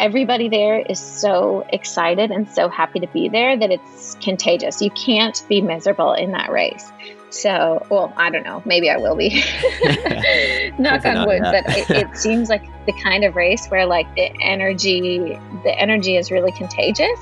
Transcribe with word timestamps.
everybody 0.00 0.48
there 0.48 0.80
is 0.80 0.98
so 0.98 1.64
excited 1.68 2.30
and 2.30 2.48
so 2.48 2.68
happy 2.68 2.98
to 3.00 3.06
be 3.08 3.28
there 3.28 3.56
that 3.56 3.70
it's 3.70 4.16
contagious. 4.16 4.80
You 4.80 4.90
can't 4.90 5.44
be 5.48 5.60
miserable 5.60 6.14
in 6.14 6.32
that 6.32 6.50
race. 6.50 6.90
So, 7.28 7.86
well, 7.90 8.12
I 8.16 8.30
don't 8.30 8.42
know. 8.42 8.62
Maybe 8.64 8.90
I 8.90 8.96
will 8.96 9.14
be. 9.14 9.28
Knock 10.78 11.04
on 11.04 11.26
wood. 11.26 11.42
but 11.42 11.64
it, 11.68 11.90
it, 11.90 12.16
seems 12.16 12.48
like 12.48 12.64
the 12.86 12.92
kind 12.94 13.24
of 13.24 13.36
race 13.36 13.68
where 13.68 13.86
like 13.86 14.12
the 14.16 14.32
energy, 14.40 15.38
the 15.62 15.78
energy 15.78 16.16
is 16.16 16.30
really 16.30 16.52
contagious. 16.52 17.20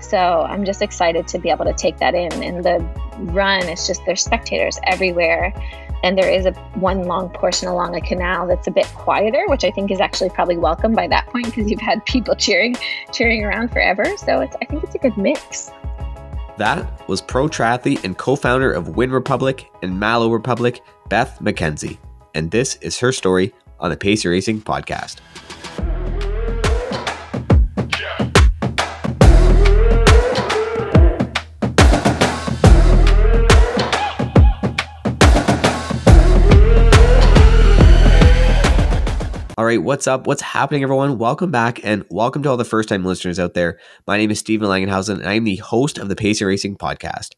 So 0.00 0.18
I'm 0.18 0.64
just 0.64 0.82
excited 0.82 1.28
to 1.28 1.38
be 1.38 1.50
able 1.50 1.66
to 1.66 1.74
take 1.74 1.98
that 1.98 2.14
in. 2.14 2.32
And 2.42 2.64
the 2.64 2.84
run 3.32 3.68
is 3.68 3.86
just 3.86 4.04
there's 4.06 4.24
spectators 4.24 4.78
everywhere 4.84 5.52
and 6.04 6.18
there 6.18 6.30
is 6.30 6.44
a 6.44 6.52
one 6.74 7.04
long 7.04 7.30
portion 7.30 7.66
along 7.66 7.96
a 7.96 8.00
canal 8.00 8.46
that's 8.46 8.66
a 8.66 8.70
bit 8.70 8.86
quieter 8.94 9.44
which 9.48 9.64
i 9.64 9.70
think 9.70 9.90
is 9.90 10.00
actually 10.00 10.28
probably 10.30 10.56
welcome 10.56 10.92
by 10.92 11.08
that 11.08 11.26
point 11.28 11.46
because 11.46 11.70
you've 11.70 11.80
had 11.80 12.04
people 12.04 12.34
cheering 12.44 12.76
cheering 13.12 13.42
around 13.44 13.70
forever. 13.70 14.04
So 14.16 14.40
it's 14.40 14.54
i 14.60 14.64
think 14.66 14.84
it's 14.84 14.94
a 14.94 14.98
good 14.98 15.16
mix. 15.16 15.70
That 16.56 17.08
was 17.08 17.20
pro 17.20 17.48
triathlete 17.48 18.04
and 18.04 18.16
co-founder 18.16 18.70
of 18.70 18.96
Wyn 18.96 19.10
republic 19.10 19.70
and 19.82 19.98
Malo 19.98 20.28
republic 20.28 20.82
beth 21.08 21.38
mckenzie. 21.40 21.98
And 22.34 22.50
this 22.50 22.76
is 22.76 22.98
her 22.98 23.10
story 23.10 23.52
on 23.80 23.90
the 23.90 23.96
pace 23.96 24.24
racing 24.24 24.60
podcast 24.60 25.20
All 39.56 39.64
right, 39.64 39.80
what's 39.80 40.08
up? 40.08 40.26
What's 40.26 40.42
happening, 40.42 40.82
everyone? 40.82 41.16
Welcome 41.16 41.52
back 41.52 41.78
and 41.84 42.04
welcome 42.10 42.42
to 42.42 42.50
all 42.50 42.56
the 42.56 42.64
first 42.64 42.88
time 42.88 43.04
listeners 43.04 43.38
out 43.38 43.54
there. 43.54 43.78
My 44.04 44.16
name 44.16 44.32
is 44.32 44.40
Stephen 44.40 44.68
Langenhausen 44.68 45.18
and 45.18 45.28
I 45.28 45.34
am 45.34 45.44
the 45.44 45.54
host 45.56 45.96
of 45.96 46.08
the 46.08 46.16
Pacing 46.16 46.48
Racing 46.48 46.76
podcast. 46.76 47.34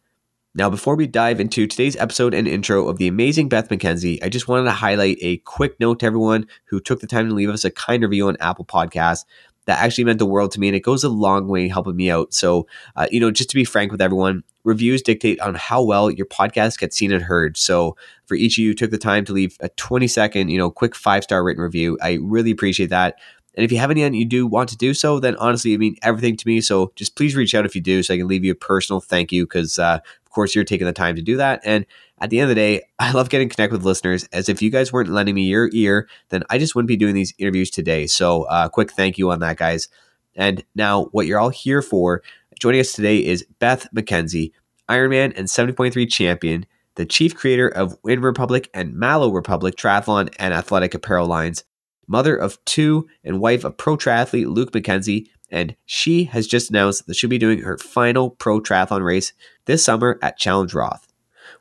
Now, 0.54 0.70
before 0.70 0.96
we 0.96 1.06
dive 1.06 1.41
into 1.41 1.66
today's 1.66 1.94
episode 1.96 2.32
and 2.32 2.48
intro 2.48 2.88
of 2.88 2.96
the 2.96 3.06
amazing 3.06 3.50
Beth 3.50 3.68
McKenzie, 3.68 4.18
I 4.24 4.30
just 4.30 4.48
wanted 4.48 4.64
to 4.64 4.70
highlight 4.70 5.18
a 5.20 5.36
quick 5.38 5.78
note 5.78 6.00
to 6.00 6.06
everyone 6.06 6.46
who 6.64 6.80
took 6.80 7.00
the 7.00 7.06
time 7.06 7.28
to 7.28 7.34
leave 7.34 7.50
us 7.50 7.66
a 7.66 7.70
kind 7.70 8.02
review 8.02 8.28
on 8.28 8.38
Apple 8.41 8.64
Podcasts 8.64 9.26
that 9.67 9.81
actually 9.81 10.05
meant 10.05 10.19
the 10.19 10.27
world 10.27 10.53
to 10.53 10.61
me 10.61 10.69
and 10.69 10.77
it 10.77 10.81
goes 10.81 11.05
a 11.05 11.09
long 11.09 11.48
way 11.48 11.69
helping 11.69 11.97
me 11.97 12.11
out. 12.11 12.33
So, 12.33 12.67
uh, 12.97 13.06
you 13.11 13.20
know, 13.20 13.31
just 13.31 13.50
to 13.50 13.56
be 13.56 13.64
frank 13.64 13.92
with 13.92 14.00
everyone, 14.00 14.42
reviews 14.64 15.03
dictate 15.03 15.41
on 15.41 15.55
how 15.55 15.83
well 15.83 16.11
your 16.11 16.27
podcast 16.27 16.78
gets 16.78 16.97
seen 16.97 17.12
and 17.12 17.22
heard. 17.22 17.56
So, 17.56 17.97
for 18.27 18.34
each 18.34 18.59
of 18.59 18.64
you 18.64 18.75
took 18.75 18.91
the 18.91 18.98
time 18.98 19.25
to 19.27 19.33
leave 19.33 19.56
a 19.61 19.69
20 19.70 20.09
second, 20.09 20.48
you 20.48 20.59
know, 20.59 20.70
quick 20.70 20.97
five 20.97 21.22
star 21.22 21.44
written 21.44 21.62
review, 21.62 21.98
I 22.03 22.19
really 22.22 22.50
appreciate 22.50 22.91
that. 22.91 23.17
And 23.56 23.64
if 23.64 23.72
you 23.72 23.78
have 23.78 23.90
any 23.90 24.02
and 24.02 24.14
you 24.14 24.24
do 24.24 24.46
want 24.46 24.68
to 24.68 24.76
do 24.76 24.92
so, 24.92 25.18
then 25.18 25.36
honestly, 25.36 25.74
I 25.74 25.78
mean 25.78 25.96
everything 26.02 26.36
to 26.36 26.46
me. 26.46 26.60
So 26.60 26.92
just 26.94 27.16
please 27.16 27.34
reach 27.34 27.54
out 27.54 27.64
if 27.64 27.74
you 27.74 27.80
do, 27.80 28.02
so 28.02 28.14
I 28.14 28.18
can 28.18 28.28
leave 28.28 28.44
you 28.44 28.52
a 28.52 28.56
personal 28.56 29.00
thank 29.00 29.32
you 29.32 29.44
because, 29.44 29.78
uh, 29.78 30.00
of 30.24 30.30
course, 30.30 30.54
you're 30.54 30.64
taking 30.64 30.86
the 30.86 30.92
time 30.92 31.16
to 31.16 31.22
do 31.22 31.36
that. 31.38 31.60
And 31.64 31.86
at 32.20 32.30
the 32.30 32.38
end 32.38 32.44
of 32.44 32.48
the 32.50 32.60
day, 32.60 32.82
I 32.98 33.12
love 33.12 33.30
getting 33.30 33.48
connect 33.48 33.72
with 33.72 33.84
listeners. 33.84 34.28
As 34.32 34.48
if 34.48 34.60
you 34.60 34.70
guys 34.70 34.92
weren't 34.92 35.08
lending 35.08 35.34
me 35.34 35.44
your 35.44 35.70
ear, 35.72 36.08
then 36.28 36.42
I 36.50 36.58
just 36.58 36.74
wouldn't 36.74 36.88
be 36.88 36.96
doing 36.96 37.14
these 37.14 37.34
interviews 37.38 37.70
today. 37.70 38.06
So, 38.06 38.42
uh, 38.44 38.68
quick 38.68 38.92
thank 38.92 39.18
you 39.18 39.30
on 39.30 39.40
that, 39.40 39.56
guys. 39.56 39.88
And 40.34 40.62
now, 40.74 41.04
what 41.12 41.26
you're 41.26 41.41
all 41.41 41.48
here 41.48 41.80
for, 41.80 42.22
joining 42.60 42.80
us 42.80 42.92
today 42.92 43.24
is 43.24 43.46
Beth 43.58 43.86
McKenzie, 43.94 44.52
Ironman 44.88 45.32
and 45.36 45.48
70.3 45.48 46.10
champion, 46.10 46.66
the 46.96 47.06
chief 47.06 47.34
creator 47.34 47.68
of 47.68 47.96
Wyn 48.02 48.20
Republic 48.20 48.70
and 48.74 48.94
Malo 48.94 49.30
Republic 49.30 49.76
triathlon 49.76 50.34
and 50.38 50.52
athletic 50.52 50.94
apparel 50.94 51.26
lines, 51.26 51.64
mother 52.06 52.36
of 52.36 52.62
two 52.64 53.08
and 53.24 53.40
wife 53.40 53.64
of 53.64 53.76
pro 53.76 53.96
triathlete 53.96 54.46
Luke 54.46 54.72
McKenzie, 54.72 55.28
and 55.50 55.76
she 55.84 56.24
has 56.24 56.46
just 56.46 56.70
announced 56.70 57.06
that 57.06 57.14
she'll 57.14 57.30
be 57.30 57.38
doing 57.38 57.60
her 57.60 57.78
final 57.78 58.30
pro 58.30 58.60
triathlon 58.60 59.04
race 59.04 59.32
this 59.66 59.84
summer 59.84 60.18
at 60.22 60.38
Challenge 60.38 60.74
Roth. 60.74 61.12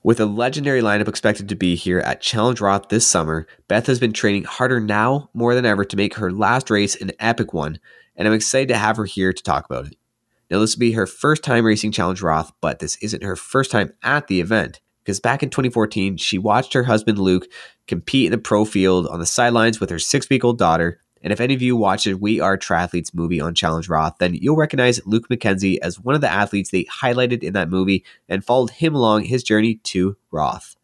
With 0.04 0.20
a 0.20 0.26
legendary 0.26 0.82
lineup 0.82 1.08
expected 1.08 1.50
to 1.50 1.56
be 1.56 1.76
here 1.76 2.00
at 2.00 2.22
Challenge 2.22 2.62
Roth 2.62 2.90
this 2.90 3.08
summer, 3.08 3.48
Beth 3.68 3.88
has 3.88 4.00
been 4.00 4.14
training 4.14 4.44
harder 4.44 4.80
now 4.80 5.30
more 5.34 5.56
than 5.56 5.66
ever 5.66 5.84
to 5.86 5.98
make 5.98 6.16
her 6.16 6.32
last 6.32 6.70
race 6.70 6.96
an 6.96 7.12
epic 7.20 7.54
one, 7.54 7.80
and 8.16 8.28
I'm 8.28 8.34
excited 8.34 8.68
to 8.70 8.78
have 8.78 8.98
her 8.98 9.06
here 9.06 9.34
to 9.34 9.44
talk 9.44 9.66
about 9.66 9.88
it. 9.88 9.98
Now, 10.50 10.60
this 10.60 10.76
will 10.76 10.82
be 10.82 10.92
her 10.92 11.08
first 11.08 11.44
time 11.44 11.66
racing 11.66 11.92
Challenge 11.92 12.22
Roth, 12.22 12.52
but 12.62 12.80
this 12.80 12.98
isn't 12.98 13.24
her 13.24 13.36
first 13.36 13.72
time 13.72 13.94
at 14.04 14.28
the 14.28 14.42
event, 14.42 14.80
because 15.06 15.22
back 15.22 15.44
in 15.44 15.50
2014, 15.50 16.18
she 16.18 16.38
watched 16.38 16.74
her 16.74 16.84
husband 16.84 17.20
Luke 17.20 17.48
compete 17.88 18.26
in 18.26 18.32
the 18.32 18.38
pro 18.38 18.66
field 18.66 19.08
on 19.08 19.20
the 19.20 19.26
sidelines 19.26 19.80
with 19.80 19.90
her 19.90 20.00
six 20.00 20.30
week 20.30 20.44
old 20.44 20.58
daughter 20.58 21.00
and 21.26 21.34
if 21.34 21.42
any 21.42 21.56
of 21.56 21.62
you 21.64 21.76
watched 21.76 22.06
We 22.06 22.40
Are 22.40 22.56
Triathletes 22.56 23.12
movie 23.12 23.42
on 23.42 23.56
Challenge 23.56 23.90
Roth, 23.90 24.20
then 24.20 24.36
you'll 24.36 24.56
recognize 24.56 25.04
Luke 25.08 25.28
McKenzie 25.28 25.80
as 25.82 26.00
one 26.00 26.14
of 26.14 26.22
the 26.22 26.32
athletes 26.32 26.70
they 26.70 26.84
highlighted 26.84 27.42
in 27.42 27.54
that 27.54 27.68
movie 27.68 28.06
and 28.30 28.46
followed 28.46 28.70
him 28.70 28.94
along 28.94 29.24
his 29.24 29.42
journey 29.42 29.80
to 29.86 30.16
Roth. 30.30 30.76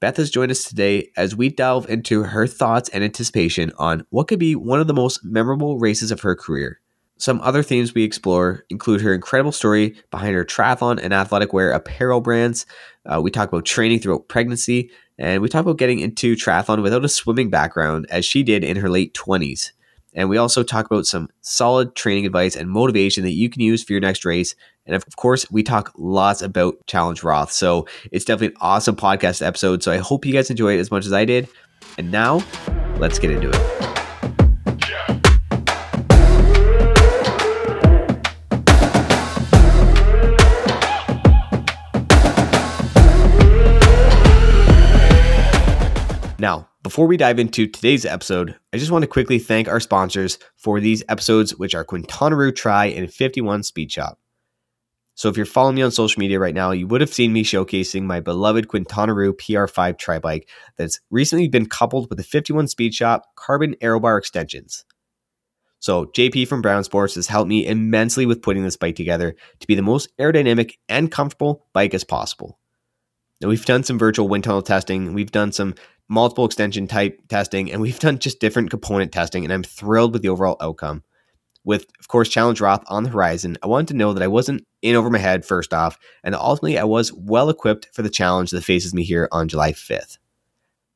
Beth 0.00 0.16
has 0.16 0.32
joined 0.32 0.50
us 0.50 0.64
today 0.64 1.10
as 1.16 1.36
we 1.36 1.48
delve 1.48 1.88
into 1.88 2.24
her 2.24 2.48
thoughts 2.48 2.88
and 2.88 3.04
anticipation 3.04 3.70
on 3.78 4.04
what 4.10 4.26
could 4.26 4.40
be 4.40 4.56
one 4.56 4.80
of 4.80 4.88
the 4.88 4.94
most 4.94 5.24
memorable 5.24 5.78
races 5.78 6.10
of 6.10 6.22
her 6.22 6.34
career. 6.34 6.80
Some 7.18 7.40
other 7.40 7.62
themes 7.62 7.94
we 7.94 8.02
explore 8.02 8.64
include 8.68 9.00
her 9.02 9.14
incredible 9.14 9.52
story 9.52 9.94
behind 10.10 10.34
her 10.34 10.44
triathlon 10.44 10.98
and 11.00 11.14
athletic 11.14 11.52
wear 11.52 11.70
apparel 11.70 12.20
brands. 12.20 12.66
Uh, 13.04 13.20
we 13.20 13.30
talk 13.30 13.48
about 13.48 13.64
training 13.64 13.98
throughout 13.98 14.28
pregnancy, 14.28 14.90
and 15.18 15.42
we 15.42 15.48
talk 15.48 15.62
about 15.62 15.78
getting 15.78 15.98
into 15.98 16.34
triathlon 16.34 16.82
without 16.82 17.04
a 17.04 17.08
swimming 17.08 17.50
background, 17.50 18.06
as 18.10 18.24
she 18.24 18.42
did 18.42 18.64
in 18.64 18.76
her 18.76 18.88
late 18.88 19.14
20s. 19.14 19.72
And 20.14 20.28
we 20.28 20.36
also 20.36 20.62
talk 20.62 20.86
about 20.86 21.06
some 21.06 21.28
solid 21.40 21.94
training 21.94 22.26
advice 22.26 22.54
and 22.54 22.68
motivation 22.68 23.24
that 23.24 23.30
you 23.30 23.48
can 23.48 23.62
use 23.62 23.82
for 23.82 23.92
your 23.92 24.00
next 24.00 24.24
race. 24.24 24.54
And 24.86 24.94
of 24.94 25.04
course, 25.16 25.50
we 25.50 25.62
talk 25.62 25.92
lots 25.96 26.42
about 26.42 26.74
Challenge 26.86 27.22
Roth. 27.22 27.52
So 27.52 27.86
it's 28.10 28.24
definitely 28.24 28.48
an 28.48 28.60
awesome 28.60 28.96
podcast 28.96 29.44
episode. 29.44 29.82
So 29.82 29.90
I 29.90 29.98
hope 29.98 30.26
you 30.26 30.32
guys 30.32 30.50
enjoy 30.50 30.74
it 30.74 30.80
as 30.80 30.90
much 30.90 31.06
as 31.06 31.12
I 31.12 31.24
did. 31.24 31.48
And 31.98 32.10
now, 32.10 32.44
let's 32.98 33.18
get 33.18 33.30
into 33.30 33.50
it. 33.52 34.01
Before 46.82 47.06
we 47.06 47.16
dive 47.16 47.38
into 47.38 47.68
today's 47.68 48.04
episode, 48.04 48.56
I 48.72 48.78
just 48.78 48.90
want 48.90 49.02
to 49.02 49.08
quickly 49.08 49.38
thank 49.38 49.68
our 49.68 49.78
sponsors 49.78 50.38
for 50.56 50.80
these 50.80 51.04
episodes, 51.08 51.56
which 51.56 51.74
are 51.74 51.84
Quintana 51.84 52.34
Roo 52.34 52.50
Tri 52.50 52.86
and 52.86 53.12
51 53.12 53.62
Speed 53.62 53.92
Shop. 53.92 54.18
So 55.14 55.28
if 55.28 55.36
you're 55.36 55.46
following 55.46 55.76
me 55.76 55.82
on 55.82 55.92
social 55.92 56.18
media 56.18 56.40
right 56.40 56.54
now, 56.54 56.72
you 56.72 56.88
would 56.88 57.00
have 57.00 57.12
seen 57.12 57.32
me 57.32 57.44
showcasing 57.44 58.02
my 58.02 58.18
beloved 58.18 58.66
Quintana 58.66 59.14
Roo 59.14 59.32
PR5 59.32 59.96
tri 59.96 60.18
bike 60.18 60.48
that's 60.76 60.98
recently 61.10 61.48
been 61.48 61.66
coupled 61.66 62.08
with 62.08 62.16
the 62.18 62.24
51 62.24 62.66
Speed 62.66 62.94
Shop 62.94 63.26
carbon 63.36 63.76
aero 63.80 64.00
bar 64.00 64.18
extensions. 64.18 64.84
So 65.78 66.06
JP 66.06 66.48
from 66.48 66.62
Brown 66.62 66.82
Sports 66.82 67.14
has 67.14 67.28
helped 67.28 67.48
me 67.48 67.66
immensely 67.66 68.26
with 68.26 68.42
putting 68.42 68.64
this 68.64 68.76
bike 68.76 68.96
together 68.96 69.36
to 69.60 69.66
be 69.66 69.74
the 69.74 69.82
most 69.82 70.16
aerodynamic 70.18 70.78
and 70.88 71.10
comfortable 71.12 71.66
bike 71.72 71.94
as 71.94 72.04
possible. 72.04 72.58
We've 73.48 73.64
done 73.64 73.82
some 73.82 73.98
virtual 73.98 74.28
wind 74.28 74.44
tunnel 74.44 74.62
testing, 74.62 75.14
we've 75.14 75.32
done 75.32 75.52
some 75.52 75.74
multiple 76.08 76.44
extension 76.44 76.86
type 76.86 77.20
testing, 77.28 77.72
and 77.72 77.80
we've 77.80 77.98
done 77.98 78.18
just 78.18 78.40
different 78.40 78.70
component 78.70 79.12
testing, 79.12 79.44
and 79.44 79.52
I'm 79.52 79.62
thrilled 79.62 80.12
with 80.12 80.22
the 80.22 80.28
overall 80.28 80.56
outcome. 80.60 81.02
With, 81.64 81.86
of 82.00 82.08
course, 82.08 82.28
Challenge 82.28 82.60
Roth 82.60 82.82
on 82.88 83.04
the 83.04 83.10
horizon, 83.10 83.56
I 83.62 83.68
wanted 83.68 83.88
to 83.88 83.96
know 83.96 84.12
that 84.12 84.22
I 84.22 84.28
wasn't 84.28 84.66
in 84.82 84.96
over 84.96 85.10
my 85.10 85.18
head 85.18 85.44
first 85.44 85.72
off, 85.72 85.98
and 86.24 86.34
ultimately 86.34 86.76
I 86.78 86.84
was 86.84 87.12
well 87.12 87.48
equipped 87.48 87.88
for 87.92 88.02
the 88.02 88.10
challenge 88.10 88.50
that 88.50 88.64
faces 88.64 88.92
me 88.92 89.04
here 89.04 89.28
on 89.30 89.48
July 89.48 89.72
5th. 89.72 90.18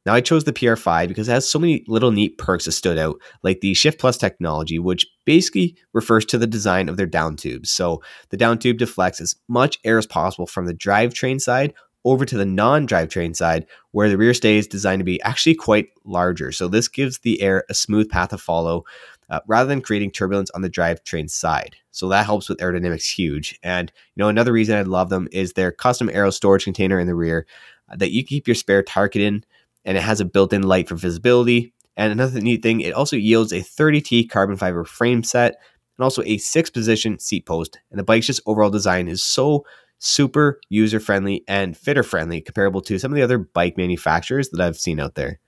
Now, 0.04 0.14
I 0.14 0.20
chose 0.20 0.44
the 0.44 0.52
PR5 0.52 1.08
because 1.08 1.28
it 1.28 1.32
has 1.32 1.48
so 1.48 1.58
many 1.58 1.84
little 1.88 2.12
neat 2.12 2.38
perks 2.38 2.66
that 2.66 2.72
stood 2.72 2.96
out, 2.96 3.16
like 3.42 3.60
the 3.60 3.74
Shift 3.74 3.98
Plus 3.98 4.16
technology, 4.16 4.78
which 4.78 5.04
basically 5.24 5.76
refers 5.92 6.24
to 6.26 6.38
the 6.38 6.46
design 6.46 6.88
of 6.88 6.96
their 6.96 7.06
down 7.06 7.34
tubes. 7.34 7.72
So, 7.72 8.02
the 8.30 8.36
down 8.36 8.60
tube 8.60 8.78
deflects 8.78 9.20
as 9.20 9.34
much 9.48 9.80
air 9.82 9.98
as 9.98 10.06
possible 10.06 10.46
from 10.46 10.66
the 10.66 10.74
drivetrain 10.74 11.40
side 11.40 11.74
over 12.06 12.24
to 12.24 12.38
the 12.38 12.46
non-drivetrain 12.46 13.34
side 13.34 13.66
where 13.90 14.08
the 14.08 14.16
rear 14.16 14.32
stay 14.32 14.56
is 14.56 14.66
designed 14.66 15.00
to 15.00 15.04
be 15.04 15.20
actually 15.22 15.54
quite 15.54 15.88
larger. 16.04 16.52
So 16.52 16.68
this 16.68 16.86
gives 16.86 17.18
the 17.18 17.42
air 17.42 17.64
a 17.68 17.74
smooth 17.74 18.08
path 18.08 18.30
to 18.30 18.38
follow 18.38 18.84
uh, 19.28 19.40
rather 19.48 19.68
than 19.68 19.82
creating 19.82 20.12
turbulence 20.12 20.50
on 20.50 20.62
the 20.62 20.70
drivetrain 20.70 21.28
side. 21.28 21.74
So 21.90 22.08
that 22.08 22.24
helps 22.24 22.48
with 22.48 22.58
aerodynamics 22.58 23.12
huge. 23.12 23.58
And 23.62 23.92
you 24.14 24.22
know 24.22 24.28
another 24.28 24.52
reason 24.52 24.76
I 24.76 24.82
love 24.82 25.10
them 25.10 25.28
is 25.32 25.52
their 25.52 25.72
custom 25.72 26.08
aero 26.12 26.30
storage 26.30 26.64
container 26.64 27.00
in 27.00 27.08
the 27.08 27.14
rear 27.14 27.44
uh, 27.90 27.96
that 27.96 28.12
you 28.12 28.24
keep 28.24 28.46
your 28.46 28.54
spare 28.54 28.84
target 28.84 29.20
in 29.20 29.44
and 29.84 29.96
it 29.96 30.02
has 30.02 30.20
a 30.20 30.24
built-in 30.24 30.62
light 30.62 30.88
for 30.88 30.94
visibility. 30.94 31.72
And 31.96 32.12
another 32.12 32.40
neat 32.40 32.62
thing, 32.62 32.82
it 32.82 32.94
also 32.94 33.16
yields 33.16 33.52
a 33.52 33.60
30T 33.60 34.30
carbon 34.30 34.56
fiber 34.56 34.84
frame 34.84 35.24
set 35.24 35.56
and 35.96 36.04
also 36.04 36.22
a 36.22 36.38
six 36.38 36.70
position 36.70 37.18
seat 37.18 37.46
post. 37.46 37.78
And 37.90 37.98
the 37.98 38.04
bike's 38.04 38.26
just 38.26 38.42
overall 38.46 38.70
design 38.70 39.08
is 39.08 39.24
so 39.24 39.64
super 39.98 40.60
user 40.68 41.00
friendly 41.00 41.44
and 41.48 41.76
fitter 41.76 42.02
friendly, 42.02 42.40
comparable 42.40 42.80
to 42.82 42.98
some 42.98 43.12
of 43.12 43.16
the 43.16 43.22
other 43.22 43.38
bike 43.38 43.76
manufacturers 43.76 44.50
that 44.50 44.60
I've 44.60 44.78
seen 44.78 45.00
out 45.00 45.14
there. 45.14 45.40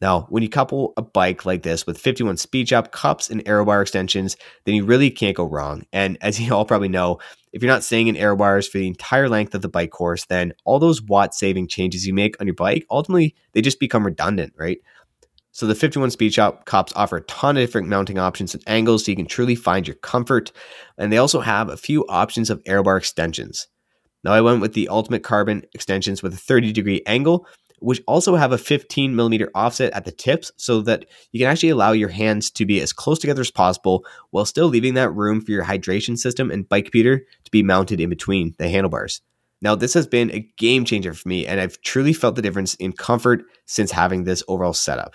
Now, 0.00 0.26
when 0.28 0.44
you 0.44 0.48
couple 0.48 0.92
a 0.96 1.02
bike 1.02 1.44
like 1.44 1.64
this 1.64 1.84
with 1.84 1.98
51 1.98 2.36
speed 2.36 2.72
up, 2.72 2.92
cups, 2.92 3.30
and 3.30 3.42
aero 3.46 3.64
bar 3.64 3.82
extensions, 3.82 4.36
then 4.64 4.76
you 4.76 4.84
really 4.84 5.10
can't 5.10 5.36
go 5.36 5.44
wrong. 5.44 5.84
And 5.92 6.16
as 6.20 6.40
you 6.40 6.54
all 6.54 6.64
probably 6.64 6.88
know, 6.88 7.18
if 7.52 7.62
you're 7.62 7.72
not 7.72 7.82
staying 7.82 8.06
in 8.06 8.16
aero 8.16 8.36
bars 8.36 8.68
for 8.68 8.78
the 8.78 8.86
entire 8.86 9.28
length 9.28 9.54
of 9.54 9.62
the 9.62 9.68
bike 9.68 9.90
course, 9.90 10.24
then 10.26 10.52
all 10.64 10.78
those 10.78 11.02
watt 11.02 11.34
saving 11.34 11.66
changes 11.66 12.06
you 12.06 12.14
make 12.14 12.40
on 12.40 12.46
your 12.46 12.54
bike, 12.54 12.86
ultimately, 12.90 13.34
they 13.54 13.60
just 13.60 13.80
become 13.80 14.06
redundant, 14.06 14.52
right? 14.56 14.78
So 15.50 15.66
the 15.66 15.74
51 15.74 16.12
Speed 16.12 16.34
Shop 16.34 16.66
cups 16.66 16.92
offer 16.94 17.16
a 17.16 17.22
ton 17.22 17.56
of 17.56 17.62
different 17.62 17.88
mounting 17.88 18.18
options 18.18 18.54
and 18.54 18.62
angles 18.68 19.04
so 19.04 19.10
you 19.10 19.16
can 19.16 19.26
truly 19.26 19.56
find 19.56 19.88
your 19.88 19.96
comfort. 19.96 20.52
And 20.96 21.12
they 21.12 21.18
also 21.18 21.40
have 21.40 21.68
a 21.68 21.76
few 21.76 22.06
options 22.06 22.50
of 22.50 22.62
aero 22.64 22.84
bar 22.84 22.98
extensions. 22.98 23.66
Now 24.28 24.34
I 24.34 24.42
went 24.42 24.60
with 24.60 24.74
the 24.74 24.90
Ultimate 24.90 25.22
Carbon 25.22 25.62
extensions 25.72 26.22
with 26.22 26.34
a 26.34 26.36
30 26.36 26.70
degree 26.72 27.00
angle 27.06 27.46
which 27.78 28.02
also 28.06 28.34
have 28.34 28.52
a 28.52 28.58
15 28.58 29.16
millimeter 29.16 29.50
offset 29.54 29.90
at 29.94 30.04
the 30.04 30.12
tips 30.12 30.52
so 30.58 30.82
that 30.82 31.06
you 31.32 31.40
can 31.40 31.48
actually 31.48 31.70
allow 31.70 31.92
your 31.92 32.10
hands 32.10 32.50
to 32.50 32.66
be 32.66 32.78
as 32.82 32.92
close 32.92 33.18
together 33.18 33.40
as 33.40 33.50
possible 33.50 34.04
while 34.28 34.44
still 34.44 34.66
leaving 34.66 34.92
that 34.92 35.14
room 35.14 35.40
for 35.40 35.52
your 35.52 35.64
hydration 35.64 36.18
system 36.18 36.50
and 36.50 36.68
bike 36.68 36.84
computer 36.84 37.24
to 37.44 37.50
be 37.50 37.62
mounted 37.62 38.00
in 38.00 38.10
between 38.10 38.54
the 38.58 38.68
handlebars. 38.68 39.22
Now, 39.62 39.74
this 39.74 39.94
has 39.94 40.06
been 40.06 40.30
a 40.32 40.46
game 40.58 40.84
changer 40.84 41.14
for 41.14 41.28
me, 41.28 41.46
and 41.46 41.60
I've 41.60 41.80
truly 41.80 42.12
felt 42.12 42.34
the 42.36 42.42
difference 42.42 42.74
in 42.74 42.92
comfort 42.92 43.44
since 43.64 43.92
having 43.92 44.24
this 44.24 44.42
overall 44.48 44.74
setup. 44.74 45.14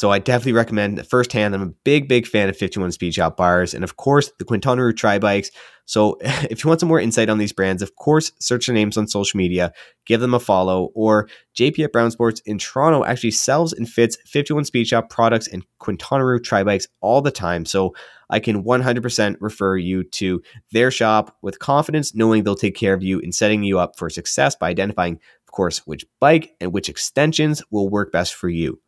So 0.00 0.10
I 0.10 0.18
definitely 0.18 0.52
recommend 0.52 1.06
firsthand. 1.06 1.54
I'm 1.54 1.62
a 1.62 1.74
big, 1.84 2.08
big 2.08 2.26
fan 2.26 2.48
of 2.48 2.56
51 2.56 2.92
Speed 2.92 3.14
Shop 3.14 3.36
bars 3.36 3.74
and 3.74 3.84
of 3.84 3.96
course 3.96 4.32
the 4.38 4.46
Quintana 4.46 4.92
Tri 4.94 5.18
bikes. 5.18 5.50
So 5.90 6.18
if 6.20 6.62
you 6.62 6.68
want 6.68 6.78
some 6.78 6.88
more 6.88 7.00
insight 7.00 7.28
on 7.28 7.38
these 7.38 7.52
brands, 7.52 7.82
of 7.82 7.96
course, 7.96 8.30
search 8.38 8.66
their 8.66 8.74
names 8.74 8.96
on 8.96 9.08
social 9.08 9.38
media, 9.38 9.72
give 10.06 10.20
them 10.20 10.34
a 10.34 10.40
follow, 10.40 10.90
or 10.94 11.28
JP 11.58 11.84
at 11.84 11.92
Brown 11.92 12.12
Sports 12.12 12.40
in 12.46 12.58
Toronto 12.58 13.04
actually 13.04 13.32
sells 13.32 13.72
and 13.72 13.88
fits 13.88 14.16
51 14.24 14.66
Speed 14.66 14.86
Shop 14.86 15.10
products 15.10 15.48
and 15.48 15.66
Quintana 15.80 16.38
Tri 16.38 16.62
bikes 16.62 16.86
all 17.00 17.20
the 17.20 17.32
time. 17.32 17.64
So 17.64 17.92
I 18.30 18.38
can 18.38 18.62
100% 18.62 19.36
refer 19.40 19.76
you 19.76 20.04
to 20.04 20.40
their 20.70 20.92
shop 20.92 21.36
with 21.42 21.58
confidence, 21.58 22.14
knowing 22.14 22.44
they'll 22.44 22.54
take 22.54 22.76
care 22.76 22.94
of 22.94 23.02
you 23.02 23.18
and 23.20 23.34
setting 23.34 23.64
you 23.64 23.80
up 23.80 23.98
for 23.98 24.08
success 24.08 24.54
by 24.54 24.68
identifying, 24.68 25.14
of 25.14 25.50
course, 25.50 25.78
which 25.88 26.06
bike 26.20 26.54
and 26.60 26.72
which 26.72 26.88
extensions 26.88 27.64
will 27.72 27.88
work 27.88 28.12
best 28.12 28.34
for 28.34 28.48
you. 28.48 28.80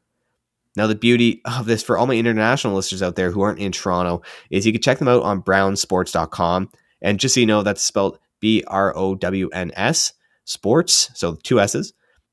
Now, 0.77 0.87
the 0.87 0.95
beauty 0.95 1.43
of 1.45 1.67
this 1.67 1.83
for 1.83 1.99
all 1.99 2.07
my 2.07 2.15
international 2.15 2.75
listeners 2.75 3.03
out 3.03 3.17
there 3.17 3.33
who 3.33 3.43
aren't 3.43 3.59
in 3.59 3.73
Toronto 3.73 4.23
is 4.51 4.65
you 4.65 4.73
can 4.73 4.81
check 4.81 4.99
them 4.99 5.09
out 5.09 5.23
on 5.23 5.43
brownsports.com. 5.43 6.71
And 7.03 7.21
just 7.21 7.35
so 7.35 7.41
you 7.41 7.47
know, 7.47 7.63
that's 7.63 7.83
spelled 7.83 8.19
B 8.41 8.65
R 8.67 8.97
O 8.97 9.15
W 9.15 9.49
N 9.51 9.73
S 9.75 10.15
sports. 10.45 11.11
So 11.15 11.35
two 11.43 11.61
S's. 11.61 11.93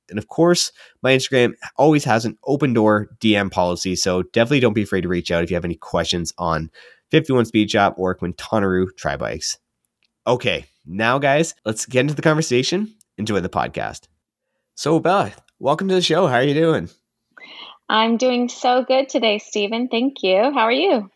And 0.10 0.18
of 0.18 0.28
course, 0.28 0.72
my 1.04 1.12
Instagram 1.12 1.54
always 1.76 2.04
has 2.06 2.26
an 2.26 2.38
open 2.46 2.74
door 2.74 3.10
DM 3.20 3.52
policy. 3.52 3.96
So 3.96 4.24
definitely 4.24 4.62
don't 4.62 4.74
be 4.74 4.84
afraid 4.84 5.02
to 5.02 5.08
reach 5.08 5.32
out 5.32 5.44
if 5.44 5.52
you 5.52 5.56
have 5.56 5.66
any 5.66 5.76
questions 5.76 6.34
on 6.38 6.72
51 7.12 7.46
Speed 7.46 7.72
Shop 7.72 7.96
or 7.98 8.16
Quintana 8.16 8.86
Tri 8.98 9.18
Bikes. 9.18 9.58
Okay, 10.26 10.66
now, 10.86 11.20
guys, 11.20 11.56
let's 11.66 11.86
get 11.86 12.02
into 12.02 12.14
the 12.14 12.22
conversation. 12.22 12.94
Enjoy 13.18 13.40
the 13.40 13.50
podcast. 13.50 14.08
So, 14.76 15.00
Beth, 15.00 15.40
welcome 15.60 15.88
to 15.88 15.96
the 15.96 16.02
show. 16.02 16.28
How 16.28 16.36
are 16.36 16.44
you 16.44 16.54
doing? 16.54 16.90
I'm 17.88 18.18
doing 18.18 18.50
so 18.50 18.84
good 18.84 19.10
today, 19.10 19.40
Stephen. 19.40 19.88
Thank 19.88 20.22
you. 20.22 20.52
How 20.52 20.62
are 20.62 20.72
you? 20.72 21.10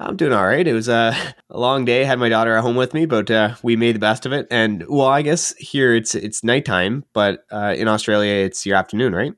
I'm 0.00 0.16
doing 0.16 0.32
all 0.32 0.46
right. 0.46 0.66
It 0.66 0.72
was 0.72 0.88
a, 0.88 1.14
a 1.50 1.60
long 1.60 1.84
day. 1.84 2.02
I 2.02 2.06
had 2.06 2.18
my 2.18 2.30
daughter 2.30 2.56
at 2.56 2.62
home 2.62 2.76
with 2.76 2.94
me, 2.94 3.04
but 3.04 3.30
uh, 3.30 3.54
we 3.62 3.76
made 3.76 3.96
the 3.96 4.00
best 4.00 4.24
of 4.24 4.32
it. 4.32 4.46
And 4.50 4.84
well, 4.88 5.06
I 5.06 5.20
guess 5.22 5.54
here 5.58 5.94
it's 5.94 6.14
it's 6.14 6.42
nighttime, 6.42 7.04
but 7.12 7.44
uh, 7.52 7.74
in 7.76 7.86
Australia 7.86 8.32
it's 8.44 8.64
your 8.64 8.76
afternoon, 8.76 9.14
right? 9.14 9.34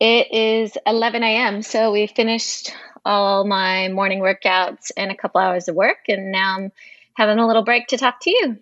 It 0.00 0.32
is 0.32 0.78
11 0.86 1.22
a.m. 1.22 1.62
So 1.62 1.92
we 1.92 2.06
finished 2.06 2.72
all 3.04 3.44
my 3.44 3.88
morning 3.88 4.20
workouts 4.20 4.90
and 4.96 5.10
a 5.10 5.16
couple 5.16 5.40
hours 5.40 5.68
of 5.68 5.74
work, 5.74 5.98
and 6.08 6.32
now 6.32 6.56
I'm 6.56 6.72
having 7.14 7.38
a 7.38 7.46
little 7.46 7.64
break 7.64 7.88
to 7.88 7.98
talk 7.98 8.20
to 8.22 8.30
you. 8.30 8.56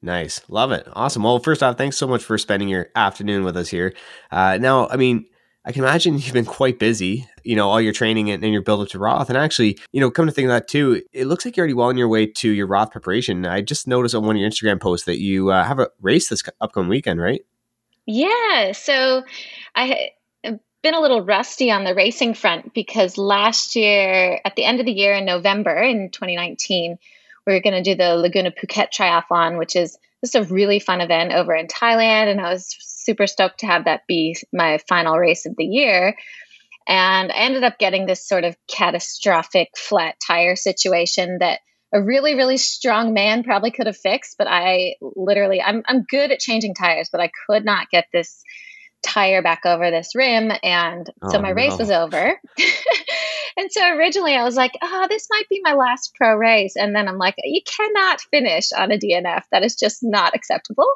Nice, 0.00 0.40
love 0.48 0.72
it, 0.72 0.86
awesome. 0.92 1.24
Well, 1.24 1.38
first 1.38 1.62
off, 1.62 1.76
thanks 1.76 1.96
so 1.96 2.06
much 2.06 2.22
for 2.22 2.38
spending 2.38 2.68
your 2.68 2.88
afternoon 2.94 3.44
with 3.44 3.56
us 3.56 3.68
here. 3.68 3.94
Uh, 4.30 4.58
now, 4.60 4.88
I 4.88 4.96
mean 4.96 5.26
I 5.66 5.72
can 5.72 5.82
imagine 5.82 6.18
you've 6.18 6.32
been 6.32 6.44
quite 6.44 6.78
busy, 6.78 7.28
you 7.42 7.56
know, 7.56 7.68
all 7.68 7.80
your 7.80 7.92
training 7.92 8.30
and, 8.30 8.42
and 8.42 8.52
your 8.52 8.62
build 8.62 8.82
up 8.82 8.88
to 8.90 9.00
Roth. 9.00 9.28
And 9.28 9.36
actually, 9.36 9.78
you 9.90 10.00
know, 10.00 10.10
come 10.10 10.26
to 10.26 10.32
think 10.32 10.46
of 10.46 10.50
that 10.50 10.68
too, 10.68 11.02
it 11.12 11.26
looks 11.26 11.44
like 11.44 11.56
you're 11.56 11.64
already 11.64 11.74
well 11.74 11.88
on 11.88 11.98
your 11.98 12.08
way 12.08 12.26
to 12.26 12.50
your 12.50 12.68
Roth 12.68 12.92
preparation. 12.92 13.44
I 13.44 13.62
just 13.62 13.88
noticed 13.88 14.14
on 14.14 14.24
one 14.24 14.36
of 14.36 14.40
your 14.40 14.48
Instagram 14.48 14.80
posts 14.80 15.06
that 15.06 15.18
you 15.18 15.50
uh, 15.50 15.64
have 15.64 15.80
a 15.80 15.90
race 16.00 16.28
this 16.28 16.44
upcoming 16.60 16.88
weekend, 16.88 17.20
right? 17.20 17.44
Yeah. 18.06 18.72
So 18.72 19.24
I 19.74 20.10
been 20.86 20.94
a 20.94 21.00
little 21.00 21.22
rusty 21.22 21.68
on 21.72 21.82
the 21.82 21.96
racing 21.96 22.32
front 22.32 22.72
because 22.72 23.18
last 23.18 23.74
year, 23.74 24.40
at 24.44 24.54
the 24.54 24.64
end 24.64 24.78
of 24.78 24.86
the 24.86 24.92
year 24.92 25.14
in 25.14 25.24
November 25.24 25.82
in 25.82 26.10
2019, 26.10 26.96
we 27.44 27.52
were 27.52 27.60
going 27.60 27.74
to 27.74 27.82
do 27.82 27.96
the 27.96 28.14
Laguna 28.14 28.52
Phuket 28.52 28.92
Triathlon, 28.92 29.58
which 29.58 29.74
is 29.74 29.98
just 30.20 30.36
a 30.36 30.44
really 30.44 30.78
fun 30.78 31.00
event 31.00 31.32
over 31.32 31.56
in 31.56 31.66
Thailand. 31.66 32.30
And 32.30 32.40
I 32.40 32.52
was 32.52 32.76
super 33.06 33.26
stoked 33.26 33.60
to 33.60 33.66
have 33.66 33.86
that 33.86 34.02
be 34.06 34.36
my 34.52 34.78
final 34.88 35.16
race 35.16 35.46
of 35.46 35.54
the 35.56 35.64
year. 35.64 36.16
And 36.88 37.32
I 37.32 37.36
ended 37.36 37.64
up 37.64 37.78
getting 37.78 38.06
this 38.06 38.26
sort 38.26 38.44
of 38.44 38.56
catastrophic 38.68 39.70
flat 39.76 40.16
tire 40.24 40.56
situation 40.56 41.38
that 41.40 41.60
a 41.94 42.02
really, 42.02 42.34
really 42.34 42.58
strong 42.58 43.14
man 43.14 43.42
probably 43.42 43.70
could 43.70 43.86
have 43.86 43.96
fixed. 43.96 44.36
But 44.38 44.48
I 44.48 44.96
literally, 45.00 45.62
I'm, 45.62 45.82
I'm 45.86 46.02
good 46.02 46.30
at 46.30 46.38
changing 46.38 46.74
tires, 46.74 47.08
but 47.10 47.20
I 47.20 47.30
could 47.48 47.64
not 47.64 47.90
get 47.90 48.06
this 48.12 48.42
tire 49.06 49.42
back 49.42 49.62
over 49.64 49.90
this 49.90 50.14
rim. 50.14 50.50
And 50.62 51.06
so 51.30 51.38
oh, 51.38 51.42
my 51.42 51.50
race 51.50 51.78
was 51.78 51.90
over. 51.90 52.40
and 53.56 53.70
so 53.70 53.96
originally 53.96 54.34
I 54.34 54.44
was 54.44 54.56
like, 54.56 54.72
oh, 54.82 55.06
this 55.08 55.28
might 55.30 55.48
be 55.48 55.60
my 55.62 55.74
last 55.74 56.12
pro 56.14 56.34
race. 56.34 56.74
And 56.76 56.94
then 56.94 57.08
I'm 57.08 57.18
like, 57.18 57.36
you 57.42 57.60
cannot 57.64 58.20
finish 58.30 58.72
on 58.72 58.92
a 58.92 58.98
DNF. 58.98 59.42
That 59.52 59.64
is 59.64 59.76
just 59.76 60.00
not 60.02 60.34
acceptable. 60.34 60.88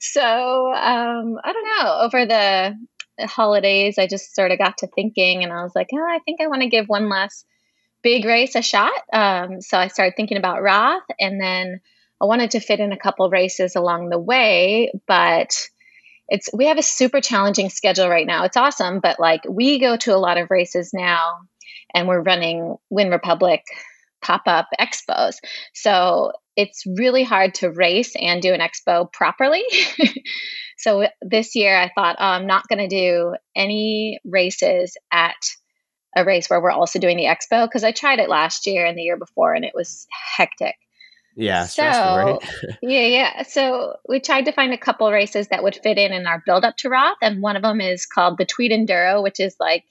So 0.00 0.20
um, 0.20 1.36
I 1.42 1.52
don't 1.52 1.84
know. 1.84 1.98
Over 2.00 2.26
the 2.26 2.74
holidays, 3.20 3.98
I 3.98 4.06
just 4.06 4.34
sort 4.34 4.50
of 4.50 4.58
got 4.58 4.78
to 4.78 4.88
thinking 4.88 5.44
and 5.44 5.52
I 5.52 5.62
was 5.62 5.72
like, 5.74 5.88
oh, 5.92 5.98
I 5.98 6.18
think 6.24 6.40
I 6.40 6.48
want 6.48 6.62
to 6.62 6.68
give 6.68 6.86
one 6.86 7.08
last 7.08 7.46
big 8.02 8.24
race 8.24 8.54
a 8.54 8.62
shot. 8.62 8.92
Um, 9.12 9.60
so 9.60 9.78
I 9.78 9.88
started 9.88 10.14
thinking 10.16 10.36
about 10.36 10.62
Roth 10.62 11.02
and 11.18 11.40
then 11.40 11.80
I 12.20 12.26
wanted 12.26 12.52
to 12.52 12.60
fit 12.60 12.80
in 12.80 12.92
a 12.92 12.98
couple 12.98 13.28
races 13.30 13.76
along 13.76 14.10
the 14.10 14.18
way, 14.18 14.92
but 15.06 15.68
it's 16.28 16.48
we 16.52 16.66
have 16.66 16.78
a 16.78 16.82
super 16.82 17.20
challenging 17.20 17.70
schedule 17.70 18.08
right 18.08 18.26
now. 18.26 18.44
It's 18.44 18.56
awesome, 18.56 19.00
but 19.00 19.20
like 19.20 19.42
we 19.48 19.78
go 19.78 19.96
to 19.96 20.14
a 20.14 20.18
lot 20.18 20.38
of 20.38 20.50
races 20.50 20.90
now 20.92 21.40
and 21.94 22.08
we're 22.08 22.22
running 22.22 22.76
Wyn 22.90 23.10
Republic 23.10 23.62
pop-up 24.22 24.68
expos. 24.80 25.36
So 25.74 26.32
it's 26.56 26.84
really 26.86 27.24
hard 27.24 27.54
to 27.56 27.70
race 27.70 28.14
and 28.16 28.40
do 28.40 28.54
an 28.54 28.60
expo 28.60 29.12
properly. 29.12 29.62
so 30.78 31.06
this 31.20 31.54
year 31.54 31.76
I 31.76 31.90
thought 31.94 32.16
oh, 32.18 32.24
I'm 32.24 32.46
not 32.46 32.66
going 32.68 32.88
to 32.88 32.88
do 32.88 33.34
any 33.54 34.18
races 34.24 34.96
at 35.12 35.36
a 36.16 36.24
race 36.24 36.48
where 36.48 36.60
we're 36.60 36.70
also 36.70 36.98
doing 36.98 37.16
the 37.16 37.24
expo 37.24 37.66
because 37.66 37.84
I 37.84 37.92
tried 37.92 38.20
it 38.20 38.28
last 38.28 38.66
year 38.66 38.86
and 38.86 38.96
the 38.96 39.02
year 39.02 39.18
before 39.18 39.52
and 39.52 39.64
it 39.64 39.72
was 39.74 40.06
hectic. 40.36 40.76
Yeah. 41.36 41.66
So 41.66 41.82
right? 41.82 42.38
yeah, 42.82 43.06
yeah. 43.06 43.42
So 43.42 43.96
we 44.08 44.20
tried 44.20 44.46
to 44.46 44.52
find 44.52 44.72
a 44.72 44.78
couple 44.78 45.10
races 45.10 45.48
that 45.48 45.62
would 45.62 45.78
fit 45.82 45.98
in 45.98 46.12
in 46.12 46.26
our 46.26 46.42
build 46.44 46.64
up 46.64 46.76
to 46.78 46.88
Roth, 46.88 47.18
and 47.22 47.42
one 47.42 47.56
of 47.56 47.62
them 47.62 47.80
is 47.80 48.06
called 48.06 48.38
the 48.38 48.46
Tweed 48.46 48.72
Enduro, 48.72 49.22
which 49.22 49.40
is 49.40 49.56
like 49.58 49.84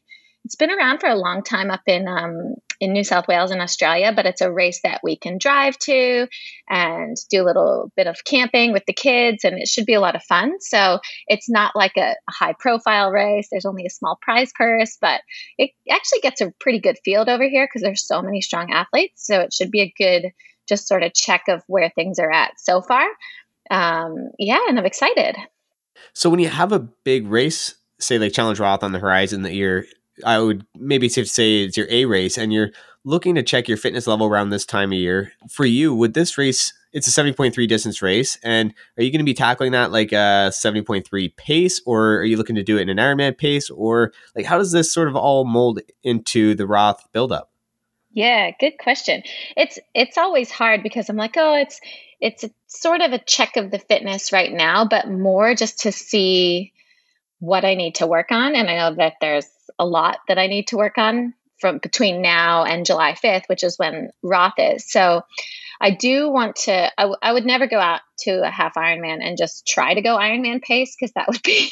it's 0.46 0.56
been 0.56 0.72
around 0.72 1.00
for 1.00 1.08
a 1.08 1.16
long 1.16 1.44
time 1.44 1.72
up 1.72 1.84
in 1.88 2.08
um, 2.08 2.56
in 2.80 2.92
New 2.92 3.04
South 3.04 3.28
Wales 3.30 3.52
in 3.52 3.62
Australia, 3.62 4.12
but 4.14 4.26
it's 4.26 4.42
a 4.42 4.52
race 4.52 4.82
that 4.84 5.00
we 5.04 5.16
can 5.16 5.38
drive 5.38 5.78
to 5.80 6.28
and 6.70 7.16
do 7.30 7.42
a 7.42 7.46
little 7.46 7.92
bit 7.96 8.08
of 8.08 8.24
camping 8.26 8.74
with 8.74 8.84
the 8.86 8.94
kids, 8.94 9.46
and 9.46 9.58
it 9.58 9.68
should 9.68 9.86
be 9.86 9.94
a 9.94 10.02
lot 10.02 10.16
of 10.16 10.24
fun. 10.24 10.60
So 10.60 11.00
it's 11.28 11.50
not 11.50 11.76
like 11.76 11.94
a, 11.98 12.16
a 12.28 12.32
high 12.32 12.54
profile 12.60 13.10
race. 13.12 13.48
There's 13.50 13.66
only 13.66 13.86
a 13.86 13.90
small 13.90 14.18
prize 14.22 14.52
purse, 14.54 14.98
but 15.00 15.22
it 15.58 15.72
actually 15.90 16.20
gets 16.20 16.42
a 16.42 16.52
pretty 16.60 16.80
good 16.80 16.98
field 17.06 17.30
over 17.30 17.48
here 17.48 17.66
because 17.66 17.82
there's 17.82 18.06
so 18.06 18.22
many 18.22 18.42
strong 18.42 18.72
athletes. 18.72 19.26
So 19.26 19.40
it 19.40 19.54
should 19.54 19.72
be 19.72 19.82
a 19.82 19.94
good 19.98 20.32
just 20.67 20.88
sort 20.88 21.03
of 21.03 21.13
check 21.13 21.43
of 21.48 21.63
where 21.67 21.89
things 21.89 22.20
are 22.20 22.32
at 22.32 22.60
so 22.60 22.82
far. 22.82 23.05
Um, 23.72 24.29
yeah, 24.39 24.60
and 24.67 24.77
I'm 24.77 24.86
excited. 24.86 25.36
So 26.13 26.29
when 26.29 26.39
you 26.39 26.50
have 26.50 26.72
a 26.72 26.79
big 26.79 27.27
race, 27.27 27.75
say 28.00 28.17
like 28.20 28.34
Challenge 28.34 28.60
Roth 28.60 28.84
on 28.84 28.91
the 28.91 29.00
horizon 29.00 29.43
that 29.43 29.53
you're, 29.53 29.86
I 30.25 30.39
would 30.39 30.65
maybe 30.75 31.10
say 31.10 31.63
it's 31.63 31.77
your 31.77 31.88
A 31.89 32.05
race, 32.05 32.38
and 32.38 32.53
you're 32.53 32.72
looking 33.03 33.36
to 33.36 33.43
check 33.43 33.67
your 33.67 33.77
fitness 33.77 34.08
level 34.08 34.27
around 34.27 34.50
this 34.50 34.65
time 34.65 34.91
of 34.91 34.98
year. 34.98 35.34
For 35.50 35.65
you, 35.65 35.93
would 35.96 36.13
this 36.13 36.38
race? 36.38 36.74
It's 36.91 37.08
a 37.08 37.24
70.3 37.24 37.67
distance 37.67 38.03
race, 38.03 38.38
and 38.43 38.72
are 38.98 39.03
you 39.03 39.12
going 39.12 39.20
to 39.20 39.25
be 39.25 39.34
tackling 39.34 39.72
that 39.72 39.91
like 39.91 40.12
a 40.12 40.51
70.3 40.51 41.36
pace, 41.36 41.82
or 41.88 42.17
are 42.17 42.24
you 42.24 42.38
looking 42.38 42.55
to 42.55 42.63
do 42.63 42.77
it 42.77 42.88
in 42.88 42.89
an 42.89 42.98
Ironman 42.98 43.36
pace, 43.36 43.72
or 43.72 44.13
like 44.36 44.46
how 44.46 44.60
does 44.60 44.72
this 44.72 44.93
sort 44.93 45.08
of 45.08 45.15
all 45.15 45.43
mold 45.43 45.79
into 46.03 46.53
the 46.53 46.67
Roth 46.67 47.03
buildup? 47.12 47.50
Yeah, 48.13 48.51
good 48.60 48.77
question. 48.77 49.24
It's 49.58 49.79
it's 49.93 50.17
always 50.17 50.51
hard 50.51 50.84
because 50.84 51.10
I'm 51.10 51.17
like, 51.17 51.36
oh, 51.36 51.58
it's 51.58 51.82
it's 52.22 52.46
sort 52.67 53.01
of 53.01 53.12
a 53.12 53.20
check 53.20 53.58
of 53.58 53.72
the 53.72 53.79
fitness 53.79 54.32
right 54.32 54.51
now, 54.51 54.86
but 54.88 55.10
more 55.10 55.55
just 55.55 55.79
to 55.82 55.91
see 55.91 56.74
what 57.39 57.65
I 57.65 57.74
need 57.74 57.96
to 57.96 58.08
work 58.08 58.32
on. 58.32 58.55
And 58.55 58.70
I 58.70 58.77
know 58.77 58.96
that 58.96 59.15
there's 59.20 59.48
a 59.79 59.86
lot 59.86 60.20
that 60.27 60.38
I 60.38 60.48
need 60.48 60.67
to 60.67 60.77
work 60.77 60.98
on 60.98 61.34
from 61.63 61.77
between 61.77 62.22
now 62.22 62.65
and 62.65 62.86
July 62.86 63.13
5th, 63.13 63.48
which 63.48 63.63
is 63.63 63.79
when 63.79 64.10
Roth 64.22 64.55
is. 64.58 64.91
So 64.91 65.22
I 65.79 65.91
do 65.91 66.29
want 66.29 66.58
to, 66.67 66.91
I, 67.00 67.03
w- 67.03 67.17
I 67.22 67.32
would 67.32 67.46
never 67.46 67.67
go 67.67 67.79
out 67.79 68.01
to 68.24 68.46
a 68.46 68.50
half 68.50 68.74
Ironman 68.74 69.20
and 69.25 69.38
just 69.38 69.65
try 69.65 69.93
to 69.93 70.01
go 70.01 70.17
Ironman 70.17 70.62
pace 70.62 70.93
because 70.93 71.13
that 71.13 71.29
would 71.29 71.41
be 71.41 71.72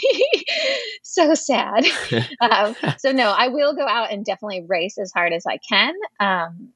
so 1.04 1.34
sad. 1.34 1.84
um, 2.42 2.74
so, 3.00 3.12
no, 3.12 3.30
I 3.30 3.50
will 3.50 3.76
go 3.76 3.86
out 3.86 4.14
and 4.14 4.24
definitely 4.24 4.64
race 4.66 4.98
as 4.98 5.12
hard 5.12 5.34
as 5.34 5.44
I 5.46 5.58
can. 5.58 5.94
Um, 6.22 6.70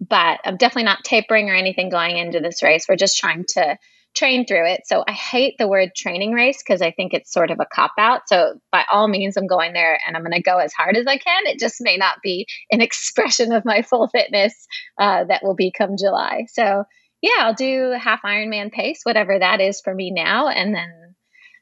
but 0.00 0.40
I'm 0.44 0.56
definitely 0.56 0.86
not 0.86 1.04
tapering 1.04 1.50
or 1.50 1.54
anything 1.54 1.88
going 1.88 2.18
into 2.18 2.40
this 2.40 2.64
race. 2.64 2.86
We're 2.88 2.96
just 2.96 3.16
trying 3.16 3.44
to 3.50 3.78
train 4.14 4.46
through 4.46 4.66
it. 4.66 4.82
So 4.86 5.04
I 5.06 5.12
hate 5.12 5.54
the 5.58 5.68
word 5.68 5.90
training 5.96 6.32
race 6.32 6.62
because 6.62 6.80
I 6.82 6.92
think 6.92 7.12
it's 7.12 7.32
sort 7.32 7.50
of 7.50 7.58
a 7.60 7.66
cop 7.66 7.92
out. 7.98 8.22
So 8.26 8.54
by 8.70 8.84
all 8.90 9.08
means, 9.08 9.36
I'm 9.36 9.46
going 9.46 9.72
there 9.72 9.98
and 10.06 10.16
I'm 10.16 10.22
going 10.22 10.32
to 10.32 10.42
go 10.42 10.58
as 10.58 10.72
hard 10.72 10.96
as 10.96 11.06
I 11.06 11.18
can. 11.18 11.46
It 11.46 11.58
just 11.58 11.76
may 11.80 11.96
not 11.96 12.18
be 12.22 12.46
an 12.70 12.80
expression 12.80 13.52
of 13.52 13.64
my 13.64 13.82
full 13.82 14.08
fitness 14.08 14.54
uh, 14.98 15.24
that 15.24 15.42
will 15.42 15.56
be 15.56 15.72
come 15.76 15.96
July. 15.98 16.46
So 16.52 16.84
yeah, 17.20 17.38
I'll 17.40 17.54
do 17.54 17.94
half 17.98 18.20
Ironman 18.22 18.70
pace, 18.70 19.00
whatever 19.02 19.38
that 19.38 19.60
is 19.60 19.80
for 19.80 19.94
me 19.94 20.10
now, 20.10 20.48
and 20.48 20.74
then 20.74 21.14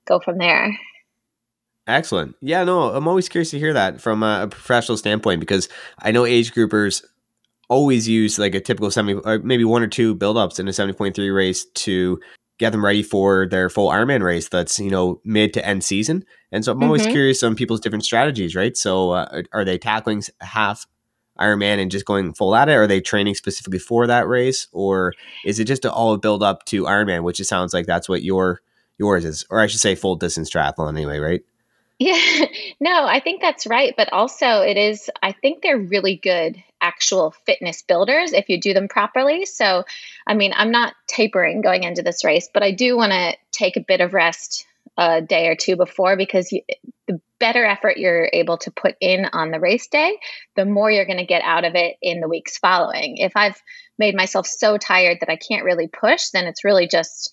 go 0.06 0.18
from 0.18 0.38
there. 0.38 0.76
Excellent. 1.86 2.36
Yeah, 2.40 2.64
no, 2.64 2.90
I'm 2.90 3.08
always 3.08 3.28
curious 3.28 3.50
to 3.50 3.58
hear 3.58 3.72
that 3.72 4.00
from 4.00 4.22
a 4.22 4.48
professional 4.48 4.98
standpoint 4.98 5.40
because 5.40 5.68
I 6.00 6.10
know 6.10 6.24
age 6.24 6.52
groupers 6.52 7.04
always 7.68 8.08
use 8.08 8.38
like 8.38 8.54
a 8.54 8.60
typical 8.60 8.90
70 8.90 9.20
or 9.24 9.38
maybe 9.38 9.64
one 9.64 9.82
or 9.82 9.86
two 9.86 10.14
build-ups 10.14 10.58
in 10.58 10.68
a 10.68 10.72
70.3 10.72 11.34
race 11.34 11.64
to 11.64 12.20
get 12.58 12.70
them 12.70 12.84
ready 12.84 13.02
for 13.02 13.46
their 13.48 13.68
full 13.68 13.90
Ironman 13.90 14.22
race 14.22 14.48
that's 14.48 14.78
you 14.78 14.90
know 14.90 15.20
mid 15.24 15.52
to 15.54 15.66
end 15.66 15.84
season. 15.84 16.24
And 16.50 16.64
so 16.64 16.72
I'm 16.72 16.82
always 16.82 17.02
mm-hmm. 17.02 17.12
curious 17.12 17.42
on 17.42 17.54
people's 17.54 17.80
different 17.80 18.04
strategies, 18.04 18.54
right? 18.54 18.76
So 18.76 19.12
uh, 19.12 19.42
are 19.52 19.64
they 19.64 19.78
tackling 19.78 20.22
half 20.40 20.86
Ironman 21.40 21.80
and 21.80 21.90
just 21.90 22.04
going 22.04 22.34
full 22.34 22.54
at 22.54 22.68
it? 22.68 22.74
Or 22.74 22.82
are 22.82 22.86
they 22.86 23.00
training 23.00 23.34
specifically 23.34 23.78
for 23.78 24.06
that 24.06 24.28
race, 24.28 24.68
or 24.72 25.14
is 25.44 25.58
it 25.58 25.64
just 25.64 25.86
all 25.86 26.16
build 26.18 26.42
up 26.42 26.64
to 26.66 26.84
Ironman, 26.84 27.22
which 27.22 27.40
it 27.40 27.46
sounds 27.46 27.72
like 27.72 27.86
that's 27.86 28.08
what 28.08 28.22
your 28.22 28.60
yours 28.98 29.24
is, 29.24 29.44
or 29.50 29.60
I 29.60 29.66
should 29.66 29.80
say 29.80 29.94
full 29.94 30.16
distance 30.16 30.50
triathlon 30.50 30.90
anyway, 30.90 31.18
right? 31.18 31.42
Yeah, 32.02 32.46
no, 32.80 33.06
I 33.06 33.20
think 33.20 33.40
that's 33.40 33.66
right. 33.66 33.94
But 33.96 34.12
also, 34.12 34.62
it 34.62 34.76
is, 34.76 35.08
I 35.22 35.32
think 35.32 35.62
they're 35.62 35.78
really 35.78 36.16
good 36.16 36.62
actual 36.80 37.32
fitness 37.46 37.82
builders 37.82 38.32
if 38.32 38.48
you 38.48 38.60
do 38.60 38.74
them 38.74 38.88
properly. 38.88 39.46
So, 39.46 39.84
I 40.26 40.34
mean, 40.34 40.52
I'm 40.54 40.72
not 40.72 40.94
tapering 41.06 41.60
going 41.60 41.84
into 41.84 42.02
this 42.02 42.24
race, 42.24 42.48
but 42.52 42.64
I 42.64 42.72
do 42.72 42.96
want 42.96 43.12
to 43.12 43.36
take 43.52 43.76
a 43.76 43.84
bit 43.86 44.00
of 44.00 44.14
rest 44.14 44.66
a 44.98 45.22
day 45.22 45.46
or 45.46 45.54
two 45.54 45.76
before 45.76 46.16
because 46.16 46.50
you, 46.50 46.62
the 47.06 47.20
better 47.38 47.64
effort 47.64 47.96
you're 47.96 48.28
able 48.32 48.58
to 48.58 48.72
put 48.72 48.96
in 49.00 49.26
on 49.32 49.50
the 49.50 49.60
race 49.60 49.86
day, 49.86 50.18
the 50.56 50.64
more 50.64 50.90
you're 50.90 51.06
going 51.06 51.18
to 51.18 51.24
get 51.24 51.42
out 51.42 51.64
of 51.64 51.76
it 51.76 51.96
in 52.02 52.20
the 52.20 52.28
weeks 52.28 52.58
following. 52.58 53.16
If 53.18 53.32
I've 53.36 53.60
made 53.96 54.16
myself 54.16 54.46
so 54.46 54.76
tired 54.76 55.18
that 55.20 55.30
I 55.30 55.36
can't 55.36 55.64
really 55.64 55.86
push, 55.86 56.30
then 56.30 56.46
it's 56.46 56.64
really 56.64 56.88
just 56.88 57.32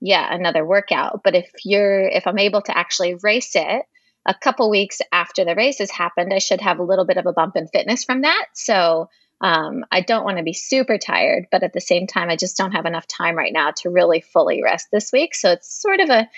yeah, 0.00 0.32
another 0.32 0.64
workout. 0.66 1.22
But 1.24 1.34
if 1.34 1.50
you're 1.64 2.06
if 2.06 2.26
I'm 2.26 2.38
able 2.38 2.62
to 2.62 2.76
actually 2.76 3.16
race 3.22 3.52
it 3.56 3.84
a 4.26 4.34
couple 4.34 4.70
weeks 4.70 5.00
after 5.12 5.44
the 5.44 5.54
race 5.54 5.78
has 5.78 5.90
happened, 5.90 6.32
I 6.32 6.38
should 6.38 6.60
have 6.60 6.78
a 6.78 6.84
little 6.84 7.04
bit 7.04 7.16
of 7.16 7.26
a 7.26 7.32
bump 7.32 7.56
in 7.56 7.68
fitness 7.68 8.04
from 8.04 8.22
that. 8.22 8.46
So 8.54 9.10
um, 9.40 9.84
I 9.90 10.00
don't 10.00 10.24
want 10.24 10.38
to 10.38 10.42
be 10.42 10.52
super 10.52 10.96
tired, 10.98 11.46
but 11.50 11.62
at 11.62 11.72
the 11.72 11.80
same 11.80 12.06
time, 12.06 12.30
I 12.30 12.36
just 12.36 12.56
don't 12.56 12.72
have 12.72 12.86
enough 12.86 13.06
time 13.06 13.36
right 13.36 13.52
now 13.52 13.72
to 13.78 13.90
really 13.90 14.20
fully 14.20 14.62
rest 14.62 14.88
this 14.90 15.12
week. 15.12 15.34
So 15.34 15.50
it's 15.52 15.72
sort 15.72 16.00
of 16.00 16.08
a, 16.10 16.28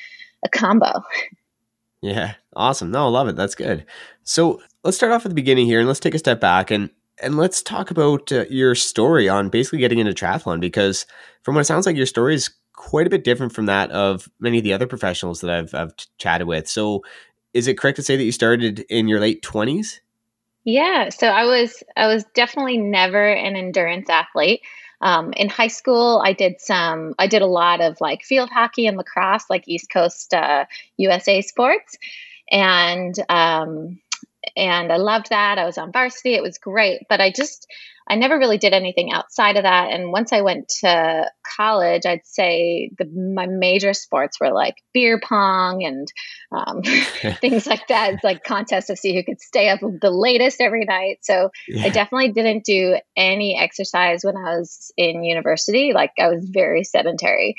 a 0.45 0.49
combo. 0.49 1.02
Yeah, 2.02 2.35
awesome. 2.55 2.90
No, 2.90 3.07
I 3.07 3.09
love 3.09 3.26
it. 3.26 3.37
That's 3.37 3.55
good. 3.55 3.87
So 4.23 4.61
let's 4.85 4.97
start 4.97 5.12
off 5.12 5.25
at 5.25 5.31
the 5.31 5.35
beginning 5.35 5.66
here 5.66 5.81
and 5.81 5.88
let's 5.88 5.99
take 5.99 6.14
a 6.14 6.19
step 6.19 6.40
back 6.40 6.71
and 6.71 6.90
and 7.23 7.37
let's 7.38 7.62
talk 7.62 7.90
about 7.90 8.31
uh, 8.31 8.45
your 8.50 8.75
story 8.75 9.28
on 9.28 9.49
basically 9.49 9.78
getting 9.78 9.99
into 9.99 10.12
triathlon 10.12 10.61
because 10.61 11.07
from 11.43 11.55
what 11.55 11.62
it 11.62 11.64
sounds 11.64 11.87
like 11.87 11.97
your 11.97 12.07
story 12.07 12.35
is 12.35 12.50
quite 12.75 13.07
a 13.07 13.11
bit 13.11 13.25
different 13.25 13.55
from 13.55 13.66
that 13.66 13.90
of 13.90 14.28
many 14.38 14.59
of 14.59 14.64
the 14.64 14.75
other 14.75 14.87
professionals 14.87 15.40
that 15.40 15.50
I've, 15.50 15.75
I've 15.75 15.95
chatted 16.19 16.47
with. 16.47 16.69
So 16.69 17.02
is 17.56 17.66
it 17.66 17.78
correct 17.78 17.96
to 17.96 18.02
say 18.02 18.16
that 18.16 18.25
you 18.25 18.32
started 18.32 18.80
in 18.90 19.08
your 19.08 19.18
late 19.18 19.42
20s? 19.42 20.00
Yeah, 20.64 21.08
so 21.08 21.28
I 21.28 21.44
was 21.44 21.82
I 21.96 22.08
was 22.08 22.25
definitely 22.34 22.76
never 22.76 23.25
an 23.25 23.56
endurance 23.56 24.10
athlete. 24.10 24.60
Um, 25.00 25.32
in 25.34 25.48
high 25.48 25.68
school, 25.68 26.20
I 26.25 26.32
did 26.32 26.60
some 26.60 27.14
I 27.18 27.28
did 27.28 27.40
a 27.40 27.46
lot 27.46 27.80
of 27.80 28.00
like 28.00 28.25
field 28.25 28.50
hockey 28.50 28.86
and 28.86 28.96
lacrosse, 28.96 29.48
like 29.48 29.68
East 29.68 29.90
Coast 29.90 30.34
uh, 30.34 30.64
USA 30.96 31.40
sports, 31.40 31.96
and 32.50 33.14
um, 33.28 34.00
and 34.56 34.92
I 34.92 34.96
loved 34.96 35.30
that. 35.30 35.58
I 35.58 35.64
was 35.64 35.78
on 35.78 35.92
varsity; 35.92 36.34
it 36.34 36.42
was 36.42 36.58
great. 36.58 37.02
But 37.08 37.20
I 37.20 37.30
just 37.30 37.68
I 38.08 38.14
never 38.14 38.38
really 38.38 38.58
did 38.58 38.72
anything 38.72 39.12
outside 39.12 39.56
of 39.56 39.64
that. 39.64 39.90
And 39.90 40.12
once 40.12 40.32
I 40.32 40.42
went 40.42 40.68
to 40.80 41.30
college, 41.56 42.06
I'd 42.06 42.25
say 42.25 42.90
the, 42.98 43.04
my 43.06 43.46
major 43.46 43.94
sports 43.94 44.38
were 44.40 44.52
like 44.52 44.76
beer 44.94 45.18
pong 45.20 45.84
and 45.84 46.06
um, 46.52 46.82
things 47.40 47.66
like 47.66 47.88
that. 47.88 48.14
It's 48.14 48.25
like 48.25 48.44
contests 48.44 48.86
to 48.86 48.96
see 48.96 49.14
who 49.14 49.25
could 49.25 49.40
stay 49.40 49.68
up 49.68 49.80
the 49.80 50.10
latest 50.10 50.60
every 50.60 50.84
night. 50.84 51.18
So 51.22 51.50
yeah. 51.66 51.84
I 51.84 51.88
definitely 51.88 52.32
didn't 52.32 52.64
do 52.64 52.96
any 53.16 53.58
exercise 53.58 54.22
when 54.22 54.36
I 54.36 54.56
was 54.56 54.92
in 54.96 55.25
university. 55.25 55.92
Like 55.92 56.12
I 56.18 56.28
was 56.28 56.48
very 56.48 56.84
sedentary. 56.84 57.56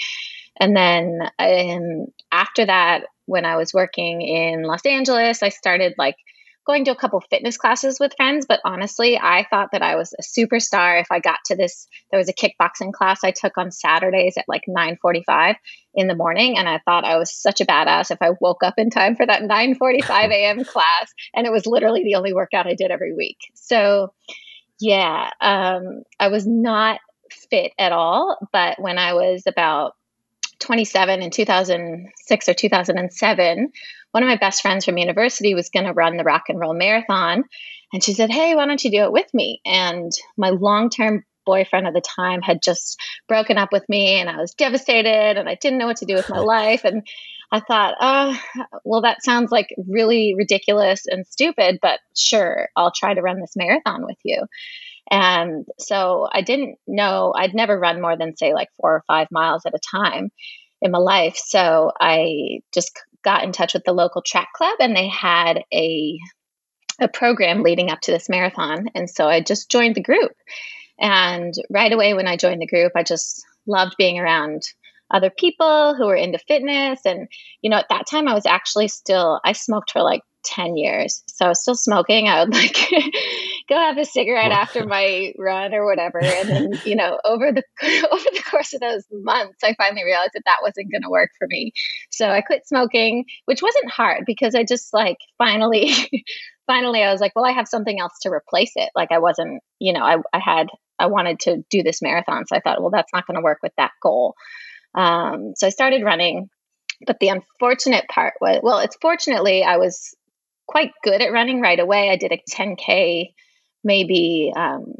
And 0.59 0.75
then 0.75 1.19
um, 1.37 2.07
after 2.31 2.65
that, 2.65 3.03
when 3.25 3.45
I 3.45 3.57
was 3.57 3.73
working 3.73 4.21
in 4.21 4.63
Los 4.63 4.85
Angeles, 4.85 5.43
I 5.43 5.49
started 5.49 5.93
like 5.97 6.15
going 6.67 6.85
to 6.85 6.91
a 6.91 6.95
couple 6.95 7.19
fitness 7.21 7.57
classes 7.57 7.99
with 7.99 8.13
friends, 8.15 8.45
but 8.47 8.59
honestly, 8.63 9.17
I 9.17 9.47
thought 9.49 9.69
that 9.71 9.81
I 9.81 9.95
was 9.95 10.13
a 10.13 10.21
superstar 10.21 11.01
if 11.01 11.07
I 11.09 11.19
got 11.19 11.39
to 11.45 11.55
this. 11.55 11.87
There 12.11 12.19
was 12.19 12.29
a 12.29 12.33
kickboxing 12.33 12.93
class 12.93 13.23
I 13.23 13.31
took 13.31 13.57
on 13.57 13.71
Saturdays 13.71 14.35
at 14.37 14.45
like 14.47 14.63
9:45 14.67 15.55
in 15.95 16.07
the 16.07 16.15
morning, 16.15 16.57
and 16.57 16.67
I 16.67 16.79
thought 16.85 17.05
I 17.05 17.17
was 17.17 17.33
such 17.33 17.61
a 17.61 17.65
badass 17.65 18.11
if 18.11 18.21
I 18.21 18.31
woke 18.41 18.63
up 18.63 18.75
in 18.77 18.89
time 18.89 19.15
for 19.15 19.25
that 19.25 19.41
9:45 19.41 20.31
a.m. 20.31 20.63
class, 20.65 21.11
and 21.33 21.47
it 21.47 21.51
was 21.51 21.65
literally 21.65 22.03
the 22.03 22.15
only 22.15 22.33
workout 22.33 22.67
I 22.67 22.75
did 22.75 22.91
every 22.91 23.15
week. 23.15 23.37
So, 23.55 24.13
yeah, 24.79 25.31
um, 25.41 26.03
I 26.19 26.27
was 26.27 26.45
not 26.45 26.99
fit 27.49 27.71
at 27.79 27.91
all. 27.91 28.37
But 28.51 28.79
when 28.79 28.97
I 28.97 29.13
was 29.13 29.43
about 29.47 29.93
27 30.59 31.21
in 31.21 31.29
2006 31.29 32.49
or 32.49 32.53
2007, 32.53 33.71
one 34.17 34.23
of 34.23 34.29
my 34.29 34.35
best 34.35 34.63
friends 34.63 34.83
from 34.83 34.97
university 34.97 35.53
was 35.53 35.69
going 35.69 35.85
to 35.85 35.93
run 35.93 36.17
the 36.17 36.23
rock 36.23 36.45
and 36.49 36.59
roll 36.59 36.73
marathon. 36.73 37.43
And 37.93 38.03
she 38.03 38.13
said, 38.13 38.31
Hey, 38.31 38.55
why 38.55 38.65
don't 38.65 38.83
you 38.83 38.89
do 38.89 39.03
it 39.03 39.11
with 39.11 39.31
me? 39.31 39.61
And 39.63 40.11
my 40.35 40.49
long 40.49 40.89
term 40.89 41.23
boyfriend 41.45 41.85
at 41.85 41.93
the 41.93 42.01
time 42.01 42.41
had 42.41 42.63
just 42.63 42.99
broken 43.27 43.59
up 43.59 43.71
with 43.71 43.87
me 43.87 44.19
and 44.19 44.27
I 44.27 44.37
was 44.37 44.55
devastated 44.55 45.37
and 45.37 45.47
I 45.47 45.53
didn't 45.53 45.77
know 45.77 45.85
what 45.85 45.97
to 45.97 46.07
do 46.07 46.15
with 46.15 46.31
my 46.31 46.39
life. 46.55 46.83
And 46.83 47.05
I 47.51 47.59
thought, 47.59 47.93
oh, 48.01 48.39
well, 48.83 49.03
that 49.03 49.23
sounds 49.23 49.51
like 49.51 49.67
really 49.87 50.33
ridiculous 50.35 51.03
and 51.05 51.27
stupid, 51.27 51.77
but 51.79 51.99
sure, 52.17 52.69
I'll 52.75 52.91
try 52.91 53.13
to 53.13 53.21
run 53.21 53.39
this 53.39 53.53
marathon 53.55 54.03
with 54.03 54.17
you. 54.25 54.41
And 55.11 55.67
so 55.77 56.27
I 56.33 56.41
didn't 56.41 56.79
know, 56.87 57.35
I'd 57.37 57.53
never 57.53 57.79
run 57.79 58.01
more 58.01 58.17
than, 58.17 58.35
say, 58.35 58.55
like 58.55 58.69
four 58.81 58.95
or 58.95 59.03
five 59.05 59.27
miles 59.29 59.67
at 59.67 59.75
a 59.75 59.79
time 59.91 60.31
in 60.81 60.91
my 60.91 60.97
life. 60.99 61.37
So 61.37 61.91
I 61.99 62.61
just 62.73 62.91
got 63.23 63.43
in 63.43 63.51
touch 63.51 63.73
with 63.73 63.83
the 63.83 63.93
local 63.93 64.21
track 64.21 64.49
club 64.55 64.75
and 64.79 64.95
they 64.95 65.07
had 65.07 65.63
a 65.73 66.17
a 66.99 67.07
program 67.07 67.61
leading 67.61 67.91
up 67.91 68.01
to 68.01 68.11
this 68.11 68.27
marathon 68.27 68.87
and 68.95 69.07
so 69.07 69.27
I 69.27 69.41
just 69.41 69.69
joined 69.69 69.95
the 69.95 70.01
group. 70.01 70.31
And 70.99 71.53
right 71.69 71.93
away 71.93 72.15
when 72.15 72.27
I 72.27 72.37
joined 72.37 72.59
the 72.59 72.67
group, 72.67 72.93
I 72.95 73.03
just 73.03 73.45
loved 73.67 73.95
being 73.99 74.17
around 74.17 74.63
other 75.11 75.29
people 75.29 75.93
who 75.95 76.07
were 76.07 76.15
into 76.15 76.39
fitness 76.39 77.01
and 77.05 77.27
you 77.61 77.69
know 77.69 77.77
at 77.77 77.89
that 77.89 78.07
time 78.09 78.27
I 78.27 78.33
was 78.33 78.45
actually 78.45 78.87
still 78.87 79.39
I 79.43 79.53
smoked 79.53 79.91
for 79.91 80.01
like 80.01 80.21
10 80.47 80.77
years. 80.77 81.23
So 81.27 81.45
I 81.45 81.49
was 81.49 81.61
still 81.61 81.75
smoking. 81.75 82.27
I 82.27 82.43
would 82.43 82.53
like 82.53 82.75
go 83.67 83.75
have 83.75 83.97
a 83.97 84.05
cigarette 84.05 84.51
after 84.51 84.85
my 84.85 85.33
run 85.37 85.73
or 85.73 85.85
whatever. 85.85 86.19
And 86.21 86.49
then, 86.49 86.71
you 86.85 86.95
know, 86.95 87.19
over 87.23 87.51
the 87.51 87.63
over 88.11 88.23
the 88.23 88.43
course 88.49 88.73
of 88.73 88.81
those 88.81 89.03
months, 89.11 89.63
I 89.63 89.75
finally 89.77 90.03
realized 90.03 90.31
that 90.33 90.43
that 90.45 90.59
wasn't 90.61 90.91
going 90.91 91.03
to 91.03 91.09
work 91.09 91.29
for 91.37 91.47
me. 91.47 91.73
So 92.09 92.27
I 92.27 92.41
quit 92.41 92.67
smoking, 92.67 93.25
which 93.45 93.61
wasn't 93.61 93.91
hard 93.91 94.23
because 94.25 94.55
I 94.55 94.63
just 94.63 94.93
like 94.93 95.17
finally 95.37 95.93
finally 96.67 97.03
I 97.03 97.11
was 97.11 97.21
like, 97.21 97.33
well, 97.35 97.45
I 97.45 97.51
have 97.51 97.67
something 97.67 97.99
else 97.99 98.19
to 98.21 98.29
replace 98.29 98.71
it. 98.75 98.89
Like 98.95 99.11
I 99.11 99.19
wasn't, 99.19 99.61
you 99.79 99.93
know, 99.93 100.03
I 100.03 100.17
I 100.33 100.39
had 100.39 100.67
I 100.99 101.07
wanted 101.07 101.39
to 101.41 101.63
do 101.69 101.83
this 101.83 102.01
marathon. 102.01 102.45
So 102.47 102.55
I 102.55 102.59
thought, 102.59 102.81
well, 102.81 102.91
that's 102.91 103.13
not 103.13 103.27
going 103.27 103.35
to 103.35 103.43
work 103.43 103.59
with 103.61 103.73
that 103.77 103.91
goal. 104.01 104.35
Um, 104.95 105.53
so 105.55 105.67
I 105.67 105.69
started 105.69 106.03
running 106.03 106.49
but 107.05 107.19
the 107.19 107.27
unfortunate 107.27 108.07
part 108.09 108.33
was 108.41 108.59
well 108.63 108.79
it's 108.79 108.97
fortunately 108.99 109.63
i 109.63 109.77
was 109.77 110.15
quite 110.67 110.91
good 111.03 111.21
at 111.21 111.31
running 111.31 111.61
right 111.61 111.79
away. 111.79 112.09
I 112.09 112.17
did 112.17 112.31
a 112.31 112.41
10K 112.51 113.33
maybe 113.87 114.53
um, 114.55 114.93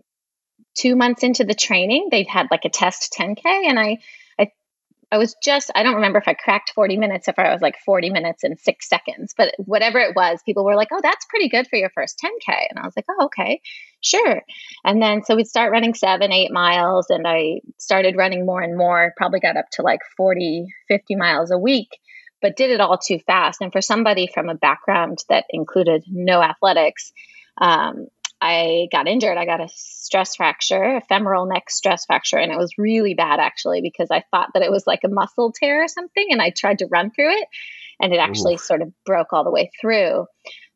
two 0.76 0.96
months 0.96 1.24
into 1.24 1.44
the 1.44 1.54
training. 1.54 2.08
They'd 2.10 2.28
had 2.28 2.48
like 2.50 2.66
a 2.66 2.70
test 2.70 3.14
10K, 3.20 3.46
and 3.46 3.78
I, 3.78 3.98
I 4.40 4.52
I 5.12 5.18
was 5.18 5.36
just, 5.42 5.72
I 5.76 5.84
don't 5.84 5.96
remember 5.96 6.20
if 6.20 6.28
I 6.28 6.34
cracked 6.34 6.72
40 6.76 6.98
minutes, 6.98 7.28
if 7.28 7.40
I 7.40 7.52
was 7.54 7.62
like 7.62 7.78
40 7.86 8.10
minutes 8.10 8.44
and 8.44 8.60
six 8.60 8.90
seconds, 8.90 9.34
but 9.38 9.54
whatever 9.58 10.00
it 10.00 10.16
was, 10.16 10.42
people 10.46 10.66
were 10.66 10.76
like, 10.76 10.90
oh, 10.92 11.00
that's 11.02 11.26
pretty 11.30 11.50
good 11.50 11.68
for 11.68 11.78
your 11.78 11.92
first 11.94 12.20
10K. 12.24 12.54
And 12.70 12.80
I 12.80 12.86
was 12.86 12.94
like, 12.96 13.06
oh, 13.10 13.26
okay, 13.26 13.62
sure. 14.02 14.42
And 14.84 15.02
then 15.02 15.24
so 15.24 15.36
we'd 15.36 15.48
start 15.48 15.72
running 15.72 15.94
seven, 15.94 16.32
eight 16.32 16.52
miles, 16.52 17.10
and 17.10 17.26
I 17.28 17.62
started 17.78 18.18
running 18.18 18.46
more 18.46 18.62
and 18.62 18.78
more, 18.78 19.14
probably 19.18 19.40
got 19.40 19.58
up 19.58 19.70
to 19.74 19.82
like 19.82 20.02
40, 20.18 20.68
50 20.88 21.16
miles 21.16 21.52
a 21.52 21.58
week, 21.58 21.90
but 22.42 22.58
did 22.58 22.70
it 22.70 22.82
all 22.82 22.98
too 22.98 23.20
fast. 23.20 23.62
And 23.62 23.72
for 23.72 23.82
somebody 23.82 24.28
from 24.34 24.50
a 24.50 24.56
background 24.56 25.20
that 25.30 25.46
included 25.52 26.04
no 26.08 26.42
athletics, 26.42 27.14
um, 27.60 28.08
I 28.40 28.88
got 28.92 29.08
injured. 29.08 29.38
I 29.38 29.46
got 29.46 29.62
a 29.62 29.70
stress 29.70 30.36
fracture, 30.36 30.98
a 30.98 31.02
femoral 31.02 31.46
neck 31.46 31.70
stress 31.70 32.06
fracture, 32.06 32.38
and 32.38 32.52
it 32.52 32.58
was 32.58 32.78
really 32.78 33.14
bad 33.14 33.40
actually 33.40 33.82
because 33.82 34.10
I 34.12 34.24
thought 34.32 34.50
that 34.54 34.64
it 34.64 34.72
was 34.72 34.86
like 34.86 35.02
a 35.04 35.10
muscle 35.10 35.52
tear 35.52 35.84
or 35.84 35.88
something, 35.88 36.28
and 36.30 36.42
I 36.42 36.52
tried 36.52 36.80
to 36.80 36.88
run 36.88 37.12
through 37.12 37.32
it, 37.32 37.48
and 38.00 38.14
it 38.14 38.18
actually 38.18 38.56
Ooh. 38.56 38.60
sort 38.60 38.82
of 38.82 38.94
broke 39.06 39.34
all 39.34 39.44
the 39.44 39.52
way 39.52 39.72
through. 39.82 40.28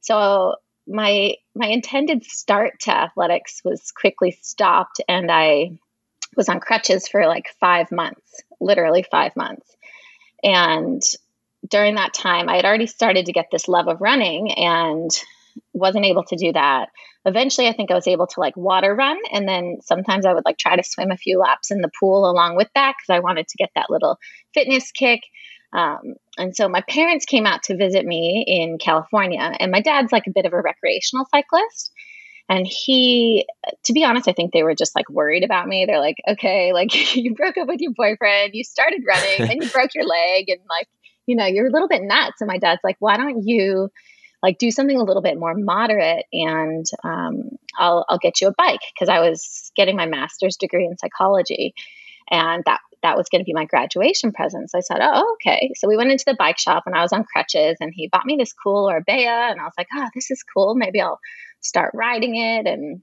So 0.01 0.55
my 0.87 1.35
my 1.55 1.67
intended 1.67 2.25
start 2.25 2.79
to 2.81 2.95
athletics 2.95 3.61
was 3.63 3.91
quickly 3.91 4.37
stopped, 4.41 5.01
and 5.07 5.31
I 5.31 5.77
was 6.35 6.49
on 6.49 6.59
crutches 6.59 7.07
for 7.07 7.27
like 7.27 7.53
five 7.59 7.91
months, 7.91 8.41
literally 8.59 9.03
five 9.03 9.35
months, 9.35 9.75
and 10.43 11.01
during 11.69 11.93
that 11.93 12.15
time, 12.15 12.49
I 12.49 12.55
had 12.55 12.65
already 12.65 12.87
started 12.87 13.27
to 13.27 13.33
get 13.33 13.49
this 13.51 13.67
love 13.67 13.87
of 13.87 14.01
running, 14.01 14.51
and 14.51 15.11
wasn't 15.73 16.05
able 16.05 16.23
to 16.23 16.35
do 16.35 16.53
that 16.53 16.89
eventually 17.25 17.67
I 17.67 17.73
think 17.73 17.91
I 17.91 17.95
was 17.95 18.07
able 18.07 18.27
to 18.27 18.39
like 18.39 18.57
water 18.57 18.95
run. 18.95 19.17
And 19.31 19.47
then 19.47 19.77
sometimes 19.81 20.25
I 20.25 20.33
would 20.33 20.45
like 20.45 20.57
try 20.57 20.75
to 20.75 20.83
swim 20.83 21.11
a 21.11 21.17
few 21.17 21.39
laps 21.39 21.71
in 21.71 21.81
the 21.81 21.91
pool 21.99 22.29
along 22.29 22.55
with 22.55 22.69
that 22.75 22.95
because 22.97 23.15
I 23.15 23.19
wanted 23.19 23.47
to 23.47 23.57
get 23.57 23.69
that 23.75 23.89
little 23.89 24.17
fitness 24.53 24.91
kick. 24.91 25.21
Um, 25.73 26.15
and 26.37 26.55
so 26.55 26.67
my 26.67 26.81
parents 26.81 27.25
came 27.25 27.45
out 27.45 27.63
to 27.63 27.77
visit 27.77 28.05
me 28.05 28.43
in 28.45 28.77
California, 28.77 29.39
and 29.59 29.71
my 29.71 29.81
dad's 29.81 30.11
like 30.11 30.27
a 30.27 30.31
bit 30.31 30.45
of 30.45 30.53
a 30.53 30.61
recreational 30.61 31.25
cyclist. 31.33 31.91
And 32.49 32.67
he, 32.67 33.47
to 33.85 33.93
be 33.93 34.03
honest, 34.03 34.27
I 34.27 34.33
think 34.33 34.51
they 34.51 34.63
were 34.63 34.75
just 34.75 34.93
like 34.95 35.09
worried 35.09 35.45
about 35.45 35.67
me. 35.67 35.85
They're 35.85 36.01
like, 36.01 36.17
okay, 36.27 36.73
like 36.73 37.15
you 37.15 37.33
broke 37.35 37.57
up 37.57 37.67
with 37.67 37.79
your 37.79 37.93
boyfriend, 37.93 38.51
you 38.53 38.63
started 38.63 39.03
running, 39.07 39.49
and 39.49 39.63
you 39.63 39.69
broke 39.73 39.95
your 39.95 40.05
leg, 40.05 40.49
and 40.49 40.59
like, 40.69 40.87
you 41.27 41.35
know, 41.35 41.45
you're 41.45 41.67
a 41.67 41.71
little 41.71 41.87
bit 41.87 42.01
nuts. 42.03 42.41
And 42.41 42.47
my 42.47 42.57
dad's 42.57 42.81
like, 42.83 42.97
why 42.99 43.15
don't 43.15 43.47
you 43.47 43.89
like 44.41 44.57
do 44.57 44.71
something 44.71 44.97
a 44.97 45.03
little 45.03 45.21
bit 45.21 45.37
more 45.37 45.53
moderate 45.53 46.25
and 46.33 46.85
um, 47.03 47.57
I'll, 47.77 48.05
I'll 48.09 48.17
get 48.17 48.41
you 48.41 48.47
a 48.47 48.53
bike 48.57 48.81
because 48.93 49.09
I 49.09 49.19
was 49.19 49.71
getting 49.75 49.95
my 49.95 50.05
master's 50.05 50.57
degree 50.57 50.85
in 50.85 50.97
psychology 50.97 51.73
and 52.29 52.63
that 52.65 52.79
that 53.03 53.17
was 53.17 53.29
going 53.29 53.41
to 53.41 53.45
be 53.45 53.53
my 53.53 53.65
graduation 53.65 54.31
present. 54.31 54.69
So 54.69 54.77
I 54.77 54.81
said, 54.81 54.99
oh, 55.01 55.35
okay. 55.35 55.71
So 55.75 55.87
we 55.87 55.97
went 55.97 56.11
into 56.11 56.25
the 56.25 56.35
bike 56.37 56.59
shop 56.59 56.83
and 56.85 56.95
I 56.95 57.01
was 57.01 57.13
on 57.13 57.23
crutches 57.23 57.77
and 57.79 57.91
he 57.93 58.07
bought 58.07 58.25
me 58.25 58.37
this 58.37 58.53
cool 58.53 58.87
Orbea 58.87 59.51
and 59.51 59.59
I 59.59 59.63
was 59.63 59.73
like, 59.77 59.87
oh, 59.95 60.07
this 60.13 60.29
is 60.29 60.43
cool. 60.43 60.75
Maybe 60.75 61.01
I'll 61.01 61.19
start 61.61 61.91
riding 61.95 62.35
it. 62.35 62.67
And 62.67 63.01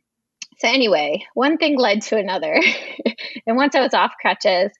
so 0.59 0.68
anyway, 0.68 1.25
one 1.35 1.57
thing 1.57 1.78
led 1.78 2.02
to 2.02 2.16
another. 2.16 2.61
and 3.47 3.57
once 3.57 3.75
I 3.75 3.80
was 3.80 3.95
off 3.95 4.12
crutches 4.21 4.71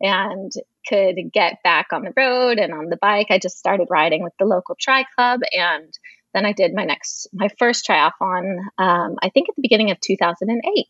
and 0.00 0.52
could 0.88 1.16
get 1.32 1.62
back 1.62 1.88
on 1.92 2.02
the 2.02 2.12
road 2.16 2.58
and 2.58 2.72
on 2.72 2.88
the 2.88 2.96
bike, 2.96 3.28
I 3.30 3.38
just 3.38 3.58
started 3.58 3.88
riding 3.90 4.22
with 4.22 4.32
the 4.38 4.44
local 4.44 4.76
tri 4.78 5.04
club. 5.14 5.40
And 5.52 5.92
then 6.32 6.44
I 6.44 6.52
did 6.52 6.74
my 6.74 6.84
next, 6.84 7.28
my 7.32 7.48
first 7.58 7.86
triathlon, 7.86 8.58
um, 8.78 9.16
I 9.22 9.30
think 9.30 9.48
at 9.48 9.56
the 9.56 9.62
beginning 9.62 9.90
of 9.90 10.00
2008. 10.00 10.86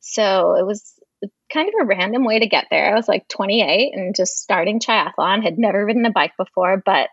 So 0.00 0.54
it 0.54 0.66
was 0.66 0.94
kind 1.52 1.68
of 1.68 1.74
a 1.82 1.86
random 1.86 2.24
way 2.24 2.38
to 2.38 2.46
get 2.46 2.66
there. 2.70 2.90
I 2.90 2.96
was 2.96 3.08
like 3.08 3.28
28 3.28 3.92
and 3.94 4.14
just 4.14 4.38
starting 4.38 4.80
triathlon, 4.80 5.42
had 5.42 5.58
never 5.58 5.84
ridden 5.84 6.06
a 6.06 6.10
bike 6.10 6.32
before, 6.38 6.82
but 6.84 7.08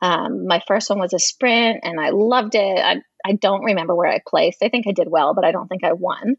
um, 0.00 0.46
my 0.46 0.60
first 0.66 0.90
one 0.90 0.98
was 0.98 1.12
a 1.12 1.18
sprint 1.18 1.80
and 1.84 2.00
I 2.00 2.10
loved 2.10 2.54
it. 2.54 2.78
I, 2.78 3.02
I 3.24 3.32
don't 3.34 3.64
remember 3.64 3.94
where 3.94 4.10
I 4.10 4.20
placed. 4.26 4.62
I 4.62 4.68
think 4.68 4.86
I 4.86 4.92
did 4.92 5.08
well, 5.08 5.34
but 5.34 5.44
I 5.44 5.52
don't 5.52 5.68
think 5.68 5.84
I 5.84 5.92
won. 5.92 6.36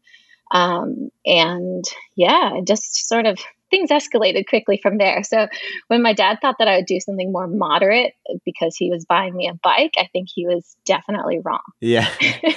Um, 0.50 1.10
and 1.24 1.84
yeah, 2.14 2.60
just 2.64 3.08
sort 3.08 3.26
of 3.26 3.38
things 3.74 3.90
escalated 3.90 4.46
quickly 4.46 4.78
from 4.80 4.98
there. 4.98 5.22
So 5.24 5.48
when 5.88 6.02
my 6.02 6.12
dad 6.12 6.38
thought 6.40 6.56
that 6.58 6.68
I 6.68 6.76
would 6.76 6.86
do 6.86 7.00
something 7.00 7.32
more 7.32 7.48
moderate 7.48 8.14
because 8.44 8.76
he 8.76 8.90
was 8.90 9.04
buying 9.04 9.34
me 9.34 9.48
a 9.48 9.54
bike, 9.62 9.94
I 9.98 10.08
think 10.12 10.28
he 10.32 10.46
was 10.46 10.76
definitely 10.84 11.40
wrong. 11.44 11.62
Yeah. 11.80 12.08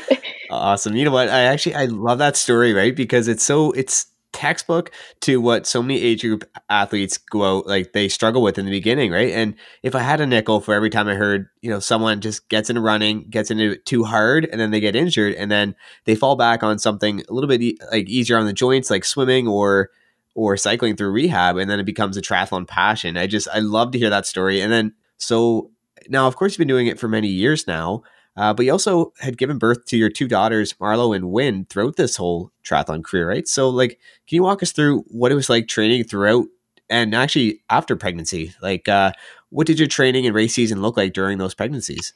awesome. 0.51 0.95
You 0.95 1.05
know 1.05 1.11
what? 1.11 1.29
I 1.29 1.41
actually 1.43 1.75
I 1.75 1.85
love 1.85 2.19
that 2.19 2.37
story, 2.37 2.73
right? 2.73 2.95
Because 2.95 3.27
it's 3.27 3.43
so 3.43 3.71
it's 3.71 4.07
textbook 4.33 4.91
to 5.21 5.41
what 5.41 5.65
so 5.65 5.81
many 5.81 5.99
age 5.99 6.21
group 6.21 6.47
athletes 6.69 7.17
go 7.17 7.43
out 7.43 7.65
like 7.65 7.93
they 7.93 8.07
struggle 8.07 8.43
with 8.43 8.59
in 8.59 8.65
the 8.65 8.71
beginning, 8.71 9.11
right? 9.11 9.31
And 9.31 9.55
if 9.81 9.95
I 9.95 10.01
had 10.01 10.21
a 10.21 10.27
nickel 10.27 10.61
for 10.61 10.75
every 10.75 10.91
time 10.91 11.07
I 11.07 11.15
heard, 11.15 11.47
you 11.61 11.71
know, 11.71 11.79
someone 11.79 12.21
just 12.21 12.47
gets 12.49 12.69
into 12.69 12.81
running, 12.81 13.27
gets 13.31 13.49
into 13.49 13.71
it 13.71 13.85
too 13.87 14.03
hard, 14.03 14.45
and 14.45 14.61
then 14.61 14.69
they 14.69 14.79
get 14.79 14.95
injured, 14.95 15.33
and 15.33 15.49
then 15.49 15.75
they 16.05 16.13
fall 16.13 16.35
back 16.35 16.61
on 16.61 16.77
something 16.77 17.23
a 17.27 17.33
little 17.33 17.47
bit 17.47 17.63
e- 17.63 17.79
like 17.91 18.07
easier 18.07 18.37
on 18.37 18.45
the 18.45 18.53
joints, 18.53 18.91
like 18.91 19.05
swimming 19.05 19.47
or 19.47 19.89
or 20.37 20.55
cycling 20.55 20.95
through 20.95 21.09
rehab 21.09 21.57
and 21.57 21.67
then 21.67 21.79
it 21.79 21.85
becomes 21.85 22.15
a 22.15 22.21
triathlon 22.21 22.67
passion. 22.67 23.17
I 23.17 23.25
just 23.25 23.47
I 23.51 23.57
love 23.57 23.91
to 23.91 23.97
hear 23.97 24.11
that 24.11 24.27
story. 24.27 24.61
And 24.61 24.71
then 24.71 24.93
so 25.17 25.71
now 26.09 26.27
of 26.27 26.35
course 26.35 26.53
you've 26.53 26.59
been 26.59 26.67
doing 26.67 26.85
it 26.85 26.99
for 26.99 27.07
many 27.07 27.27
years 27.27 27.65
now. 27.67 28.03
Uh, 28.37 28.53
but 28.53 28.63
you 28.63 28.71
also 28.71 29.13
had 29.19 29.39
given 29.39 29.57
birth 29.57 29.85
to 29.85 29.97
your 29.97 30.11
two 30.11 30.27
daughters, 30.27 30.73
Marlo 30.73 31.15
and 31.15 31.31
Wyn, 31.31 31.65
throughout 31.71 31.95
this 31.95 32.17
whole 32.17 32.51
triathlon 32.63 33.03
career, 33.03 33.27
right? 33.27 33.47
So, 33.47 33.67
like, 33.67 33.99
can 34.27 34.35
you 34.35 34.43
walk 34.43 34.61
us 34.61 34.71
through 34.71 34.99
what 35.07 35.31
it 35.31 35.35
was 35.35 35.49
like 35.49 35.67
training 35.67 36.03
throughout 36.03 36.45
and 36.87 37.15
actually 37.15 37.63
after 37.71 37.95
pregnancy? 37.95 38.53
Like, 38.61 38.87
uh, 38.87 39.13
what 39.49 39.65
did 39.65 39.79
your 39.79 39.87
training 39.87 40.27
and 40.27 40.35
race 40.35 40.53
season 40.53 40.83
look 40.83 40.97
like 40.97 41.13
during 41.13 41.39
those 41.39 41.55
pregnancies? 41.55 42.13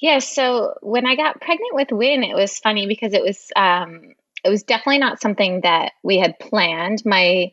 Yeah, 0.00 0.20
so 0.20 0.76
when 0.80 1.06
I 1.06 1.14
got 1.14 1.42
pregnant 1.42 1.74
with 1.74 1.92
Wyn, 1.92 2.24
it 2.24 2.34
was 2.34 2.58
funny 2.58 2.86
because 2.86 3.12
it 3.12 3.22
was 3.22 3.52
um, 3.54 4.14
it 4.44 4.50
was 4.50 4.62
definitely 4.62 4.98
not 4.98 5.20
something 5.20 5.60
that 5.62 5.92
we 6.02 6.18
had 6.18 6.38
planned. 6.38 7.02
My 7.04 7.52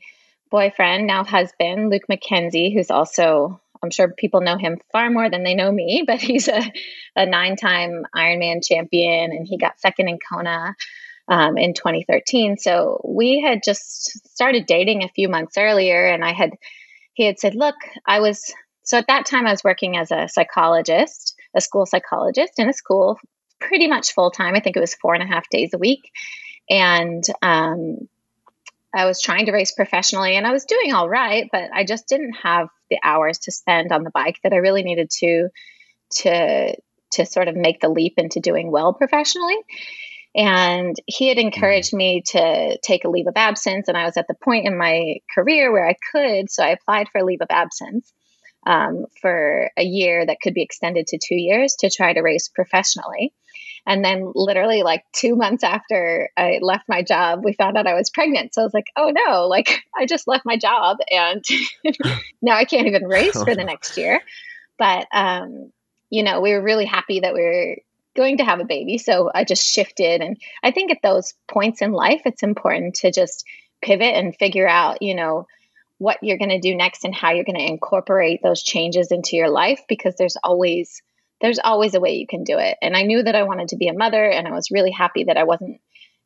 boyfriend, 0.49 1.07
now 1.07 1.23
husband, 1.23 1.89
Luke 1.89 2.03
McKenzie, 2.09 2.73
who's 2.73 2.91
also, 2.91 3.59
I'm 3.83 3.91
sure 3.91 4.13
people 4.17 4.41
know 4.41 4.57
him 4.57 4.77
far 4.91 5.09
more 5.09 5.29
than 5.29 5.43
they 5.43 5.55
know 5.55 5.71
me, 5.71 6.03
but 6.07 6.21
he's 6.21 6.47
a, 6.47 6.61
a 7.15 7.25
nine 7.25 7.55
time 7.55 8.05
Ironman 8.15 8.65
champion 8.65 9.31
and 9.31 9.45
he 9.47 9.57
got 9.57 9.79
second 9.79 10.07
in 10.07 10.19
Kona 10.19 10.75
um, 11.27 11.57
in 11.57 11.73
2013. 11.73 12.57
So 12.57 13.01
we 13.05 13.41
had 13.41 13.61
just 13.63 14.27
started 14.29 14.65
dating 14.65 15.03
a 15.03 15.09
few 15.09 15.27
months 15.27 15.57
earlier 15.57 16.05
and 16.05 16.23
I 16.23 16.31
had, 16.31 16.51
he 17.13 17.25
had 17.25 17.39
said, 17.39 17.55
Look, 17.55 17.75
I 18.05 18.19
was, 18.19 18.53
so 18.83 18.97
at 18.97 19.07
that 19.07 19.25
time 19.25 19.45
I 19.45 19.51
was 19.51 19.63
working 19.63 19.97
as 19.97 20.11
a 20.11 20.29
psychologist, 20.29 21.35
a 21.55 21.59
school 21.59 21.85
psychologist 21.85 22.53
in 22.57 22.69
a 22.69 22.73
school 22.73 23.19
pretty 23.59 23.87
much 23.87 24.13
full 24.13 24.31
time. 24.31 24.55
I 24.55 24.61
think 24.61 24.77
it 24.77 24.81
was 24.81 24.95
four 24.95 25.13
and 25.13 25.23
a 25.23 25.27
half 25.27 25.49
days 25.49 25.71
a 25.73 25.77
week 25.77 26.11
and 26.69 27.23
um, 27.41 28.07
I 28.93 29.05
was 29.05 29.21
trying 29.21 29.45
to 29.45 29.51
race 29.51 29.71
professionally 29.71 30.35
and 30.35 30.47
I 30.47 30.51
was 30.51 30.65
doing 30.65 30.93
all 30.93 31.09
right, 31.09 31.47
but 31.51 31.69
I 31.73 31.83
just 31.83 32.07
didn't 32.07 32.33
have 32.43 32.69
the 32.89 32.99
hours 33.03 33.39
to 33.39 33.51
spend 33.51 33.91
on 33.91 34.03
the 34.03 34.11
bike 34.11 34.39
that 34.43 34.53
I 34.53 34.57
really 34.57 34.83
needed 34.83 35.09
to 35.19 35.49
to 36.19 36.75
to 37.13 37.25
sort 37.25 37.47
of 37.47 37.55
make 37.55 37.79
the 37.79 37.89
leap 37.89 38.15
into 38.17 38.39
doing 38.39 38.71
well 38.71 38.93
professionally. 38.93 39.57
And 40.35 40.95
he 41.05 41.29
had 41.29 41.37
encouraged 41.37 41.93
me 41.93 42.21
to 42.27 42.77
take 42.83 43.05
a 43.05 43.09
leave 43.09 43.27
of 43.27 43.33
absence, 43.35 43.87
and 43.87 43.97
I 43.97 44.05
was 44.05 44.17
at 44.17 44.27
the 44.27 44.35
point 44.35 44.67
in 44.67 44.77
my 44.77 45.17
career 45.33 45.71
where 45.71 45.87
I 45.87 45.95
could, 46.11 46.51
so 46.51 46.63
I 46.63 46.69
applied 46.69 47.09
for 47.09 47.19
a 47.19 47.25
leave 47.25 47.41
of 47.41 47.47
absence 47.49 48.13
um, 48.65 49.05
for 49.21 49.71
a 49.77 49.83
year 49.83 50.25
that 50.25 50.39
could 50.41 50.53
be 50.53 50.61
extended 50.61 51.07
to 51.07 51.17
two 51.17 51.35
years 51.35 51.75
to 51.79 51.89
try 51.89 52.13
to 52.13 52.21
race 52.21 52.49
professionally. 52.49 53.33
And 53.87 54.03
then, 54.03 54.33
literally, 54.35 54.83
like 54.83 55.05
two 55.13 55.37
months 55.37 55.63
after 55.63 56.29
I 56.35 56.59
left 56.61 56.89
my 56.89 57.03
job, 57.03 57.45
we 57.45 57.53
found 57.53 57.77
out 57.77 57.87
I 57.87 57.93
was 57.93 58.09
pregnant. 58.09 58.53
So 58.53 58.61
I 58.61 58.65
was 58.65 58.73
like, 58.73 58.87
oh 58.97 59.13
no, 59.15 59.47
like 59.47 59.81
I 59.97 60.05
just 60.05 60.27
left 60.27 60.45
my 60.45 60.57
job 60.57 60.97
and 61.09 61.43
now 62.41 62.55
I 62.55 62.65
can't 62.65 62.87
even 62.87 63.07
race 63.07 63.41
for 63.41 63.55
the 63.55 63.63
next 63.63 63.97
year. 63.97 64.21
But, 64.77 65.07
um, 65.11 65.71
you 66.09 66.23
know, 66.23 66.41
we 66.41 66.51
were 66.51 66.61
really 66.61 66.85
happy 66.85 67.21
that 67.21 67.33
we 67.33 67.41
were 67.41 67.77
going 68.15 68.37
to 68.37 68.45
have 68.45 68.59
a 68.59 68.65
baby. 68.65 68.97
So 68.97 69.31
I 69.33 69.45
just 69.45 69.65
shifted. 69.65 70.21
And 70.21 70.37
I 70.61 70.71
think 70.71 70.91
at 70.91 71.01
those 71.01 71.33
points 71.47 71.81
in 71.81 71.93
life, 71.93 72.21
it's 72.25 72.43
important 72.43 72.95
to 72.95 73.11
just 73.11 73.45
pivot 73.81 74.15
and 74.15 74.35
figure 74.35 74.67
out, 74.67 75.01
you 75.01 75.15
know, 75.15 75.47
what 75.97 76.17
you're 76.21 76.37
going 76.37 76.49
to 76.49 76.59
do 76.59 76.75
next 76.75 77.05
and 77.05 77.15
how 77.15 77.31
you're 77.31 77.45
going 77.45 77.57
to 77.57 77.65
incorporate 77.65 78.41
those 78.43 78.61
changes 78.61 79.11
into 79.11 79.35
your 79.35 79.49
life 79.49 79.81
because 79.87 80.15
there's 80.15 80.37
always 80.43 81.01
there's 81.41 81.59
always 81.59 81.93
a 81.93 81.99
way 81.99 82.15
you 82.15 82.27
can 82.27 82.43
do 82.43 82.57
it. 82.57 82.77
And 82.81 82.95
I 82.95 83.03
knew 83.03 83.21
that 83.21 83.35
I 83.35 83.43
wanted 83.43 83.69
to 83.69 83.77
be 83.77 83.87
a 83.87 83.93
mother 83.93 84.23
and 84.23 84.47
I 84.47 84.51
was 84.51 84.71
really 84.71 84.91
happy 84.91 85.25
that 85.25 85.37
I 85.37 85.43
wasn't 85.43 85.79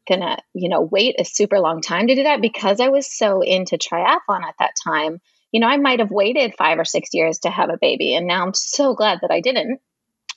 gonna, 0.08 0.38
you 0.54 0.70
know, 0.70 0.82
wait 0.82 1.16
a 1.20 1.26
super 1.26 1.60
long 1.60 1.82
time 1.82 2.08
to 2.08 2.16
do 2.16 2.24
that 2.24 2.42
because 2.42 2.80
I 2.80 2.90
was 2.90 3.12
so 3.12 3.42
into 3.42 3.78
triathlon 3.78 4.44
at 4.44 4.56
that 4.60 4.74
time. 4.84 5.22
You 5.52 5.60
know, 5.60 5.68
I 5.68 5.78
might 5.78 6.00
have 6.00 6.12
waited 6.12 6.56
five 6.58 6.80
or 6.80 6.86
six 6.86 7.10
years 7.14 7.40
to 7.40 7.50
have 7.50 7.70
a 7.70 7.78
baby, 7.80 8.16
and 8.16 8.26
now 8.26 8.46
I'm 8.46 8.54
so 8.54 8.96
glad 8.96 9.20
that 9.22 9.32
I 9.32 9.42
didn't. 9.42 9.82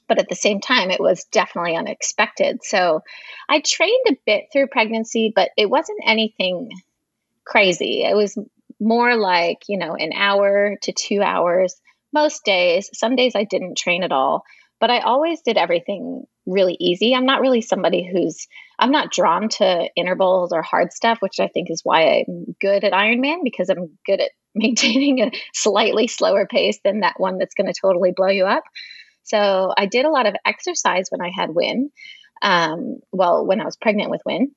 But 0.07 0.19
at 0.19 0.29
the 0.29 0.35
same 0.35 0.61
time, 0.61 0.91
it 0.91 1.01
was 1.01 1.25
definitely 1.25 1.77
unexpected. 1.77 2.63
So 2.63 3.03
I 3.49 3.63
trained 3.65 4.07
a 4.09 4.17
bit 4.27 4.47
through 4.53 4.67
pregnancy, 4.67 5.33
but 5.35 5.51
it 5.57 5.71
wasn't 5.71 6.01
anything 6.05 6.71
crazy. 7.45 8.03
It 8.03 8.15
was 8.15 8.37
more 8.81 9.17
like, 9.17 9.63
you 9.69 9.79
know, 9.79 9.95
an 9.95 10.13
hour 10.15 10.77
to 10.83 10.93
two 10.93 11.23
hours 11.23 11.75
most 12.13 12.45
days. 12.45 12.91
Some 12.93 13.17
days 13.17 13.35
I 13.35 13.45
didn't 13.45 13.79
train 13.79 14.03
at 14.03 14.13
all, 14.13 14.45
but 14.81 14.91
I 14.91 15.01
always 15.01 15.41
did 15.41 15.57
everything 15.57 16.25
really 16.47 16.77
easy. 16.79 17.15
I'm 17.15 17.27
not 17.27 17.41
really 17.41 17.61
somebody 17.61 18.09
who's, 18.11 18.47
I'm 18.79 18.91
not 18.91 19.13
drawn 19.13 19.49
to 19.51 19.89
intervals 19.97 20.53
or 20.53 20.63
hard 20.63 20.93
stuff, 20.93 21.19
which 21.21 21.41
I 21.41 21.49
think 21.49 21.71
is 21.71 21.83
why 21.85 22.25
I'm 22.29 22.55
good 22.61 22.85
at 22.85 22.93
Ironman 22.93 23.39
because 23.43 23.71
I'm 23.71 23.99
good 24.07 24.21
at 24.21 24.31
maintaining 24.55 25.21
a 25.21 25.33
slightly 25.53 26.07
slower 26.07 26.47
pace 26.47 26.79
than 26.85 27.01
that 27.01 27.19
one 27.19 27.39
that's 27.39 27.55
going 27.55 27.73
to 27.73 27.81
totally 27.81 28.13
blow 28.15 28.29
you 28.29 28.45
up. 28.45 28.65
So 29.23 29.73
I 29.77 29.87
did 29.87 30.05
a 30.05 30.11
lot 30.11 30.27
of 30.27 30.37
exercise 30.45 31.07
when 31.11 31.23
I 31.23 31.31
had 31.35 31.55
Wyn. 31.55 31.91
Um, 32.43 32.99
well, 33.11 33.47
when 33.47 33.61
I 33.61 33.65
was 33.65 33.77
pregnant 33.77 34.11
with 34.11 34.21
Wyn 34.27 34.53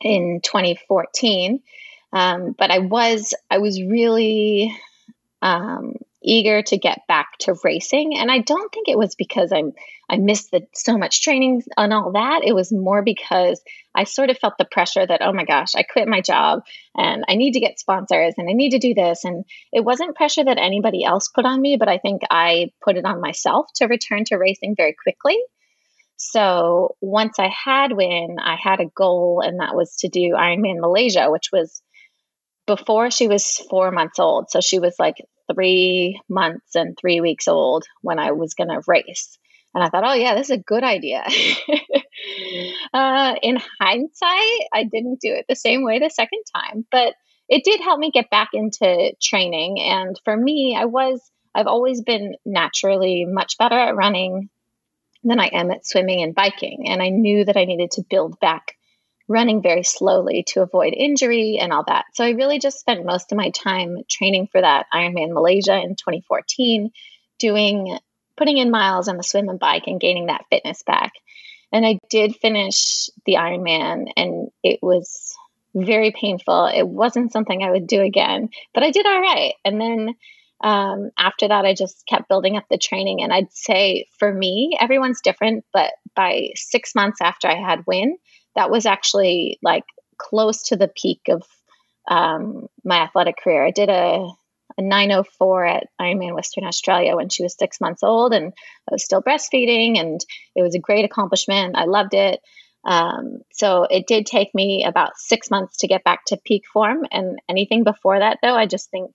in 0.00 0.40
2014. 0.42 1.60
Um, 2.12 2.54
but 2.56 2.70
I 2.70 2.78
was 2.78 3.34
I 3.50 3.58
was 3.58 3.82
really 3.82 4.72
um, 5.42 5.96
eager 6.24 6.62
to 6.62 6.78
get 6.78 7.00
back 7.06 7.38
to 7.40 7.54
racing, 7.62 8.16
and 8.16 8.30
I 8.30 8.38
don't 8.38 8.72
think 8.72 8.88
it 8.88 8.98
was 8.98 9.14
because 9.14 9.52
I'm 9.52 9.72
I 10.08 10.16
missed 10.16 10.50
the 10.50 10.66
so 10.74 10.98
much 10.98 11.22
training 11.22 11.62
and 11.76 11.92
all 11.92 12.12
that. 12.12 12.42
It 12.44 12.54
was 12.54 12.72
more 12.72 13.02
because 13.02 13.62
I 13.94 14.04
sort 14.04 14.30
of 14.30 14.38
felt 14.38 14.54
the 14.58 14.64
pressure 14.64 15.06
that 15.06 15.22
oh 15.22 15.32
my 15.32 15.44
gosh, 15.44 15.74
I 15.74 15.82
quit 15.82 16.08
my 16.08 16.20
job 16.20 16.62
and 16.96 17.24
I 17.28 17.36
need 17.36 17.52
to 17.52 17.60
get 17.60 17.78
sponsors 17.78 18.34
and 18.36 18.48
I 18.48 18.52
need 18.52 18.70
to 18.70 18.78
do 18.78 18.94
this, 18.94 19.24
and 19.24 19.44
it 19.72 19.84
wasn't 19.84 20.16
pressure 20.16 20.44
that 20.44 20.58
anybody 20.58 21.04
else 21.04 21.28
put 21.28 21.46
on 21.46 21.60
me, 21.60 21.76
but 21.76 21.88
I 21.88 21.98
think 21.98 22.22
I 22.30 22.70
put 22.82 22.96
it 22.96 23.04
on 23.04 23.20
myself 23.20 23.66
to 23.76 23.86
return 23.86 24.24
to 24.26 24.36
racing 24.36 24.74
very 24.76 24.94
quickly. 25.00 25.38
So 26.16 26.96
once 27.00 27.38
I 27.38 27.48
had 27.48 27.92
Wyn, 27.92 28.36
I 28.42 28.56
had 28.56 28.80
a 28.80 28.86
goal, 28.86 29.42
and 29.44 29.60
that 29.60 29.74
was 29.74 29.96
to 29.96 30.08
do 30.08 30.34
Ironman 30.34 30.80
Malaysia, 30.80 31.30
which 31.30 31.50
was 31.52 31.82
before 32.66 33.10
she 33.10 33.28
was 33.28 33.58
four 33.68 33.90
months 33.90 34.18
old. 34.18 34.50
So 34.50 34.60
she 34.60 34.78
was 34.78 34.94
like 34.98 35.16
three 35.52 36.20
months 36.28 36.74
and 36.74 36.96
three 36.98 37.20
weeks 37.20 37.48
old 37.48 37.84
when 38.00 38.18
I 38.18 38.32
was 38.32 38.54
going 38.54 38.70
to 38.70 38.82
race. 38.86 39.38
And 39.74 39.82
I 39.82 39.88
thought, 39.88 40.04
oh, 40.04 40.14
yeah, 40.14 40.34
this 40.34 40.50
is 40.50 40.56
a 40.56 40.62
good 40.62 40.84
idea. 40.84 41.24
uh, 42.94 43.34
in 43.42 43.58
hindsight, 43.80 44.68
I 44.72 44.84
didn't 44.84 45.20
do 45.20 45.34
it 45.34 45.46
the 45.48 45.56
same 45.56 45.84
way 45.84 45.98
the 45.98 46.10
second 46.10 46.42
time, 46.54 46.86
but 46.92 47.14
it 47.48 47.64
did 47.64 47.80
help 47.80 47.98
me 47.98 48.12
get 48.12 48.30
back 48.30 48.50
into 48.52 49.12
training. 49.20 49.80
And 49.80 50.18
for 50.24 50.36
me, 50.36 50.76
I 50.78 50.84
was, 50.84 51.20
I've 51.54 51.66
always 51.66 52.02
been 52.02 52.36
naturally 52.46 53.26
much 53.28 53.58
better 53.58 53.78
at 53.78 53.96
running 53.96 54.48
than 55.24 55.40
I 55.40 55.46
am 55.46 55.70
at 55.72 55.86
swimming 55.86 56.22
and 56.22 56.34
biking. 56.34 56.84
And 56.88 57.02
I 57.02 57.08
knew 57.08 57.44
that 57.44 57.56
I 57.56 57.64
needed 57.64 57.92
to 57.92 58.04
build 58.08 58.38
back 58.38 58.76
running 59.28 59.62
very 59.62 59.82
slowly 59.82 60.44
to 60.48 60.62
avoid 60.62 60.92
injury 60.94 61.58
and 61.60 61.72
all 61.72 61.84
that. 61.86 62.04
So 62.14 62.24
I 62.24 62.30
really 62.30 62.58
just 62.58 62.78
spent 62.78 63.06
most 63.06 63.32
of 63.32 63.38
my 63.38 63.50
time 63.50 63.98
training 64.08 64.48
for 64.52 64.60
that 64.60 64.86
Ironman 64.92 65.32
Malaysia 65.32 65.74
in 65.74 65.96
2014, 65.96 66.90
doing 67.38 67.98
putting 68.36 68.58
in 68.58 68.70
miles 68.70 69.08
on 69.08 69.16
the 69.16 69.22
swim 69.22 69.48
and 69.48 69.58
bike 69.58 69.84
and 69.86 70.00
gaining 70.00 70.26
that 70.26 70.44
fitness 70.50 70.82
back. 70.82 71.12
And 71.72 71.86
I 71.86 71.98
did 72.10 72.36
finish 72.36 73.08
the 73.26 73.34
Ironman 73.34 74.06
and 74.16 74.48
it 74.62 74.80
was 74.82 75.34
very 75.74 76.12
painful. 76.12 76.66
It 76.66 76.86
wasn't 76.86 77.32
something 77.32 77.62
I 77.62 77.70
would 77.70 77.86
do 77.86 78.02
again, 78.02 78.50
but 78.72 78.82
I 78.82 78.90
did 78.90 79.06
all 79.06 79.20
right. 79.20 79.54
And 79.64 79.80
then 79.80 80.14
um, 80.62 81.10
after 81.18 81.48
that, 81.48 81.64
I 81.64 81.74
just 81.74 82.06
kept 82.06 82.28
building 82.28 82.56
up 82.56 82.64
the 82.70 82.78
training. 82.78 83.22
And 83.22 83.32
I'd 83.32 83.52
say 83.52 84.06
for 84.18 84.32
me, 84.32 84.76
everyone's 84.80 85.20
different, 85.20 85.64
but 85.72 85.92
by 86.14 86.50
six 86.54 86.94
months 86.94 87.18
after 87.20 87.48
I 87.48 87.56
had 87.56 87.86
Wyn, 87.86 88.16
that 88.54 88.70
was 88.70 88.86
actually 88.86 89.58
like 89.62 89.84
close 90.18 90.64
to 90.64 90.76
the 90.76 90.88
peak 90.88 91.22
of 91.28 91.42
um, 92.08 92.68
my 92.84 92.98
athletic 92.98 93.36
career. 93.36 93.64
I 93.64 93.70
did 93.70 93.88
a, 93.88 94.28
a 94.78 94.82
904 94.82 95.64
at 95.64 95.86
Ironman 96.00 96.34
Western 96.34 96.64
Australia 96.64 97.16
when 97.16 97.28
she 97.28 97.42
was 97.42 97.56
six 97.58 97.80
months 97.80 98.02
old, 98.02 98.32
and 98.32 98.52
I 98.88 98.92
was 98.92 99.04
still 99.04 99.22
breastfeeding, 99.22 99.98
and 99.98 100.20
it 100.54 100.62
was 100.62 100.74
a 100.74 100.80
great 100.80 101.04
accomplishment. 101.04 101.76
I 101.76 101.84
loved 101.84 102.14
it. 102.14 102.40
Um, 102.84 103.38
so 103.52 103.84
it 103.84 104.06
did 104.06 104.26
take 104.26 104.54
me 104.54 104.84
about 104.84 105.16
six 105.16 105.50
months 105.50 105.78
to 105.78 105.88
get 105.88 106.04
back 106.04 106.24
to 106.26 106.40
peak 106.44 106.64
form, 106.72 107.04
and 107.10 107.38
anything 107.48 107.84
before 107.84 108.18
that, 108.18 108.38
though, 108.42 108.54
I 108.54 108.66
just 108.66 108.90
think 108.90 109.12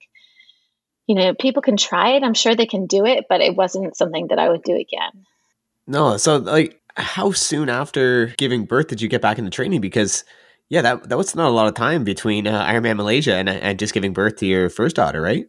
you 1.10 1.16
know, 1.16 1.34
people 1.34 1.60
can 1.60 1.76
try 1.76 2.10
it. 2.10 2.22
I'm 2.22 2.34
sure 2.34 2.54
they 2.54 2.66
can 2.66 2.86
do 2.86 3.04
it, 3.04 3.24
but 3.28 3.40
it 3.40 3.56
wasn't 3.56 3.96
something 3.96 4.28
that 4.28 4.38
I 4.38 4.48
would 4.48 4.62
do 4.62 4.76
again. 4.76 5.26
No, 5.84 6.16
so 6.18 6.36
like 6.36 6.79
how 7.00 7.32
soon 7.32 7.68
after 7.68 8.28
giving 8.38 8.64
birth 8.64 8.88
did 8.88 9.00
you 9.00 9.08
get 9.08 9.22
back 9.22 9.38
into 9.38 9.50
training? 9.50 9.80
Because 9.80 10.24
yeah, 10.68 10.82
that 10.82 11.08
that 11.08 11.16
was 11.16 11.34
not 11.34 11.48
a 11.48 11.54
lot 11.54 11.66
of 11.66 11.74
time 11.74 12.04
between 12.04 12.46
uh, 12.46 12.64
Ironman 12.64 12.96
Malaysia 12.96 13.34
and 13.34 13.48
and 13.48 13.78
just 13.78 13.94
giving 13.94 14.12
birth 14.12 14.36
to 14.36 14.46
your 14.46 14.70
first 14.70 14.96
daughter, 14.96 15.20
right? 15.20 15.46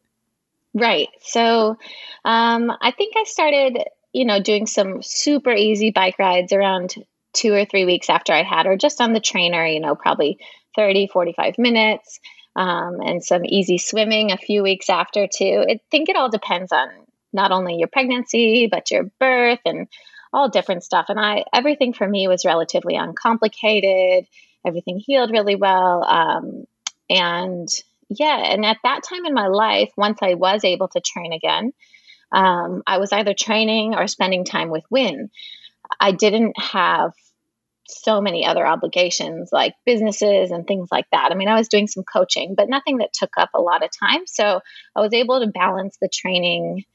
Right. 0.73 1.09
So, 1.21 1.77
um, 2.23 2.71
I 2.81 2.91
think 2.91 3.15
I 3.17 3.23
started, 3.25 3.77
you 4.13 4.25
know, 4.25 4.41
doing 4.41 4.67
some 4.67 5.01
super 5.01 5.51
easy 5.51 5.91
bike 5.91 6.17
rides 6.17 6.53
around 6.53 6.95
two 7.33 7.53
or 7.53 7.65
three 7.65 7.85
weeks 7.85 8.09
after 8.09 8.33
I 8.33 8.43
had 8.43 8.65
her, 8.65 8.77
just 8.77 9.01
on 9.01 9.13
the 9.13 9.19
trainer, 9.19 9.65
you 9.65 9.79
know, 9.79 9.95
probably 9.95 10.37
30, 10.75 11.07
45 11.07 11.57
minutes 11.57 12.19
um, 12.55 12.99
and 13.01 13.23
some 13.23 13.45
easy 13.45 13.77
swimming 13.77 14.31
a 14.31 14.37
few 14.37 14.63
weeks 14.63 14.89
after 14.89 15.27
too. 15.27 15.65
I 15.69 15.79
think 15.89 16.09
it 16.09 16.15
all 16.15 16.29
depends 16.29 16.71
on 16.71 16.89
not 17.33 17.51
only 17.51 17.75
your 17.75 17.87
pregnancy 17.87 18.67
but 18.69 18.91
your 18.91 19.03
birth 19.19 19.59
and 19.65 19.87
all 20.33 20.49
different 20.49 20.83
stuff. 20.83 21.07
And 21.09 21.19
I 21.19 21.43
everything 21.53 21.93
for 21.93 22.07
me 22.07 22.27
was 22.27 22.45
relatively 22.45 22.95
uncomplicated. 22.95 24.27
Everything 24.65 24.99
healed 24.99 25.31
really 25.31 25.55
well, 25.55 26.03
um, 26.03 26.65
and 27.09 27.67
yeah. 28.09 28.37
And 28.37 28.65
at 28.65 28.77
that 28.83 29.01
time 29.03 29.25
in 29.25 29.33
my 29.33 29.47
life, 29.47 29.91
once 29.97 30.19
I 30.21 30.35
was 30.35 30.63
able 30.63 30.89
to 30.89 31.01
train 31.01 31.33
again, 31.33 31.73
um, 32.31 32.83
I 32.85 32.97
was 32.97 33.11
either 33.11 33.33
training 33.33 33.95
or 33.95 34.07
spending 34.07 34.45
time 34.45 34.69
with 34.69 34.83
Wyn. 34.89 35.29
I 35.99 36.11
didn't 36.11 36.59
have 36.59 37.13
so 37.87 38.21
many 38.21 38.45
other 38.45 38.65
obligations 38.65 39.49
like 39.51 39.73
businesses 39.85 40.51
and 40.51 40.65
things 40.65 40.89
like 40.91 41.05
that. 41.11 41.29
I 41.31 41.35
mean, 41.35 41.49
I 41.49 41.57
was 41.57 41.67
doing 41.67 41.87
some 41.87 42.03
coaching, 42.03 42.55
but 42.55 42.69
nothing 42.69 42.97
that 42.97 43.13
took 43.13 43.31
up 43.37 43.49
a 43.53 43.61
lot 43.61 43.83
of 43.83 43.89
time. 43.97 44.21
So 44.27 44.61
I 44.95 45.01
was 45.01 45.13
able 45.13 45.41
to 45.41 45.47
balance 45.47 45.97
the 46.01 46.09
training 46.09 46.85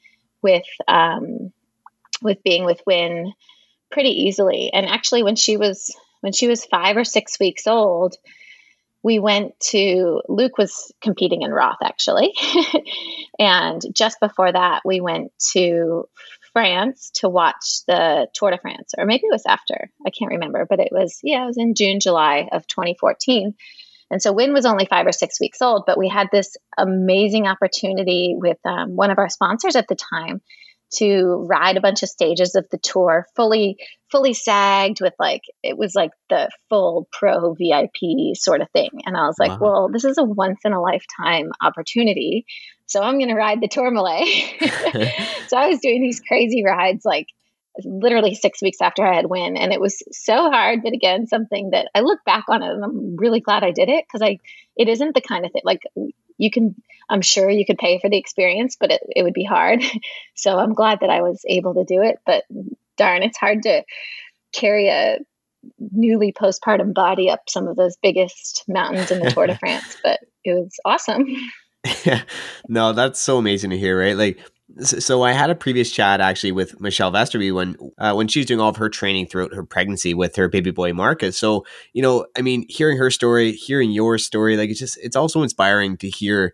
with 0.41 0.65
um, 0.87 1.51
with 2.21 2.43
being 2.43 2.65
with 2.65 2.81
Wyn 2.85 3.33
pretty 3.91 4.23
easily. 4.23 4.71
And 4.73 4.85
actually, 4.85 5.23
when 5.23 5.35
she 5.35 5.57
was 5.57 5.95
when 6.21 6.33
she 6.33 6.47
was 6.47 6.65
five 6.65 6.97
or 6.97 7.03
six 7.03 7.39
weeks 7.39 7.67
old, 7.67 8.15
we 9.03 9.19
went 9.19 9.59
to 9.59 10.21
Luke 10.27 10.57
was 10.57 10.91
competing 11.01 11.43
in 11.43 11.51
Roth 11.51 11.77
actually, 11.83 12.33
and 13.39 13.81
just 13.93 14.19
before 14.19 14.51
that, 14.51 14.81
we 14.83 14.99
went 14.99 15.31
to 15.53 16.07
France 16.57 17.11
to 17.13 17.29
watch 17.29 17.85
the 17.87 18.27
Tour 18.33 18.49
de 18.49 18.57
France, 18.57 18.93
or 18.97 19.05
maybe 19.05 19.25
it 19.25 19.31
was 19.31 19.45
after. 19.47 19.91
I 20.05 20.09
can't 20.09 20.31
remember, 20.31 20.65
but 20.67 20.79
it 20.79 20.89
was, 20.91 21.19
yeah, 21.21 21.43
it 21.43 21.45
was 21.47 21.57
in 21.57 21.75
June, 21.75 21.99
July 21.99 22.49
of 22.51 22.65
2014. 22.65 23.53
And 24.09 24.21
so 24.21 24.33
Wyn 24.33 24.53
was 24.53 24.65
only 24.65 24.85
five 24.85 25.05
or 25.05 25.11
six 25.11 25.39
weeks 25.39 25.61
old, 25.61 25.83
but 25.85 25.99
we 25.99 26.07
had 26.07 26.29
this 26.31 26.57
amazing 26.75 27.45
opportunity 27.45 28.35
with 28.35 28.57
um, 28.65 28.95
one 28.95 29.11
of 29.11 29.19
our 29.19 29.29
sponsors 29.29 29.75
at 29.75 29.87
the 29.87 29.95
time 29.95 30.41
to 30.89 31.45
ride 31.49 31.77
a 31.77 31.81
bunch 31.81 32.03
of 32.03 32.09
stages 32.09 32.55
of 32.55 32.65
the 32.71 32.77
tour 32.77 33.27
fully 33.35 33.77
fully 34.09 34.33
sagged 34.33 35.01
with 35.01 35.13
like 35.19 35.41
it 35.61 35.77
was 35.77 35.93
like 35.93 36.11
the 36.29 36.49
full 36.69 37.07
pro 37.11 37.53
vip 37.53 38.35
sort 38.35 38.61
of 38.61 38.69
thing 38.71 38.89
and 39.05 39.17
i 39.17 39.27
was 39.27 39.37
like 39.37 39.59
wow. 39.59 39.59
well 39.59 39.89
this 39.91 40.05
is 40.05 40.17
a 40.17 40.23
once 40.23 40.59
in 40.63 40.73
a 40.73 40.81
lifetime 40.81 41.51
opportunity 41.61 42.45
so 42.85 43.01
i'm 43.01 43.17
going 43.17 43.29
to 43.29 43.35
ride 43.35 43.59
the 43.59 43.67
tourmalet 43.67 44.27
so 45.47 45.57
i 45.57 45.67
was 45.67 45.79
doing 45.79 46.01
these 46.01 46.21
crazy 46.21 46.63
rides 46.63 47.03
like 47.03 47.27
literally 47.83 48.33
six 48.33 48.61
weeks 48.61 48.81
after 48.81 49.05
i 49.05 49.15
had 49.15 49.29
Wyn 49.29 49.57
and 49.57 49.73
it 49.73 49.81
was 49.81 50.01
so 50.11 50.49
hard 50.49 50.81
but 50.83 50.93
again 50.93 51.27
something 51.27 51.71
that 51.71 51.89
i 51.93 51.99
look 51.99 52.19
back 52.25 52.45
on 52.47 52.63
it 52.63 52.71
and 52.71 52.83
i'm 52.83 53.17
really 53.17 53.41
glad 53.41 53.63
i 53.63 53.71
did 53.71 53.89
it 53.89 54.05
because 54.07 54.21
i 54.21 54.37
it 54.77 54.87
isn't 54.87 55.13
the 55.13 55.21
kind 55.21 55.45
of 55.45 55.51
thing 55.51 55.61
like 55.65 55.81
you 56.37 56.51
can 56.51 56.75
i'm 57.09 57.21
sure 57.21 57.49
you 57.49 57.65
could 57.65 57.77
pay 57.77 57.99
for 57.99 58.09
the 58.09 58.17
experience 58.17 58.77
but 58.79 58.91
it, 58.91 59.01
it 59.15 59.23
would 59.23 59.33
be 59.33 59.43
hard. 59.43 59.83
So 60.35 60.57
i'm 60.59 60.75
glad 60.75 60.99
that 61.01 61.09
i 61.09 61.21
was 61.21 61.41
able 61.47 61.73
to 61.73 61.83
do 61.83 62.03
it 62.03 62.19
but 62.25 62.43
darn 62.95 63.23
it's 63.23 63.37
hard 63.37 63.63
to 63.63 63.83
carry 64.53 64.87
a 64.87 65.17
newly 65.79 66.31
postpartum 66.31 66.93
body 66.93 67.29
up 67.29 67.41
some 67.49 67.67
of 67.67 67.75
those 67.75 67.97
biggest 68.01 68.63
mountains 68.67 69.09
in 69.11 69.19
the 69.19 69.31
tour 69.31 69.47
de 69.47 69.57
france 69.59 69.97
but 70.03 70.19
it 70.43 70.53
was 70.53 70.79
awesome. 70.85 71.25
Yeah. 72.05 72.23
No 72.67 72.91
that's 72.91 73.17
so 73.17 73.37
amazing 73.37 73.69
to 73.69 73.77
hear 73.77 73.97
right? 73.97 74.17
Like 74.17 74.39
so 74.79 75.23
I 75.23 75.31
had 75.31 75.49
a 75.49 75.55
previous 75.55 75.91
chat 75.91 76.19
actually 76.19 76.51
with 76.51 76.79
Michelle 76.81 77.11
Vesterby 77.11 77.53
when 77.53 77.77
uh, 77.97 78.13
when 78.13 78.27
she's 78.27 78.45
doing 78.45 78.59
all 78.59 78.69
of 78.69 78.75
her 78.75 78.89
training 78.89 79.27
throughout 79.27 79.53
her 79.53 79.63
pregnancy 79.63 80.13
with 80.13 80.35
her 80.35 80.49
baby 80.49 80.71
boy 80.71 80.93
Marcus. 80.93 81.37
So 81.37 81.65
you 81.93 82.01
know, 82.01 82.25
I 82.37 82.41
mean, 82.41 82.65
hearing 82.67 82.97
her 82.97 83.09
story, 83.09 83.53
hearing 83.53 83.91
your 83.91 84.17
story, 84.17 84.57
like 84.57 84.69
it's 84.69 84.79
just 84.79 84.97
it's 85.01 85.15
also 85.15 85.41
inspiring 85.41 85.97
to 85.97 86.09
hear. 86.09 86.53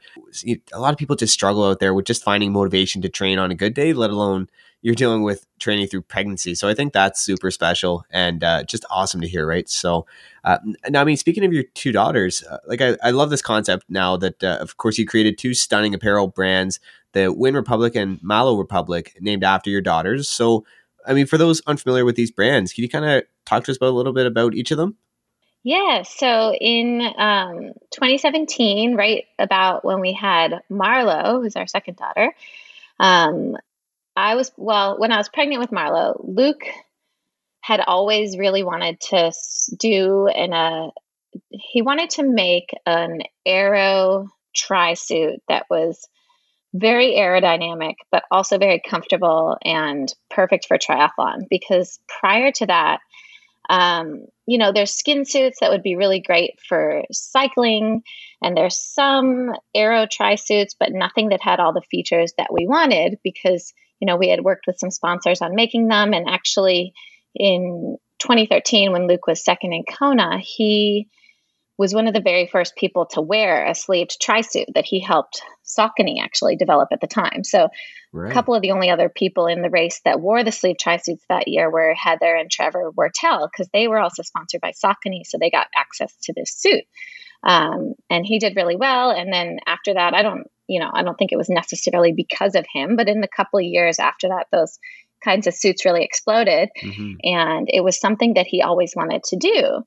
A 0.74 0.80
lot 0.80 0.94
of 0.94 1.00
people 1.00 1.16
just 1.16 1.34
struggle 1.34 1.66
out 1.66 1.80
there 1.80 1.94
with 1.94 2.06
just 2.06 2.24
finding 2.24 2.52
motivation 2.54 3.02
to 3.02 3.10
train 3.10 3.40
on 3.40 3.52
a 3.52 3.56
good 3.56 3.74
day, 3.74 3.94
let 3.94 4.12
alone 4.12 4.48
you're 4.84 4.94
dealing 4.94 5.24
with 5.24 5.48
training 5.60 5.88
through 5.88 6.02
pregnancy. 6.02 6.54
So 6.54 6.68
I 6.68 6.74
think 6.74 6.92
that's 6.92 7.22
super 7.22 7.50
special 7.50 8.06
and 8.12 8.44
uh, 8.44 8.64
just 8.66 8.86
awesome 8.92 9.22
to 9.22 9.28
hear, 9.28 9.48
right? 9.48 9.68
So 9.70 10.06
uh, 10.44 10.58
now, 10.90 11.02
I 11.02 11.06
mean, 11.06 11.16
speaking 11.16 11.46
of 11.46 11.54
your 11.54 11.64
two 11.74 11.94
daughters, 11.94 12.44
uh, 12.44 12.58
like 12.68 12.82
I, 12.82 12.98
I 13.02 13.12
love 13.12 13.30
this 13.30 13.42
concept 13.42 13.86
now 13.88 14.18
that, 14.18 14.44
uh, 14.44 14.58
of 14.60 14.76
course, 14.76 14.98
you 14.98 15.08
created 15.08 15.38
two 15.38 15.54
stunning 15.54 15.94
apparel 15.94 16.28
brands, 16.28 16.82
the 17.14 17.32
Wyn 17.32 17.56
Republic 17.56 17.96
and 17.96 18.22
Malo 18.22 18.56
Republic, 18.56 19.16
named 19.20 19.44
after 19.44 19.70
your 19.70 19.82
daughters. 19.82 20.30
So, 20.30 20.66
I 21.06 21.14
mean, 21.14 21.26
for 21.26 21.38
those 21.38 21.62
unfamiliar 21.68 22.06
with 22.06 22.16
these 22.16 22.32
brands, 22.32 22.74
can 22.74 22.84
you 22.84 22.90
kind 22.90 23.06
of 23.06 23.24
talk 23.46 23.64
to 23.66 23.72
us 23.72 23.78
about 23.78 23.90
a 23.90 23.98
little 23.98 24.14
bit 24.14 24.26
about 24.26 24.54
each 24.54 24.72
of 24.72 24.78
them? 24.78 24.98
Yeah. 25.64 26.02
So 26.04 26.54
in 26.54 27.02
um, 27.18 27.72
2017, 27.92 28.96
right 28.96 29.26
about 29.40 29.86
when 29.86 30.02
we 30.02 30.12
had 30.12 30.62
Marlo, 30.70 31.42
who's 31.42 31.56
our 31.56 31.68
second 31.68 31.96
daughter, 31.96 32.34
um, 33.00 33.56
I 34.16 34.36
was, 34.36 34.52
well, 34.58 35.00
when 35.00 35.12
I 35.12 35.18
was 35.18 35.30
pregnant 35.30 35.62
with 35.62 35.72
Marlo, 35.72 36.20
Luke 36.22 36.66
had 37.62 37.80
always 37.80 38.38
really 38.38 38.64
wanted 38.64 39.00
to 39.00 39.32
do 39.78 40.28
in 40.28 40.52
a, 40.52 40.90
he 41.50 41.82
wanted 41.82 42.10
to 42.12 42.24
make 42.24 42.72
an 42.86 43.22
aero 43.46 44.28
tri 44.54 44.96
suit 44.96 45.42
that 45.48 45.66
was 45.70 46.08
very 46.74 47.12
aerodynamic, 47.12 47.96
but 48.12 48.24
also 48.32 48.58
very 48.58 48.82
comfortable 48.88 49.58
and 49.64 50.14
perfect 50.30 50.66
for 50.68 50.78
triathlon. 50.78 51.48
Because 51.50 52.00
prior 52.08 52.52
to 52.52 52.66
that, 52.66 53.00
um, 53.70 54.26
you 54.46 54.58
know, 54.58 54.72
there's 54.72 54.94
skin 54.94 55.26
suits 55.26 55.60
that 55.60 55.72
would 55.72 55.84
be 55.84 55.96
really 55.96 56.20
great 56.20 56.60
for 56.68 57.04
cycling, 57.12 58.04
and 58.42 58.58
there's 58.58 58.78
some 58.78 59.54
aero 59.74 60.06
tri 60.12 60.36
suits, 60.36 60.76
but 60.78 60.92
nothing 60.92 61.30
that 61.30 61.42
had 61.42 61.60
all 61.60 61.74
the 61.74 61.82
features 61.90 62.34
that 62.38 62.52
we 62.52 62.68
wanted 62.68 63.20
because 63.24 63.74
you 64.04 64.08
know, 64.08 64.18
we 64.18 64.28
had 64.28 64.44
worked 64.44 64.68
with 64.68 64.78
some 64.78 64.92
sponsors 64.92 65.42
on 65.42 65.56
making 65.56 65.88
them. 65.88 66.14
And 66.14 66.28
actually, 66.28 66.94
in 67.34 67.96
2013, 68.20 68.92
when 68.92 69.08
Luke 69.08 69.28
was 69.28 69.46
second 69.46 69.72
in 69.72 69.86
Kona, 69.86 70.40
he 70.40 71.08
was 71.84 71.94
one 71.94 72.08
of 72.08 72.14
the 72.14 72.22
very 72.22 72.48
first 72.48 72.78
people 72.78 73.06
to 73.08 73.20
wear 73.20 73.66
a 73.66 73.76
sleeved 73.76 74.16
tri 74.22 74.40
suit 74.40 74.70
that 74.74 74.86
he 74.86 75.02
helped 75.02 75.42
Saucony 75.66 76.24
actually 76.24 76.56
develop 76.56 76.88
at 76.94 77.02
the 77.02 77.08
time. 77.08 77.44
So, 77.44 77.68
right. 78.14 78.32
a 78.32 78.34
couple 78.34 78.56
of 78.56 78.62
the 78.62 78.72
only 78.72 78.90
other 78.90 79.10
people 79.10 79.48
in 79.48 79.62
the 79.62 79.70
race 79.70 80.00
that 80.06 80.22
wore 80.22 80.46
the 80.46 80.52
sleeve 80.54 80.78
tri 80.80 80.96
suits 80.96 81.26
that 81.28 81.50
year 81.50 81.70
were 81.70 81.94
Heather 81.94 82.34
and 82.34 82.50
Trevor 82.50 82.90
Wurtele 82.94 83.50
because 83.52 83.68
they 83.74 83.90
were 83.90 84.00
also 84.00 84.24
sponsored 84.24 84.62
by 84.62 84.72
Saucony, 84.72 85.26
so 85.26 85.38
they 85.38 85.50
got 85.50 85.68
access 85.76 86.16
to 86.24 86.34
this 86.34 86.54
suit. 86.54 86.86
Um, 87.44 87.96
and 88.10 88.26
he 88.26 88.40
did 88.40 88.56
really 88.56 88.78
well. 88.78 89.12
And 89.12 89.34
then 89.34 89.58
after 89.68 89.94
that, 89.94 90.14
I 90.14 90.22
don't 90.22 90.48
you 90.70 90.80
know, 90.80 90.90
I 90.94 91.04
don't 91.04 91.18
think 91.18 91.34
it 91.34 91.38
was 91.38 91.50
necessarily 91.50 92.14
because 92.14 92.56
of 92.56 92.66
him, 92.74 92.96
but 92.96 93.10
in 93.10 93.20
the 93.20 93.28
couple 93.28 93.60
of 93.60 93.66
years 93.66 94.00
after 94.00 94.30
that, 94.30 94.48
those 94.54 94.80
kinds 95.22 95.48
of 95.48 95.54
suits 95.54 95.84
really 95.84 96.06
exploded. 96.06 96.70
Mm-hmm. 96.82 97.16
And 97.24 97.68
it 97.70 97.84
was 97.84 98.00
something 98.00 98.36
that 98.36 98.48
he 98.48 98.62
always 98.62 98.94
wanted 98.96 99.24
to 99.26 99.36
do. 99.36 99.84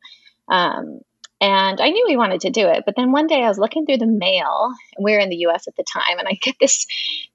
Um, 0.49 1.01
and 1.40 1.81
I 1.81 1.90
knew 1.90 2.07
he 2.09 2.16
wanted 2.16 2.40
to 2.42 2.51
do 2.51 2.66
it. 2.68 2.85
But 2.87 2.94
then 2.96 3.12
one 3.12 3.27
day 3.27 3.42
I 3.42 3.49
was 3.49 3.59
looking 3.59 3.87
through 3.87 3.99
the 3.99 4.07
mail, 4.07 4.72
and 4.96 5.05
we 5.05 5.12
were 5.12 5.18
in 5.18 5.31
the 5.31 5.46
US 5.49 5.68
at 5.68 5.77
the 5.77 5.85
time, 5.85 6.18
and 6.18 6.29
I 6.29 6.38
get 6.42 6.57
this 6.61 6.87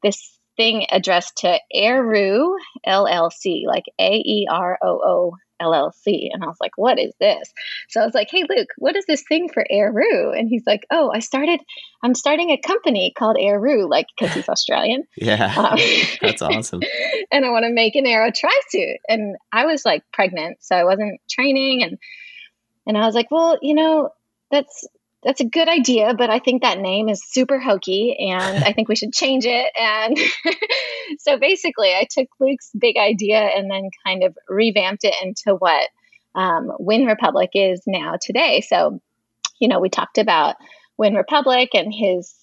this 0.03 0.37
thing 0.57 0.85
addressed 0.91 1.37
to 1.37 1.59
Aeroo 1.75 2.55
LLC, 2.85 3.63
like 3.65 3.85
A 3.99 4.15
E 4.17 4.47
R 4.49 4.77
O 4.81 4.99
O 5.03 5.31
LLC. 5.61 6.29
And 6.31 6.43
I 6.43 6.47
was 6.47 6.57
like, 6.59 6.71
what 6.75 6.99
is 6.99 7.13
this? 7.19 7.53
So 7.89 8.01
I 8.01 8.05
was 8.05 8.13
like, 8.13 8.29
hey, 8.31 8.43
Luke, 8.49 8.69
what 8.77 8.95
is 8.95 9.05
this 9.05 9.23
thing 9.27 9.49
for 9.53 9.65
Aeroo? 9.71 10.37
And 10.37 10.49
he's 10.49 10.63
like, 10.65 10.85
oh, 10.91 11.11
I 11.13 11.19
started, 11.19 11.59
I'm 12.03 12.15
starting 12.15 12.49
a 12.49 12.57
company 12.57 13.13
called 13.17 13.37
Aeroo, 13.37 13.89
like, 13.89 14.07
because 14.17 14.35
he's 14.35 14.49
Australian. 14.49 15.03
yeah. 15.15 15.53
Um, 15.55 15.79
that's 16.21 16.41
awesome. 16.41 16.81
and 17.31 17.45
I 17.45 17.49
want 17.49 17.65
to 17.65 17.71
make 17.71 17.95
an 17.95 18.07
aero 18.07 18.31
tri 18.35 18.53
suit. 18.69 18.97
And 19.07 19.35
I 19.51 19.65
was 19.65 19.85
like 19.85 20.03
pregnant, 20.11 20.57
so 20.61 20.75
I 20.75 20.83
wasn't 20.83 21.21
training. 21.29 21.83
And, 21.83 21.97
and 22.91 22.97
I 23.01 23.05
was 23.05 23.15
like, 23.15 23.31
well, 23.31 23.57
you 23.61 23.73
know, 23.73 24.09
that's 24.51 24.85
that's 25.23 25.39
a 25.39 25.45
good 25.45 25.69
idea, 25.69 26.13
but 26.13 26.29
I 26.29 26.39
think 26.39 26.61
that 26.61 26.77
name 26.77 27.07
is 27.07 27.23
super 27.23 27.57
hokey 27.57 28.17
and 28.19 28.65
I 28.65 28.73
think 28.73 28.89
we 28.89 28.97
should 28.97 29.13
change 29.13 29.45
it. 29.45 29.71
And 29.79 30.17
so 31.19 31.37
basically, 31.37 31.93
I 31.93 32.05
took 32.09 32.27
Luke's 32.41 32.69
big 32.77 32.97
idea 32.97 33.37
and 33.37 33.71
then 33.71 33.91
kind 34.05 34.25
of 34.25 34.37
revamped 34.49 35.05
it 35.05 35.15
into 35.23 35.55
what 35.55 35.87
um, 36.35 36.73
Wyn 36.79 37.05
Republic 37.05 37.51
is 37.53 37.81
now 37.87 38.17
today. 38.21 38.59
So, 38.59 38.99
you 39.57 39.69
know, 39.69 39.79
we 39.79 39.89
talked 39.89 40.17
about 40.17 40.57
Wyn 40.97 41.15
Republic 41.15 41.69
and 41.73 41.93
his 41.93 42.35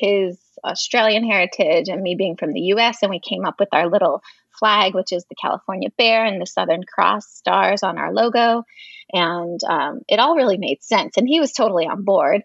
his 0.00 0.36
Australian 0.64 1.24
heritage 1.24 1.88
and 1.88 2.02
me 2.02 2.16
being 2.16 2.36
from 2.36 2.54
the 2.54 2.72
US 2.74 3.02
and 3.02 3.10
we 3.10 3.20
came 3.20 3.44
up 3.44 3.60
with 3.60 3.68
our 3.70 3.88
little 3.88 4.20
flag 4.58 4.94
which 4.94 5.12
is 5.12 5.24
the 5.28 5.34
California 5.34 5.88
bear 5.96 6.24
and 6.24 6.40
the 6.40 6.46
Southern 6.46 6.82
Cross 6.84 7.28
stars 7.28 7.82
on 7.82 7.98
our 7.98 8.12
logo 8.12 8.64
and 9.12 9.60
um, 9.64 10.00
it 10.08 10.18
all 10.18 10.36
really 10.36 10.56
made 10.56 10.82
sense. 10.82 11.16
And 11.16 11.28
he 11.28 11.40
was 11.40 11.52
totally 11.52 11.86
on 11.86 12.02
board. 12.02 12.42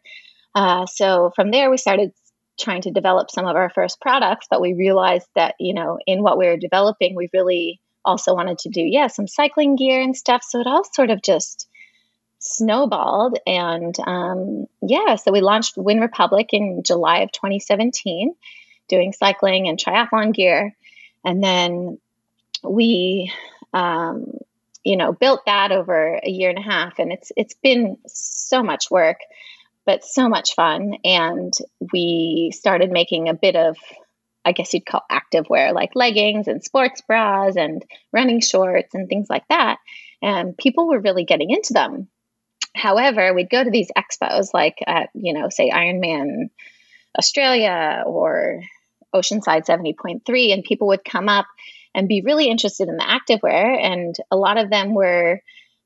Uh, 0.54 0.86
so 0.86 1.32
from 1.36 1.52
there, 1.52 1.70
we 1.70 1.78
started 1.78 2.12
trying 2.60 2.82
to 2.82 2.92
develop 2.92 3.32
some 3.32 3.46
of 3.46 3.56
our 3.56 3.70
first 3.70 4.02
products, 4.02 4.48
but 4.50 4.62
we 4.62 4.74
realized 4.74 5.28
that, 5.36 5.56
you 5.60 5.74
know, 5.74 6.00
in 6.06 6.24
what 6.24 6.38
we 6.38 6.48
were 6.48 6.58
developing, 6.58 7.16
we 7.16 7.30
really 7.34 7.80
also 8.04 8.34
wanted 8.34 8.58
to 8.60 8.70
do, 8.70 8.82
yeah, 8.82 9.08
some 9.08 9.28
cycling 9.28 9.76
gear 9.76 10.02
and 10.02 10.16
stuff. 10.16 10.44
So 10.44 10.60
it 10.60 10.68
all 10.68 10.84
sort 10.84 11.12
of 11.12 11.22
just 11.22 11.68
snowballed. 12.40 13.38
And 13.46 13.96
um, 14.06 14.66
yeah, 14.82 15.16
so 15.16 15.32
we 15.32 15.42
launched 15.42 15.78
Wyn 15.78 16.00
Republic 16.00 16.50
in 16.52 16.82
July 16.84 17.20
of 17.20 17.32
2017, 17.32 18.34
doing 18.88 19.14
cycling 19.14 19.68
and 19.68 19.78
triathlon 19.78 20.34
gear. 20.34 20.76
And 21.28 21.44
then 21.44 22.00
we 22.64 23.32
um, 23.74 24.32
you 24.88 24.96
know, 24.96 25.12
built 25.12 25.42
that 25.46 25.74
over 25.74 26.16
a 26.24 26.30
year 26.30 26.50
and 26.50 26.60
a 26.60 26.62
half, 26.62 26.98
and 26.98 27.12
it's 27.12 27.30
it's 27.36 27.56
been 27.56 27.98
so 28.08 28.64
much 28.64 28.90
work, 28.90 29.18
but 29.86 30.06
so 30.06 30.30
much 30.30 30.56
fun. 30.56 30.94
And 31.04 31.54
we 31.92 32.54
started 32.56 32.90
making 32.90 33.28
a 33.28 33.34
bit 33.34 33.58
of, 33.58 33.76
I 34.46 34.54
guess 34.54 34.74
you'd 34.74 34.86
call 34.86 35.04
active 35.10 35.50
wear, 35.50 35.74
like 35.74 35.90
leggings 35.94 36.48
and 36.48 36.64
sports 36.64 37.02
bras 37.02 37.58
and 37.58 37.84
running 38.14 38.40
shorts 38.40 38.96
and 38.96 39.10
things 39.10 39.28
like 39.30 39.46
that. 39.50 39.80
And 40.22 40.58
people 40.58 40.88
were 40.88 41.02
really 41.02 41.26
getting 41.26 41.52
into 41.52 41.74
them. 41.74 42.08
However, 42.74 43.34
we'd 43.34 43.50
go 43.50 43.62
to 43.62 43.70
these 43.70 43.92
expos, 43.92 44.54
like 44.54 44.78
at 44.88 45.10
you 45.14 45.34
know, 45.34 45.50
say 45.50 45.70
Ironman 45.70 46.50
Australia 47.18 48.04
or 48.06 48.62
Oceanside 49.18 49.66
70.3, 49.66 50.54
and 50.54 50.64
people 50.64 50.88
would 50.88 51.04
come 51.04 51.30
up 51.30 51.48
and 51.94 52.08
be 52.08 52.22
really 52.22 52.48
interested 52.48 52.90
in 52.90 52.98
the 52.98 53.04
activewear. 53.04 53.78
And 53.84 54.16
a 54.32 54.38
lot 54.38 54.58
of 54.58 54.70
them 54.70 54.94
were 54.94 55.42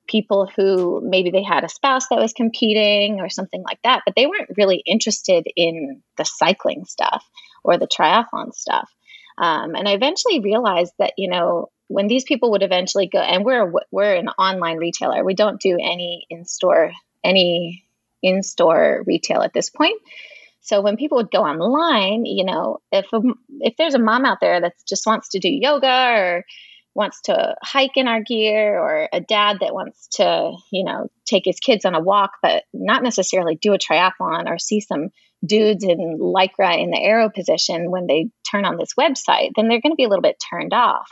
people 0.08 0.50
who 0.56 1.02
maybe 1.04 1.32
they 1.32 1.44
had 1.44 1.64
a 1.64 1.70
spouse 1.70 2.08
that 2.10 2.20
was 2.20 2.34
competing 2.34 3.22
or 3.22 3.30
something 3.30 3.64
like 3.64 3.80
that, 3.84 4.02
but 4.06 4.16
they 4.16 4.28
weren't 4.28 4.58
really 4.58 4.84
interested 4.86 5.46
in 5.56 6.02
the 6.18 6.26
cycling 6.26 6.86
stuff 6.86 7.26
or 7.64 7.78
the 7.78 7.88
triathlon 7.88 8.54
stuff. 8.54 8.90
Um, 9.38 9.76
and 9.76 9.88
I 9.88 9.94
eventually 9.94 10.40
realized 10.40 10.94
that, 11.00 11.14
you 11.18 11.30
know, 11.30 11.70
when 11.88 12.08
these 12.08 12.24
people 12.24 12.52
would 12.52 12.64
eventually 12.64 13.08
go, 13.08 13.20
and 13.20 13.44
we're 13.44 13.72
we're 13.92 14.16
an 14.16 14.30
online 14.30 14.78
retailer, 14.78 15.24
we 15.24 15.34
don't 15.34 15.60
do 15.60 15.78
any 15.82 16.26
in 16.30 16.46
store 16.46 16.92
any 17.24 17.86
in 18.22 18.44
store 18.44 19.04
retail 19.06 19.42
at 19.42 19.54
this 19.54 19.70
point. 19.70 20.00
So 20.62 20.82
when 20.82 20.98
people 20.98 21.18
would 21.18 21.32
go 21.32 21.44
online, 21.44 22.26
you 22.26 22.46
know, 22.46 22.80
if 22.92 23.06
a, 23.14 23.20
if 23.60 23.76
there's 23.78 23.96
a 23.96 24.00
mom 24.00 24.26
out 24.26 24.38
there 24.40 24.62
that 24.62 24.74
just 24.88 25.06
wants 25.06 25.30
to 25.30 25.40
do 25.40 25.50
yoga 25.50 25.88
or 25.88 26.46
wants 26.94 27.22
to 27.22 27.56
hike 27.62 27.96
in 27.96 28.08
our 28.08 28.22
gear 28.22 28.78
or 28.80 29.10
a 29.12 29.22
dad 29.22 29.58
that 29.62 29.74
wants 29.74 30.08
to, 30.14 30.54
you 30.72 30.84
know, 30.84 31.08
take 31.26 31.44
his 31.46 31.60
kids 31.60 31.86
on 31.86 31.96
a 31.96 32.00
walk 32.00 32.32
but 32.42 32.64
not 32.74 33.02
necessarily 33.02 33.56
do 33.56 33.74
a 33.74 33.80
triathlon 33.80 34.48
or 34.48 34.60
see 34.60 34.82
some 34.82 35.10
dudes 35.44 35.84
in 35.84 36.20
lycra 36.20 36.82
in 36.82 36.92
the 36.92 37.02
aero 37.02 37.30
position 37.30 37.90
when 37.90 38.08
they 38.08 38.30
turn 38.50 38.66
on 38.66 38.78
this 38.78 38.94
website, 39.00 39.52
then 39.56 39.68
they're 39.68 39.82
going 39.82 39.94
to 39.94 39.98
be 39.98 40.04
a 40.04 40.10
little 40.10 40.22
bit 40.22 40.44
turned 40.52 40.74
off. 40.74 41.10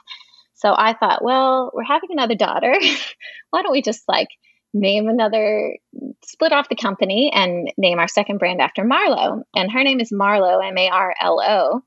So 0.56 0.74
I 0.78 0.94
thought, 0.94 1.24
well, 1.24 1.72
we're 1.74 1.84
having 1.84 2.10
another 2.12 2.36
daughter. 2.36 2.74
Why 3.50 3.62
don't 3.64 3.72
we 3.72 3.82
just 3.82 4.04
like 4.08 4.28
name 4.74 5.08
another, 5.08 5.78
split 6.24 6.52
off 6.52 6.70
the 6.70 6.76
company 6.76 7.32
and 7.34 7.72
name 7.78 8.00
our 8.00 8.08
second 8.08 8.38
brand 8.38 8.62
after 8.62 8.84
Marlo. 8.84 9.44
And 9.56 9.72
her 9.72 9.84
name 9.84 10.00
is 10.00 10.12
Marlo, 10.12 10.66
M 10.66 10.78
A 10.78 10.90
R 10.90 11.16
L 11.20 11.42
O. 11.42 11.84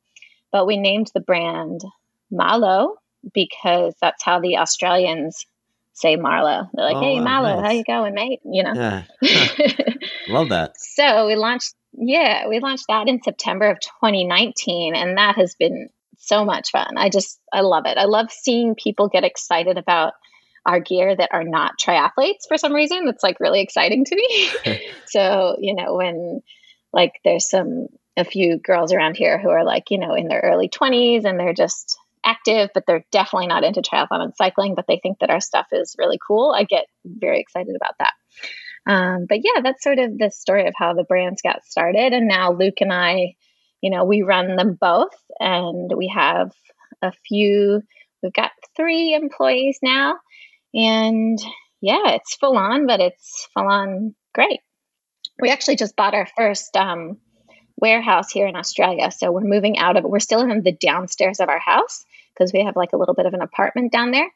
But 0.51 0.67
we 0.67 0.77
named 0.77 1.11
the 1.15 1.21
brand 1.21 1.81
Malo 2.31 2.97
because 3.33 3.95
that's 4.01 4.23
how 4.23 4.41
the 4.41 4.59
Australians 4.59 5.47
say 5.93 6.17
Marlo. 6.17 6.69
They're 6.73 6.85
like, 6.85 6.97
oh, 6.97 7.01
"Hey, 7.01 7.17
Marlo, 7.17 7.57
nice. 7.57 7.65
how 7.65 7.71
you 7.71 7.85
going, 7.85 8.15
mate?" 8.15 8.41
You 8.45 8.65
know. 8.65 8.73
Yeah. 8.75 9.03
Love 10.29 10.49
that. 10.51 10.79
so 10.79 11.27
we 11.27 11.37
launched. 11.37 11.75
Yeah, 11.95 12.49
we 12.49 12.59
launched 12.59 12.87
that 12.89 13.09
in 13.09 13.23
September 13.23 13.71
of 13.71 13.79
2019, 13.81 14.95
and 14.95 15.19
that 15.19 15.37
has 15.37 15.55
been 15.55 15.89
so 16.19 16.45
much 16.45 16.71
fun. 16.71 16.97
I 16.97 17.11
just 17.11 17.41
I 17.53 17.61
love 17.61 17.85
it. 17.87 17.99
I 17.99 18.05
love 18.05 18.31
seeing 18.31 18.75
people 18.75 19.09
get 19.09 19.25
excited 19.25 19.77
about 19.77 20.15
our 20.65 20.81
gear 20.81 21.15
that 21.15 21.31
are 21.33 21.45
not 21.45 21.79
triathletes 21.79 22.47
for 22.49 22.57
some 22.57 22.73
reason. 22.73 23.05
That's 23.05 23.23
like 23.23 23.41
really 23.41 23.61
exciting 23.61 24.05
to 24.05 24.17
me. 24.17 24.81
so, 25.07 25.57
you 25.61 25.75
know, 25.75 25.95
when 25.95 26.41
like 26.93 27.13
there's 27.25 27.49
some, 27.49 27.87
a 28.17 28.25
few 28.25 28.59
girls 28.59 28.93
around 28.93 29.17
here 29.17 29.39
who 29.39 29.49
are 29.49 29.65
like, 29.65 29.85
you 29.91 29.99
know, 29.99 30.15
in 30.15 30.29
their 30.29 30.41
early 30.41 30.69
20s 30.69 31.25
and 31.25 31.41
they're 31.41 31.55
just 31.55 31.97
active, 32.25 32.71
but 32.75 32.85
they're 32.87 33.05
definitely 33.11 33.47
not 33.47 33.65
into 33.65 33.81
triathlon 33.81 34.23
and 34.23 34.37
cycling, 34.37 34.75
but 34.75 34.87
they 34.87 35.01
think 35.03 35.19
that 35.21 35.31
our 35.31 35.41
stuff 35.41 35.67
is 35.73 35.97
really 35.99 36.19
cool. 36.27 36.55
I 36.55 36.65
get 36.65 36.87
very 37.05 37.41
excited 37.41 37.75
about 37.75 37.95
that. 37.99 38.13
Um, 38.87 39.27
but 39.29 39.39
yeah, 39.43 39.61
that's 39.63 39.83
sort 39.83 39.99
of 39.99 40.19
the 40.19 40.31
story 40.31 40.67
of 40.67 40.75
how 40.77 40.95
the 40.95 41.05
brands 41.05 41.43
got 41.43 41.65
started. 41.65 42.13
And 42.13 42.29
now 42.29 42.53
Luke 42.53 42.81
and 42.81 42.93
I, 42.93 43.35
you 43.81 43.91
know, 43.91 44.05
we 44.05 44.23
run 44.23 44.57
them 44.57 44.77
both 44.81 45.15
and 45.41 45.91
we 45.97 46.09
have 46.09 46.53
a 47.01 47.13
few, 47.27 47.83
we've 48.23 48.33
got 48.33 48.51
three 48.77 49.15
employees 49.15 49.79
now. 49.83 50.17
And 50.75 51.39
yeah, 51.81 52.11
it's 52.15 52.37
full 52.37 52.57
on, 52.57 52.87
but 52.87 53.01
it's 53.01 53.49
full 53.55 53.69
on 53.69 54.15
great. 54.35 54.61
We 55.41 55.51
actually 55.51 55.77
just 55.77 55.97
bought 55.97 56.15
our 56.15 56.29
first 56.37 56.77
um, 56.77 57.19
warehouse 57.77 58.31
here 58.31 58.47
in 58.47 58.57
Australia. 58.57 59.11
So 59.11 59.33
we're 59.33 59.41
moving 59.41 59.79
out 59.79 59.97
of 59.97 60.05
it. 60.05 60.11
We're 60.11 60.21
still 60.21 60.41
in 60.41 60.63
the 60.63 60.73
downstairs 60.73 61.41
of 61.41 61.49
our 61.49 61.59
house 61.59 62.05
because 62.33 62.53
we 62.53 62.65
have 62.65 62.77
like 62.77 62.93
a 62.93 62.97
little 62.97 63.15
bit 63.15 63.27
of 63.27 63.35
an 63.35 63.43
apartment 63.43 63.93
down 63.93 64.13
there. 64.13 64.29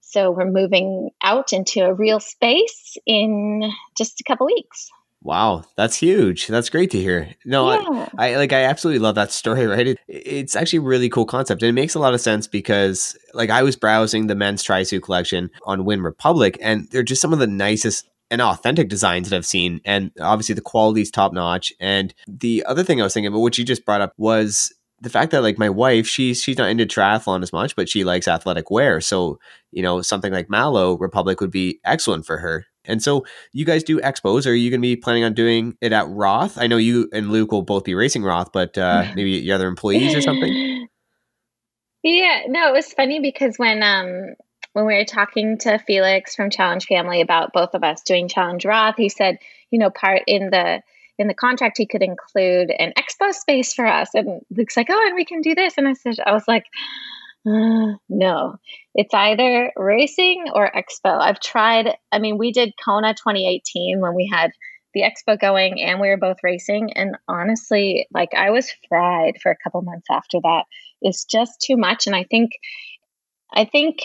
So 0.00 0.30
we're 0.30 0.50
moving 0.50 1.10
out 1.22 1.52
into 1.52 1.84
a 1.84 1.92
real 1.92 2.20
space 2.20 2.96
in 3.06 3.70
just 3.98 4.20
a 4.20 4.24
couple 4.24 4.46
weeks. 4.46 4.88
Wow, 5.22 5.64
that's 5.76 5.96
huge. 5.96 6.46
That's 6.46 6.70
great 6.70 6.90
to 6.92 7.00
hear. 7.00 7.34
No, 7.44 7.70
yeah. 7.70 8.08
I, 8.16 8.32
I, 8.32 8.36
like 8.36 8.52
I 8.52 8.62
absolutely 8.62 9.00
love 9.00 9.16
that 9.16 9.32
story, 9.32 9.66
right? 9.66 9.88
It, 9.88 9.98
it's 10.08 10.54
actually 10.54 10.78
a 10.78 10.82
really 10.82 11.08
cool 11.08 11.26
concept. 11.26 11.62
And 11.62 11.68
it 11.68 11.72
makes 11.72 11.94
a 11.94 11.98
lot 11.98 12.14
of 12.14 12.20
sense 12.20 12.46
because 12.46 13.16
like 13.34 13.50
I 13.50 13.62
was 13.62 13.76
browsing 13.76 14.26
the 14.26 14.34
men's 14.34 14.62
tri-suit 14.62 15.02
collection 15.02 15.50
on 15.64 15.84
Wyn 15.84 16.02
Republic 16.02 16.58
and 16.60 16.88
they're 16.90 17.02
just 17.02 17.22
some 17.22 17.32
of 17.32 17.38
the 17.38 17.46
nicest 17.46 18.08
and 18.30 18.42
authentic 18.42 18.88
designs 18.88 19.28
that 19.28 19.36
I've 19.36 19.46
seen. 19.46 19.80
And 19.84 20.10
obviously 20.20 20.54
the 20.54 20.60
quality 20.60 21.02
is 21.02 21.10
top 21.10 21.32
notch. 21.32 21.72
And 21.80 22.14
the 22.26 22.64
other 22.66 22.82
thing 22.82 23.00
I 23.00 23.04
was 23.04 23.14
thinking 23.14 23.28
about, 23.28 23.40
which 23.40 23.58
you 23.58 23.64
just 23.64 23.84
brought 23.84 24.00
up, 24.00 24.12
was 24.16 24.72
the 25.00 25.10
fact 25.10 25.30
that 25.32 25.42
like 25.42 25.58
my 25.58 25.70
wife, 25.70 26.06
she's 26.06 26.42
she's 26.42 26.58
not 26.58 26.70
into 26.70 26.86
triathlon 26.86 27.42
as 27.42 27.52
much, 27.52 27.76
but 27.76 27.88
she 27.88 28.04
likes 28.04 28.26
athletic 28.26 28.70
wear. 28.70 29.00
So, 29.00 29.38
you 29.70 29.82
know, 29.82 30.02
something 30.02 30.32
like 30.32 30.50
Malo 30.50 30.96
Republic 30.96 31.40
would 31.40 31.50
be 31.50 31.80
excellent 31.84 32.26
for 32.26 32.38
her. 32.38 32.66
And 32.88 33.02
so 33.02 33.24
you 33.52 33.64
guys 33.64 33.82
do 33.82 34.00
expos. 34.00 34.46
Are 34.46 34.54
you 34.54 34.70
going 34.70 34.80
to 34.80 34.86
be 34.86 34.96
planning 34.96 35.24
on 35.24 35.34
doing 35.34 35.76
it 35.80 35.92
at 35.92 36.08
Roth? 36.08 36.58
I 36.58 36.66
know 36.66 36.76
you 36.76 37.08
and 37.12 37.30
Luke 37.30 37.52
will 37.52 37.62
both 37.62 37.84
be 37.84 37.94
racing 37.94 38.22
Roth, 38.22 38.52
but 38.52 38.76
uh, 38.78 39.06
maybe 39.14 39.30
your 39.32 39.54
other 39.54 39.68
employees 39.68 40.14
or 40.14 40.20
something. 40.20 40.88
Yeah, 42.02 42.42
no, 42.48 42.68
it 42.68 42.72
was 42.72 42.92
funny 42.92 43.20
because 43.20 43.56
when 43.56 43.82
um 43.82 44.36
when 44.74 44.86
we 44.86 44.94
were 44.94 45.04
talking 45.04 45.58
to 45.58 45.78
Felix 45.78 46.36
from 46.36 46.50
Challenge 46.50 46.84
Family 46.84 47.20
about 47.20 47.52
both 47.52 47.70
of 47.74 47.82
us 47.82 48.02
doing 48.02 48.28
Challenge 48.28 48.64
Roth, 48.64 48.96
he 48.96 49.08
said, 49.08 49.38
you 49.70 49.78
know, 49.78 49.90
part 49.90 50.22
in 50.26 50.50
the 50.50 50.82
in 51.18 51.28
the 51.28 51.34
contract 51.34 51.78
he 51.78 51.86
could 51.86 52.02
include 52.02 52.70
an 52.70 52.92
expo 52.98 53.32
space 53.32 53.72
for 53.72 53.86
us. 53.86 54.10
And 54.14 54.42
Luke's 54.54 54.76
like, 54.76 54.88
oh, 54.90 55.04
and 55.06 55.14
we 55.14 55.24
can 55.24 55.40
do 55.40 55.54
this. 55.54 55.74
And 55.78 55.88
I 55.88 55.94
said, 55.94 56.16
I 56.24 56.32
was 56.32 56.46
like, 56.46 56.66
no, 58.08 58.56
it's 58.94 59.14
either 59.14 59.72
racing 59.76 60.46
or 60.52 60.68
expo. 60.68 61.20
I've 61.20 61.38
tried, 61.38 61.96
I 62.10 62.18
mean, 62.18 62.38
we 62.38 62.50
did 62.50 62.74
Kona 62.84 63.14
2018 63.14 64.00
when 64.00 64.14
we 64.16 64.28
had 64.32 64.50
the 64.94 65.02
expo 65.02 65.38
going 65.38 65.80
and 65.80 66.00
we 66.00 66.08
were 66.08 66.16
both 66.16 66.38
racing. 66.42 66.94
And 66.94 67.16
honestly, 67.28 68.08
like 68.12 68.30
I 68.34 68.50
was 68.50 68.72
fried 68.88 69.34
for 69.40 69.52
a 69.52 69.56
couple 69.62 69.82
months 69.82 70.08
after 70.10 70.38
that. 70.42 70.64
It's 71.00 71.24
just 71.24 71.60
too 71.64 71.76
much. 71.76 72.08
And 72.08 72.16
I 72.16 72.24
think 72.24 72.50
I 73.54 73.64
think 73.64 73.98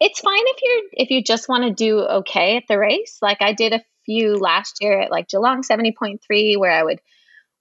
it's 0.00 0.20
fine 0.20 0.34
if 0.34 0.56
you're 0.60 1.04
if 1.04 1.10
you 1.10 1.22
just 1.22 1.48
want 1.48 1.64
to 1.64 1.70
do 1.72 2.00
okay 2.00 2.56
at 2.56 2.64
the 2.68 2.78
race. 2.78 3.18
Like 3.22 3.40
I 3.40 3.52
did 3.52 3.74
a 3.74 3.84
few 4.06 4.36
last 4.38 4.78
year 4.80 5.02
at 5.02 5.10
like 5.12 5.28
Geelong 5.28 5.62
70.3 5.62 6.58
where 6.58 6.72
I 6.72 6.82
would 6.82 7.00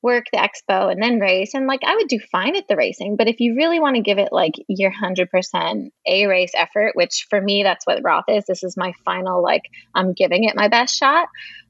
work 0.01 0.25
the 0.31 0.37
expo 0.37 0.91
and 0.91 1.01
then 1.01 1.19
race 1.19 1.53
and 1.53 1.67
like 1.67 1.81
I 1.85 1.95
would 1.95 2.07
do 2.07 2.19
fine 2.31 2.55
at 2.55 2.67
the 2.67 2.75
racing, 2.75 3.15
but 3.17 3.27
if 3.27 3.39
you 3.39 3.55
really 3.55 3.79
want 3.79 3.95
to 3.95 4.01
give 4.01 4.19
it 4.19 4.29
like 4.31 4.53
your 4.67 4.91
100% 4.91 5.89
A 6.05 6.27
race 6.27 6.51
effort, 6.55 6.91
which 6.95 7.25
for 7.29 7.41
me 7.41 7.63
that's 7.63 7.85
what 7.85 8.03
Roth 8.03 8.25
is. 8.29 8.45
This 8.45 8.63
is 8.63 8.77
my 8.77 8.93
final 9.05 9.41
like 9.41 9.63
I'm 9.95 10.13
giving 10.13 10.43
it 10.43 10.55
my 10.55 10.67
best 10.67 10.97
shot. 10.97 11.27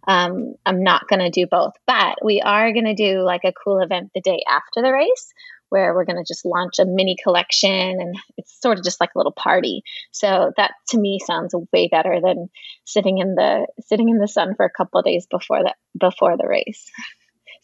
Um, 0.07 0.55
I'm 0.65 0.83
not 0.83 1.07
going 1.07 1.19
to 1.19 1.29
do 1.29 1.47
both, 1.47 1.73
but 1.85 2.17
we 2.23 2.41
are 2.41 2.71
going 2.71 2.85
to 2.85 2.93
do 2.93 3.21
like 3.21 3.41
a 3.43 3.51
cool 3.51 3.79
event 3.79 4.11
the 4.15 4.21
day 4.21 4.39
after 4.49 4.81
the 4.81 4.93
race 4.93 5.33
where 5.69 5.93
we're 5.93 6.05
going 6.05 6.17
to 6.17 6.23
just 6.27 6.45
launch 6.45 6.79
a 6.79 6.85
mini 6.85 7.17
collection 7.21 7.69
and 7.69 8.15
it's 8.37 8.61
sort 8.61 8.77
of 8.77 8.85
just 8.85 9.01
like 9.01 9.09
a 9.15 9.19
little 9.19 9.33
party. 9.33 9.83
So 10.11 10.51
that 10.57 10.71
to 10.89 10.97
me 10.97 11.19
sounds 11.25 11.53
way 11.73 11.89
better 11.91 12.19
than 12.23 12.49
sitting 12.85 13.17
in 13.17 13.35
the 13.35 13.67
sitting 13.81 14.09
in 14.09 14.17
the 14.17 14.27
sun 14.27 14.55
for 14.55 14.65
a 14.65 14.71
couple 14.71 15.01
days 15.01 15.27
before 15.29 15.63
the 15.63 15.73
before 15.99 16.37
the 16.37 16.47
race. 16.47 16.89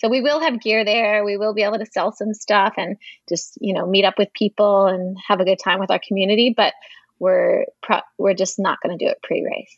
So 0.04 0.10
we 0.10 0.20
will 0.20 0.42
have 0.42 0.60
gear 0.60 0.84
there. 0.84 1.24
We 1.24 1.38
will 1.38 1.54
be 1.54 1.64
able 1.64 1.80
to 1.80 1.86
sell 1.86 2.12
some 2.12 2.34
stuff 2.34 2.74
and 2.78 2.98
just, 3.30 3.58
you 3.62 3.74
know, 3.74 3.88
meet 3.88 4.04
up 4.04 4.16
with 4.18 4.28
people 4.34 4.88
and 4.88 5.18
have 5.26 5.40
a 5.40 5.46
good 5.46 5.60
time 5.64 5.80
with 5.80 5.90
our 5.90 6.02
community, 6.06 6.54
but 6.56 6.74
we're 7.20 7.66
pro- 7.82 8.02
we're 8.18 8.34
just 8.34 8.60
not 8.60 8.80
going 8.84 8.98
to 8.98 9.06
do 9.06 9.10
it 9.10 9.20
pre-race. 9.24 9.78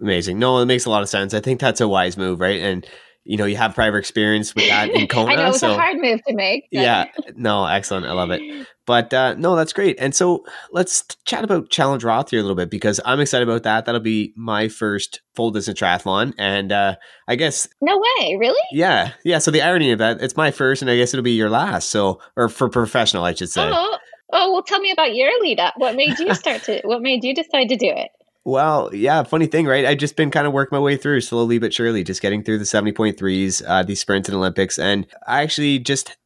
Amazing. 0.00 0.40
No, 0.40 0.58
it 0.58 0.66
makes 0.66 0.84
a 0.84 0.90
lot 0.90 1.02
of 1.02 1.08
sense. 1.08 1.32
I 1.32 1.38
think 1.38 1.60
that's 1.60 1.80
a 1.80 1.86
wise 1.86 2.16
move, 2.16 2.40
right? 2.40 2.60
And 2.60 2.84
you 3.24 3.36
know 3.36 3.44
you 3.44 3.56
have 3.56 3.74
prior 3.74 3.96
experience 3.98 4.54
with 4.54 4.68
that 4.68 4.90
in 4.90 5.06
Kona. 5.06 5.32
I 5.32 5.36
know 5.36 5.48
it's 5.50 5.60
so, 5.60 5.72
a 5.72 5.74
hard 5.74 5.98
move 5.98 6.20
to 6.26 6.34
make. 6.34 6.66
Yeah, 6.70 7.06
no, 7.36 7.64
excellent. 7.64 8.06
I 8.06 8.12
love 8.12 8.30
it. 8.30 8.66
But 8.84 9.14
uh, 9.14 9.34
no, 9.34 9.54
that's 9.54 9.72
great. 9.72 9.96
And 10.00 10.14
so 10.14 10.44
let's 10.72 11.04
chat 11.24 11.44
about 11.44 11.70
Challenge 11.70 12.02
Roth 12.02 12.30
here 12.30 12.40
a 12.40 12.42
little 12.42 12.56
bit 12.56 12.68
because 12.68 13.00
I'm 13.04 13.20
excited 13.20 13.46
about 13.46 13.62
that. 13.62 13.84
That'll 13.84 14.00
be 14.00 14.32
my 14.36 14.68
first 14.68 15.20
full 15.34 15.52
distance 15.52 15.78
triathlon, 15.78 16.34
and 16.36 16.72
uh, 16.72 16.96
I 17.28 17.36
guess 17.36 17.68
no 17.80 17.96
way, 17.96 18.36
really? 18.36 18.62
Yeah, 18.72 19.12
yeah. 19.24 19.38
So 19.38 19.50
the 19.50 19.62
irony 19.62 19.92
of 19.92 19.98
that, 19.98 20.20
it's 20.20 20.36
my 20.36 20.50
first, 20.50 20.82
and 20.82 20.90
I 20.90 20.96
guess 20.96 21.14
it'll 21.14 21.22
be 21.22 21.32
your 21.32 21.50
last. 21.50 21.90
So, 21.90 22.20
or 22.36 22.48
for 22.48 22.68
professional, 22.68 23.24
I 23.24 23.34
should 23.34 23.50
say. 23.50 23.70
Oh, 23.72 23.98
oh 24.32 24.52
well, 24.52 24.62
tell 24.62 24.80
me 24.80 24.90
about 24.90 25.14
your 25.14 25.30
lead 25.42 25.60
up. 25.60 25.74
What 25.76 25.94
made 25.94 26.18
you 26.18 26.34
start 26.34 26.64
to? 26.64 26.80
what 26.84 27.02
made 27.02 27.22
you 27.22 27.34
decide 27.34 27.68
to 27.68 27.76
do 27.76 27.88
it? 27.88 28.10
Well, 28.44 28.90
yeah, 28.92 29.22
funny 29.22 29.46
thing, 29.46 29.66
right? 29.66 29.84
I've 29.84 29.98
just 29.98 30.16
been 30.16 30.30
kind 30.30 30.46
of 30.46 30.52
working 30.52 30.76
my 30.76 30.80
way 30.80 30.96
through 30.96 31.20
slowly 31.20 31.58
but 31.58 31.72
surely, 31.72 32.02
just 32.02 32.20
getting 32.20 32.42
through 32.42 32.58
the 32.58 32.64
70.3s, 32.64 33.62
uh, 33.66 33.82
these 33.84 34.00
sprints 34.00 34.28
and 34.28 34.36
Olympics. 34.36 34.78
And 34.78 35.06
I 35.26 35.42
actually 35.42 35.78
just, 35.78 36.16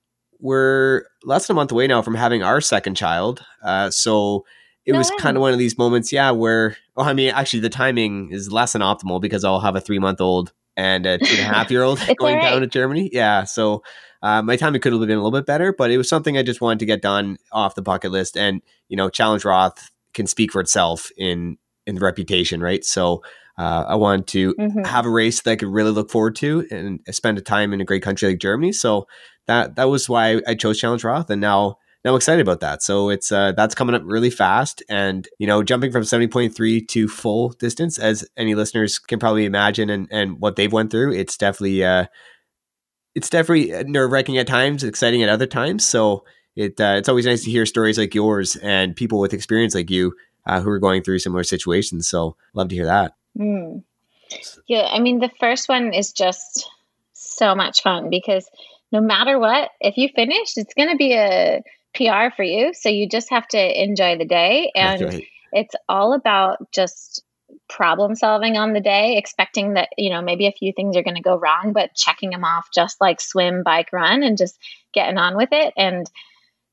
we're 0.40 1.02
less 1.24 1.46
than 1.46 1.54
a 1.54 1.58
month 1.58 1.72
away 1.72 1.86
now 1.86 2.00
from 2.00 2.14
having 2.14 2.42
our 2.42 2.62
second 2.62 2.94
child. 2.94 3.44
Uh, 3.62 3.90
so 3.90 4.46
it 4.86 4.92
was 4.92 5.10
kind 5.18 5.36
of 5.36 5.40
one 5.40 5.52
of 5.52 5.58
these 5.58 5.76
moments, 5.76 6.12
yeah, 6.12 6.30
where, 6.30 6.76
well, 6.94 7.06
I 7.06 7.12
mean, 7.12 7.30
actually, 7.30 7.60
the 7.60 7.68
timing 7.68 8.30
is 8.30 8.52
less 8.52 8.72
than 8.72 8.82
optimal 8.82 9.20
because 9.20 9.44
I'll 9.44 9.60
have 9.60 9.76
a 9.76 9.80
three 9.80 9.98
month 9.98 10.20
old 10.20 10.52
and 10.76 11.04
a 11.06 11.18
two 11.18 11.24
and 11.28 11.40
a 11.40 11.54
half 11.54 11.70
year 11.70 11.82
old 11.82 11.98
going 12.18 12.36
right. 12.36 12.50
down 12.50 12.60
to 12.60 12.66
Germany. 12.66 13.10
Yeah. 13.12 13.44
So 13.44 13.82
uh, 14.22 14.42
my 14.42 14.56
timing 14.56 14.80
could 14.80 14.92
have 14.92 15.00
been 15.00 15.10
a 15.10 15.22
little 15.22 15.32
bit 15.32 15.44
better, 15.44 15.72
but 15.72 15.90
it 15.90 15.98
was 15.98 16.08
something 16.08 16.38
I 16.38 16.42
just 16.42 16.60
wanted 16.60 16.78
to 16.78 16.86
get 16.86 17.02
done 17.02 17.36
off 17.52 17.74
the 17.74 17.82
bucket 17.82 18.12
list. 18.12 18.36
And, 18.36 18.62
you 18.88 18.96
know, 18.96 19.10
Challenge 19.10 19.44
Roth 19.44 19.90
can 20.14 20.26
speak 20.26 20.52
for 20.52 20.60
itself 20.60 21.10
in 21.16 21.58
in 21.86 21.96
reputation, 21.96 22.60
right? 22.60 22.84
So 22.84 23.22
uh, 23.58 23.84
I 23.88 23.94
wanted 23.94 24.26
to 24.28 24.54
mm-hmm. 24.54 24.84
have 24.84 25.06
a 25.06 25.10
race 25.10 25.40
that 25.42 25.50
I 25.50 25.56
could 25.56 25.68
really 25.68 25.90
look 25.90 26.10
forward 26.10 26.36
to 26.36 26.66
and 26.70 27.00
spend 27.10 27.38
a 27.38 27.42
time 27.42 27.72
in 27.72 27.80
a 27.80 27.84
great 27.84 28.02
country 28.02 28.28
like 28.28 28.38
Germany. 28.38 28.72
So 28.72 29.06
that 29.46 29.76
that 29.76 29.84
was 29.84 30.08
why 30.08 30.42
I 30.46 30.54
chose 30.54 30.78
Challenge 30.78 31.02
Roth, 31.04 31.30
and 31.30 31.40
now 31.40 31.78
now 32.04 32.10
I'm 32.12 32.16
excited 32.16 32.42
about 32.42 32.60
that. 32.60 32.82
So 32.82 33.08
it's 33.08 33.32
uh, 33.32 33.52
that's 33.52 33.74
coming 33.74 33.94
up 33.94 34.02
really 34.04 34.30
fast, 34.30 34.82
and 34.88 35.26
you 35.38 35.46
know, 35.46 35.62
jumping 35.62 35.92
from 35.92 36.02
70.3 36.02 36.86
to 36.88 37.08
full 37.08 37.50
distance, 37.50 37.98
as 37.98 38.28
any 38.36 38.54
listeners 38.54 38.98
can 38.98 39.18
probably 39.18 39.44
imagine, 39.44 39.88
and 39.88 40.08
and 40.10 40.40
what 40.40 40.56
they've 40.56 40.72
went 40.72 40.90
through, 40.90 41.12
it's 41.12 41.36
definitely 41.36 41.84
uh, 41.84 42.06
it's 43.14 43.30
definitely 43.30 43.84
nerve 43.84 44.12
wracking 44.12 44.36
at 44.36 44.46
times, 44.46 44.84
exciting 44.84 45.22
at 45.22 45.28
other 45.28 45.46
times. 45.46 45.86
So 45.86 46.24
it 46.56 46.80
uh, 46.80 46.94
it's 46.98 47.08
always 47.08 47.26
nice 47.26 47.44
to 47.44 47.50
hear 47.50 47.66
stories 47.66 47.98
like 47.98 48.14
yours 48.14 48.56
and 48.56 48.96
people 48.96 49.18
with 49.18 49.32
experience 49.32 49.74
like 49.74 49.90
you 49.90 50.14
uh, 50.46 50.60
who 50.60 50.70
are 50.70 50.78
going 50.78 51.02
through 51.02 51.18
similar 51.18 51.44
situations. 51.44 52.08
So 52.08 52.36
love 52.54 52.68
to 52.68 52.74
hear 52.74 52.86
that. 52.86 53.14
Mm. 53.38 53.82
Yeah, 54.66 54.88
I 54.90 54.98
mean, 54.98 55.20
the 55.20 55.30
first 55.38 55.68
one 55.68 55.92
is 55.92 56.12
just 56.12 56.68
so 57.12 57.54
much 57.54 57.82
fun 57.82 58.10
because 58.10 58.48
no 58.92 59.00
matter 59.00 59.38
what, 59.38 59.70
if 59.80 59.96
you 59.96 60.08
finish, 60.14 60.56
it's 60.56 60.74
going 60.74 60.90
to 60.90 60.96
be 60.96 61.14
a 61.14 61.62
PR 61.94 62.34
for 62.34 62.42
you. 62.42 62.72
So 62.74 62.88
you 62.88 63.08
just 63.08 63.30
have 63.30 63.46
to 63.48 63.82
enjoy 63.82 64.16
the 64.16 64.24
day. 64.24 64.70
And 64.74 65.02
right. 65.02 65.24
it's 65.52 65.74
all 65.88 66.12
about 66.12 66.72
just 66.72 67.22
problem 67.68 68.14
solving 68.14 68.56
on 68.56 68.72
the 68.72 68.80
day, 68.80 69.16
expecting 69.16 69.74
that, 69.74 69.88
you 69.96 70.10
know, 70.10 70.22
maybe 70.22 70.46
a 70.46 70.52
few 70.52 70.72
things 70.72 70.96
are 70.96 71.02
going 71.02 71.16
to 71.16 71.22
go 71.22 71.36
wrong, 71.36 71.72
but 71.72 71.94
checking 71.94 72.30
them 72.30 72.44
off 72.44 72.68
just 72.72 73.00
like 73.00 73.20
swim, 73.20 73.62
bike, 73.64 73.92
run, 73.92 74.22
and 74.22 74.38
just 74.38 74.58
getting 74.92 75.18
on 75.18 75.36
with 75.36 75.50
it. 75.52 75.72
And 75.76 76.08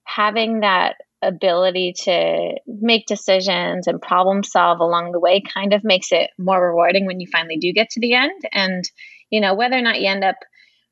having 0.03 0.59
that 0.59 0.97
ability 1.27 1.93
to 2.03 2.55
make 2.67 3.05
decisions 3.05 3.87
and 3.87 4.01
problem 4.01 4.43
solve 4.43 4.79
along 4.79 5.11
the 5.11 5.19
way 5.19 5.41
kind 5.41 5.73
of 5.73 5.83
makes 5.83 6.11
it 6.11 6.29
more 6.37 6.69
rewarding 6.69 7.05
when 7.05 7.19
you 7.19 7.27
finally 7.31 7.57
do 7.57 7.73
get 7.73 7.89
to 7.91 7.99
the 7.99 8.13
end. 8.13 8.41
And, 8.51 8.83
you 9.29 9.41
know, 9.41 9.53
whether 9.53 9.77
or 9.77 9.81
not 9.81 10.01
you 10.01 10.07
end 10.07 10.23
up 10.23 10.35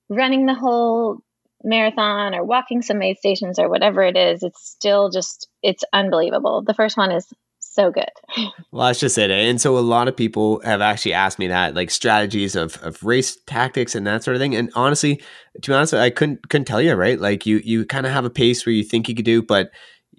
running 0.10 0.45
the 0.45 0.53
whole 0.53 1.20
marathon 1.64 2.34
or 2.34 2.43
walking 2.43 2.82
some 2.82 3.01
aid 3.01 3.18
stations 3.18 3.60
or 3.60 3.70
whatever 3.70 4.01
it 4.03 4.18
is, 4.18 4.43
it's 4.43 4.70
still 4.70 5.10
just, 5.10 5.47
it's 5.62 5.84
unbelievable. 5.93 6.64
The 6.66 6.74
first 6.74 6.97
one 6.97 7.12
is 7.12 7.32
so 7.72 7.91
good. 7.91 8.10
Well, 8.74 8.88
that's 8.88 9.01
just 9.01 9.18
it. 9.18 9.30
And 9.30 9.60
so 9.60 9.78
a 9.78 9.80
lot 9.80 10.08
of 10.08 10.16
people 10.16 10.62
have 10.64 10.80
actually 10.80 11.12
asked 11.12 11.39
me 11.39 11.47
that, 11.47 11.76
like 11.76 11.91
strategies 11.91 12.55
of, 12.55 12.82
of 12.82 13.03
race 13.03 13.38
tactics 13.45 13.95
and 13.95 14.08
that 14.08 14.24
sort 14.24 14.36
of 14.36 14.41
thing. 14.41 14.55
And 14.55 14.72
honestly, 14.76 15.22
to 15.62 15.72
be 15.72 15.76
honest, 15.76 15.93
I 15.93 16.10
couldn't 16.10 16.47
couldn't 16.47 16.66
tell 16.66 16.82
you, 16.82 16.93
right? 16.93 17.20
Like 17.20 17.45
you 17.45 17.58
you 17.66 17.86
kind 17.86 18.05
of 18.05 18.14
have 18.14 18.24
a 18.24 18.30
pace 18.30 18.66
where 18.66 18.72
you 18.72 18.86
think 18.86 19.10
you 19.10 19.16
could 19.16 19.26
do, 19.26 19.41
but 19.41 19.72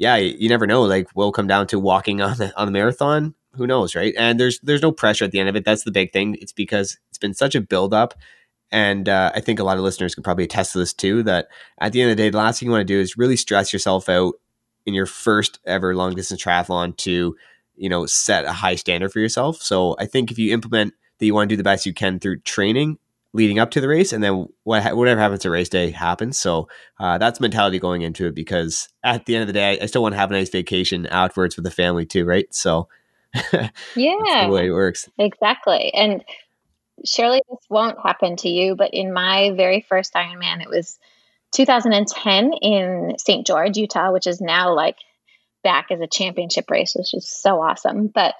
yeah, 0.02 0.16
you 0.16 0.48
never 0.48 0.66
know. 0.66 0.82
Like, 0.82 1.06
we'll 1.14 1.30
come 1.30 1.46
down 1.46 1.68
to 1.68 1.78
walking 1.78 2.20
on 2.20 2.36
the 2.36 2.52
on 2.58 2.66
the 2.66 2.72
marathon. 2.72 3.36
Who 3.54 3.68
knows, 3.68 3.94
right? 3.94 4.12
And 4.18 4.40
there's 4.40 4.58
there's 4.60 4.82
no 4.82 4.90
pressure 4.90 5.24
at 5.24 5.30
the 5.30 5.38
end 5.38 5.48
of 5.48 5.54
it. 5.54 5.64
That's 5.64 5.84
the 5.84 5.92
big 5.92 6.12
thing. 6.12 6.36
It's 6.40 6.52
because 6.52 6.98
it's 7.10 7.18
been 7.18 7.34
such 7.34 7.54
a 7.54 7.60
build 7.60 7.94
up, 7.94 8.14
and 8.72 9.08
uh, 9.08 9.30
I 9.32 9.40
think 9.40 9.60
a 9.60 9.64
lot 9.64 9.76
of 9.76 9.84
listeners 9.84 10.16
can 10.16 10.24
probably 10.24 10.42
attest 10.42 10.72
to 10.72 10.78
this 10.78 10.92
too. 10.92 11.22
That 11.22 11.46
at 11.80 11.92
the 11.92 12.02
end 12.02 12.10
of 12.10 12.16
the 12.16 12.22
day, 12.24 12.30
the 12.30 12.38
last 12.38 12.58
thing 12.58 12.66
you 12.66 12.72
want 12.72 12.80
to 12.80 12.92
do 12.92 12.98
is 12.98 13.16
really 13.16 13.36
stress 13.36 13.72
yourself 13.72 14.08
out 14.08 14.34
in 14.86 14.92
your 14.92 15.06
first 15.06 15.60
ever 15.66 15.94
long 15.94 16.16
distance 16.16 16.42
triathlon 16.42 16.96
to 16.96 17.36
you 17.76 17.88
know 17.88 18.04
set 18.04 18.44
a 18.44 18.52
high 18.52 18.74
standard 18.74 19.12
for 19.12 19.20
yourself. 19.20 19.62
So 19.62 19.94
I 20.00 20.06
think 20.06 20.32
if 20.32 20.38
you 20.38 20.52
implement 20.52 20.94
that 21.20 21.26
you 21.26 21.34
want 21.34 21.48
to 21.48 21.52
do 21.52 21.58
the 21.58 21.62
best 21.62 21.86
you 21.86 21.94
can 21.94 22.18
through 22.18 22.40
training 22.40 22.98
leading 23.34 23.58
up 23.58 23.70
to 23.72 23.80
the 23.80 23.88
race, 23.88 24.12
and 24.12 24.22
then 24.22 24.46
what, 24.64 24.96
whatever 24.96 25.20
happens 25.20 25.40
to 25.40 25.50
race 25.50 25.68
day 25.68 25.90
happens. 25.90 26.38
So 26.38 26.68
uh, 27.00 27.18
that's 27.18 27.40
mentality 27.40 27.78
going 27.78 28.02
into 28.02 28.26
it 28.26 28.34
because 28.34 28.88
at 29.02 29.26
the 29.26 29.34
end 29.34 29.42
of 29.42 29.46
the 29.46 29.54
day, 29.54 29.78
I, 29.80 29.86
still 29.86 30.02
want 30.02 30.14
to 30.14 30.18
have 30.18 30.30
a 30.30 30.34
nice 30.34 30.50
vacation 30.50 31.06
afterwards 31.06 31.56
with 31.56 31.64
the 31.64 31.70
family 31.70 32.04
too, 32.04 32.24
right? 32.24 32.52
So 32.54 32.88
yeah, 33.96 34.46
the 34.46 34.52
way 34.52 34.66
it 34.66 34.72
works 34.72 35.08
exactly. 35.18 35.92
And 35.94 36.22
surely 37.04 37.40
this 37.48 37.64
won't 37.70 37.98
happen 38.02 38.36
to 38.36 38.48
you, 38.48 38.76
but 38.76 38.92
in 38.92 39.12
my 39.12 39.52
very 39.56 39.84
first 39.88 40.12
Ironman, 40.14 40.62
it 40.62 40.68
was 40.68 40.98
2010 41.52 42.52
in 42.60 43.14
St. 43.18 43.46
George, 43.46 43.76
Utah, 43.76 44.12
which 44.12 44.26
is 44.26 44.40
now 44.40 44.74
like 44.74 44.96
back 45.62 45.86
as 45.90 46.00
a 46.00 46.06
championship 46.06 46.70
race, 46.70 46.94
which 46.96 47.14
is 47.14 47.28
so 47.28 47.60
awesome. 47.62 48.08
But 48.08 48.34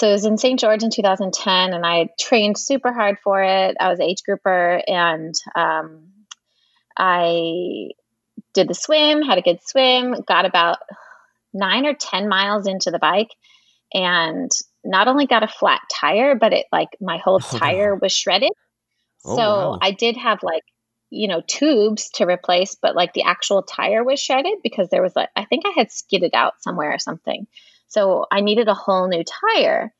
so 0.00 0.08
it 0.08 0.12
was 0.12 0.24
in 0.24 0.38
St. 0.38 0.58
George 0.58 0.82
in 0.82 0.88
2010, 0.88 1.74
and 1.74 1.84
I 1.84 2.08
trained 2.18 2.56
super 2.56 2.90
hard 2.90 3.18
for 3.22 3.42
it. 3.42 3.76
I 3.78 3.90
was 3.90 4.00
age 4.00 4.22
grouper, 4.24 4.82
and 4.86 5.34
um, 5.54 6.08
I 6.96 7.90
did 8.54 8.68
the 8.68 8.74
swim, 8.74 9.20
had 9.20 9.36
a 9.36 9.42
good 9.42 9.58
swim, 9.62 10.14
got 10.26 10.46
about 10.46 10.78
nine 11.52 11.84
or 11.84 11.92
10 11.92 12.30
miles 12.30 12.66
into 12.66 12.90
the 12.90 12.98
bike, 12.98 13.28
and 13.92 14.50
not 14.82 15.06
only 15.06 15.26
got 15.26 15.42
a 15.42 15.48
flat 15.48 15.82
tire, 15.92 16.34
but 16.34 16.54
it 16.54 16.64
like 16.72 16.88
my 16.98 17.18
whole 17.18 17.38
oh, 17.42 17.58
tire 17.58 17.94
was 17.94 18.10
shredded. 18.10 18.52
Oh, 19.26 19.36
so 19.36 19.42
wow. 19.42 19.78
I 19.82 19.90
did 19.90 20.16
have 20.16 20.42
like 20.42 20.64
you 21.10 21.28
know 21.28 21.42
tubes 21.46 22.08
to 22.14 22.24
replace 22.24 22.76
but 22.80 22.94
like 22.94 23.12
the 23.12 23.24
actual 23.24 23.64
tire 23.64 24.04
was 24.04 24.20
shredded 24.20 24.58
because 24.62 24.88
there 24.90 25.02
was 25.02 25.16
like 25.16 25.28
i 25.34 25.44
think 25.44 25.64
i 25.66 25.72
had 25.76 25.90
skidded 25.90 26.30
out 26.34 26.52
somewhere 26.62 26.94
or 26.94 27.00
something 27.00 27.48
so 27.90 28.26
i 28.30 28.40
needed 28.40 28.68
a 28.68 28.74
whole 28.74 29.08
new 29.08 29.24
tire. 29.24 29.92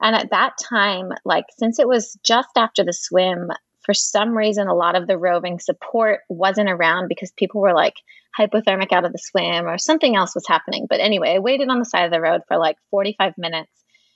And 0.00 0.16
at 0.16 0.30
that 0.30 0.54
time 0.58 1.12
like 1.24 1.44
since 1.58 1.78
it 1.78 1.86
was 1.86 2.18
just 2.24 2.48
after 2.56 2.84
the 2.84 2.92
swim 2.92 3.50
for 3.84 3.94
some 3.94 4.36
reason 4.36 4.66
a 4.66 4.74
lot 4.74 4.96
of 4.96 5.06
the 5.06 5.18
roving 5.18 5.60
support 5.60 6.20
wasn't 6.28 6.70
around 6.70 7.08
because 7.08 7.30
people 7.32 7.60
were 7.60 7.74
like 7.74 7.94
hypothermic 8.38 8.92
out 8.92 9.04
of 9.04 9.12
the 9.12 9.18
swim 9.18 9.66
or 9.66 9.78
something 9.78 10.16
else 10.16 10.34
was 10.34 10.46
happening. 10.48 10.86
But 10.88 11.00
anyway 11.00 11.34
i 11.34 11.38
waited 11.38 11.68
on 11.68 11.78
the 11.78 11.84
side 11.84 12.06
of 12.06 12.12
the 12.12 12.20
road 12.20 12.42
for 12.48 12.56
like 12.58 12.76
45 12.90 13.34
minutes 13.38 13.70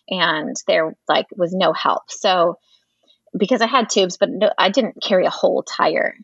and 0.08 0.56
there 0.66 0.96
like 1.08 1.26
was 1.36 1.52
no 1.52 1.72
help. 1.72 2.10
So 2.10 2.58
because 3.36 3.60
i 3.60 3.66
had 3.66 3.90
tubes 3.90 4.16
but 4.16 4.30
no, 4.30 4.50
i 4.56 4.70
didn't 4.70 5.02
carry 5.02 5.26
a 5.26 5.30
whole 5.30 5.62
tire 5.62 6.16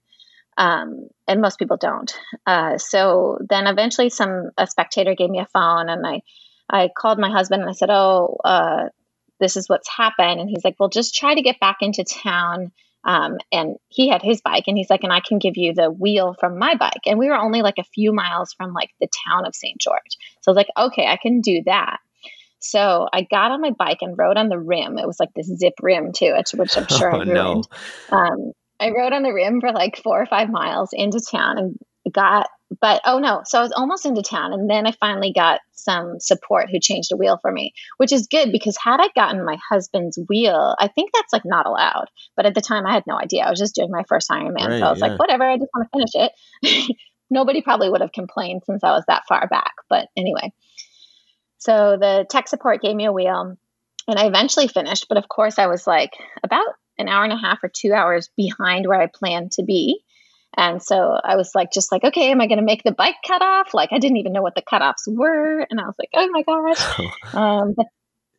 um, 0.57 1.09
and 1.27 1.41
most 1.41 1.59
people 1.59 1.77
don't. 1.77 2.15
Uh, 2.47 2.79
so 2.79 3.39
then 3.49 3.67
eventually, 3.67 4.11
some 4.11 4.51
a 4.59 4.67
spectator 4.67 5.15
gave 5.15 5.31
me 5.31 5.41
a 5.41 5.47
phone, 5.47 5.89
and 5.89 6.07
I 6.07 6.23
I 6.73 6.89
called 6.97 7.19
my 7.19 7.31
husband 7.31 7.63
and 7.63 7.71
I 7.71 7.75
said, 7.75 7.91
"Oh, 7.91 8.39
uh, 8.45 8.89
this 9.39 9.57
is 9.57 9.69
what's 9.69 9.89
happened." 9.89 10.41
And 10.41 10.49
he's 10.49 10.65
like, 10.65 10.77
"Well, 10.79 10.89
just 10.89 11.15
try 11.15 11.35
to 11.35 11.43
get 11.43 11.61
back 11.61 11.79
into 11.81 12.05
town." 12.05 12.73
Um, 13.05 13.39
and 13.51 13.77
he 13.89 14.09
had 14.09 14.23
his 14.23 14.41
bike, 14.41 14.65
and 14.67 14.79
he's 14.79 14.91
like, 14.91 15.05
"And 15.05 15.13
I 15.13 15.21
can 15.21 15.39
give 15.39 15.57
you 15.57 15.75
the 15.75 15.91
wheel 15.91 16.35
from 16.41 16.59
my 16.59 16.75
bike." 16.75 17.03
And 17.07 17.19
we 17.19 17.29
were 17.29 17.37
only 17.37 17.63
like 17.63 17.79
a 17.79 17.85
few 17.85 18.13
miles 18.13 18.55
from 18.55 18.73
like 18.73 18.91
the 19.01 19.09
town 19.27 19.45
of 19.45 19.55
St. 19.55 19.79
George, 19.79 20.17
so 20.41 20.51
I 20.51 20.53
was 20.53 20.57
like, 20.57 20.71
"Okay, 20.77 21.07
I 21.07 21.17
can 21.17 21.41
do 21.41 21.63
that." 21.67 21.99
So 22.63 23.09
I 23.13 23.23
got 23.23 23.51
on 23.51 23.61
my 23.61 23.71
bike 23.71 23.99
and 24.03 24.17
rode 24.17 24.37
on 24.37 24.49
the 24.49 24.59
rim. 24.59 24.97
It 24.97 25.07
was 25.07 25.19
like 25.19 25.31
this 25.35 25.49
zip 25.49 25.75
rim 25.83 26.13
too, 26.13 26.35
which 26.55 26.77
I'm 26.77 26.87
sure 26.89 27.13
oh, 27.13 27.17
I 27.17 27.25
ruined. 27.25 27.35
No. 27.35 27.63
Um, 28.11 28.53
I 28.81 28.91
rode 28.91 29.13
on 29.13 29.23
the 29.23 29.33
rim 29.33 29.61
for 29.61 29.73
like 29.73 29.97
four 29.97 30.21
or 30.21 30.27
five 30.27 30.49
miles 30.49 30.91
into 30.93 31.21
town 31.21 31.59
and 31.59 31.79
got, 32.13 32.49
but 32.81 33.01
oh 33.05 33.19
no, 33.19 33.43
so 33.45 33.59
I 33.59 33.63
was 33.63 33.73
almost 33.73 34.07
into 34.07 34.23
town. 34.23 34.53
And 34.53 34.69
then 34.69 34.87
I 34.87 34.93
finally 34.93 35.33
got 35.33 35.61
some 35.73 36.21
support 36.21 36.71
who 36.71 36.79
changed 36.81 37.13
a 37.13 37.17
wheel 37.17 37.39
for 37.41 37.51
me, 37.51 37.73
which 37.97 38.13
is 38.13 38.29
good 38.29 38.53
because 38.53 38.77
had 38.77 39.01
I 39.01 39.09
gotten 39.15 39.45
my 39.45 39.59
husband's 39.69 40.19
wheel, 40.29 40.75
I 40.79 40.89
think 40.89 41.11
that's 41.13 41.33
like 41.33 41.45
not 41.45 41.67
allowed. 41.67 42.07
But 42.37 42.47
at 42.47 42.55
the 42.55 42.61
time, 42.61 42.87
I 42.87 42.93
had 42.93 43.05
no 43.07 43.19
idea. 43.19 43.45
I 43.45 43.51
was 43.51 43.59
just 43.59 43.75
doing 43.75 43.91
my 43.91 44.05
first 44.09 44.31
Ironman. 44.31 44.69
Right, 44.69 44.81
so 44.81 44.87
I 44.87 44.91
was 44.91 45.01
yeah. 45.01 45.07
like, 45.07 45.19
whatever, 45.19 45.45
I 45.45 45.59
just 45.59 45.71
want 45.75 45.89
to 45.89 45.99
finish 45.99 46.31
it. 46.63 46.97
Nobody 47.31 47.63
probably 47.63 47.91
would 47.91 48.03
have 48.03 48.13
complained 48.13 48.63
since 48.67 48.85
I 48.85 48.93
was 48.93 49.05
that 49.09 49.25
far 49.29 49.49
back. 49.49 49.73
But 49.89 50.09
anyway, 50.17 50.53
so 51.59 51.97
the 51.99 52.27
tech 52.29 52.49
support 52.49 52.83
gave 52.83 52.95
me 52.95 53.07
a 53.07 53.13
wheel 53.13 53.57
and 54.09 54.19
I 54.19 54.27
eventually 54.27 54.69
finished. 54.69 55.07
But 55.09 55.19
of 55.19 55.29
course, 55.29 55.59
I 55.59 55.67
was 55.67 55.87
like 55.87 56.13
about 56.43 56.67
an 56.99 57.09
hour 57.09 57.25
and 57.25 57.33
a 57.33 57.37
half 57.37 57.63
or 57.63 57.69
two 57.69 57.93
hours 57.93 58.31
behind 58.37 58.87
where 58.87 59.01
I 59.01 59.07
planned 59.07 59.53
to 59.53 59.63
be. 59.63 60.03
And 60.57 60.83
so 60.83 61.19
I 61.25 61.37
was 61.37 61.53
like, 61.55 61.73
just 61.73 61.91
like, 61.91 62.05
okay, 62.05 62.31
am 62.31 62.41
I 62.41 62.47
going 62.47 62.59
to 62.59 62.65
make 62.65 62.83
the 62.83 62.93
bike 62.93 63.17
cut 63.27 63.41
off? 63.41 63.73
Like, 63.73 63.91
I 63.93 63.99
didn't 63.99 64.19
even 64.19 64.33
know 64.33 64.43
what 64.43 64.55
the 64.55 64.63
cutoffs 64.63 65.07
were. 65.07 65.67
And 65.71 65.81
I 65.81 65.85
was 65.85 65.95
like, 65.99 66.11
oh 66.15 66.29
my 66.29 66.43
gosh. 66.43 67.35
um, 67.35 67.75
but 67.75 67.87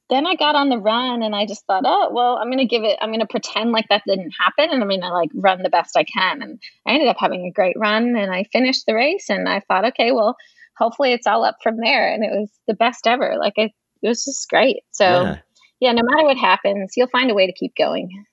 then 0.09 0.27
I 0.27 0.35
got 0.35 0.55
on 0.55 0.69
the 0.69 0.77
run 0.77 1.23
and 1.23 1.35
I 1.35 1.47
just 1.47 1.65
thought, 1.65 1.83
oh, 1.85 2.11
well, 2.13 2.37
I'm 2.37 2.49
going 2.49 2.59
to 2.59 2.65
give 2.65 2.83
it, 2.83 2.99
I'm 3.01 3.09
going 3.09 3.21
to 3.21 3.25
pretend 3.25 3.71
like 3.71 3.85
that 3.89 4.03
didn't 4.05 4.33
happen. 4.39 4.69
And 4.69 4.83
I'm 4.83 4.89
going 4.89 5.01
to 5.01 5.09
like 5.09 5.29
run 5.33 5.63
the 5.63 5.69
best 5.69 5.97
I 5.97 6.03
can. 6.03 6.43
And 6.43 6.61
I 6.87 6.93
ended 6.93 7.07
up 7.07 7.17
having 7.19 7.47
a 7.47 7.51
great 7.51 7.75
run 7.79 8.15
and 8.15 8.31
I 8.31 8.43
finished 8.51 8.85
the 8.85 8.93
race. 8.93 9.29
And 9.29 9.49
I 9.49 9.61
thought, 9.61 9.85
okay, 9.85 10.11
well, 10.11 10.35
hopefully 10.77 11.13
it's 11.13 11.25
all 11.25 11.43
up 11.43 11.57
from 11.63 11.77
there. 11.77 12.13
And 12.13 12.23
it 12.23 12.31
was 12.31 12.51
the 12.67 12.75
best 12.75 13.07
ever. 13.07 13.37
Like, 13.39 13.53
it, 13.57 13.71
it 14.03 14.07
was 14.07 14.23
just 14.23 14.47
great. 14.49 14.83
So, 14.91 15.05
yeah. 15.05 15.37
yeah, 15.79 15.91
no 15.93 16.03
matter 16.03 16.25
what 16.25 16.37
happens, 16.37 16.93
you'll 16.95 17.07
find 17.07 17.31
a 17.31 17.35
way 17.35 17.47
to 17.47 17.53
keep 17.53 17.73
going 17.75 18.25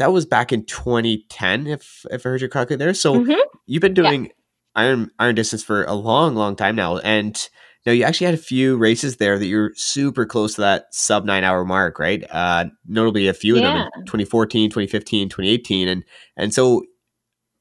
that 0.00 0.12
was 0.12 0.24
back 0.24 0.50
in 0.50 0.64
2010, 0.64 1.66
if 1.66 2.06
if 2.10 2.24
I 2.24 2.30
heard 2.30 2.40
you 2.40 2.48
correctly 2.48 2.76
there. 2.76 2.94
So 2.94 3.16
mm-hmm. 3.16 3.38
you've 3.66 3.82
been 3.82 3.94
doing 3.94 4.24
yeah. 4.24 4.30
iron 4.74 5.10
iron 5.18 5.34
distance 5.34 5.62
for 5.62 5.84
a 5.84 5.92
long, 5.92 6.34
long 6.34 6.56
time 6.56 6.74
now, 6.74 6.96
and 6.98 7.48
now 7.84 7.92
you 7.92 8.04
actually 8.04 8.24
had 8.24 8.34
a 8.34 8.38
few 8.38 8.78
races 8.78 9.18
there 9.18 9.38
that 9.38 9.44
you're 9.44 9.72
super 9.74 10.24
close 10.24 10.54
to 10.54 10.62
that 10.62 10.86
sub 10.90 11.26
nine 11.26 11.44
hour 11.44 11.66
mark, 11.66 11.98
right? 11.98 12.24
Uh, 12.30 12.66
notably, 12.86 13.28
a 13.28 13.34
few 13.34 13.56
yeah. 13.56 13.60
of 13.60 13.74
them 13.74 13.90
in 13.96 14.06
2014, 14.06 14.70
2015, 14.70 15.28
2018, 15.28 15.88
and 15.88 16.02
and 16.34 16.54
so 16.54 16.82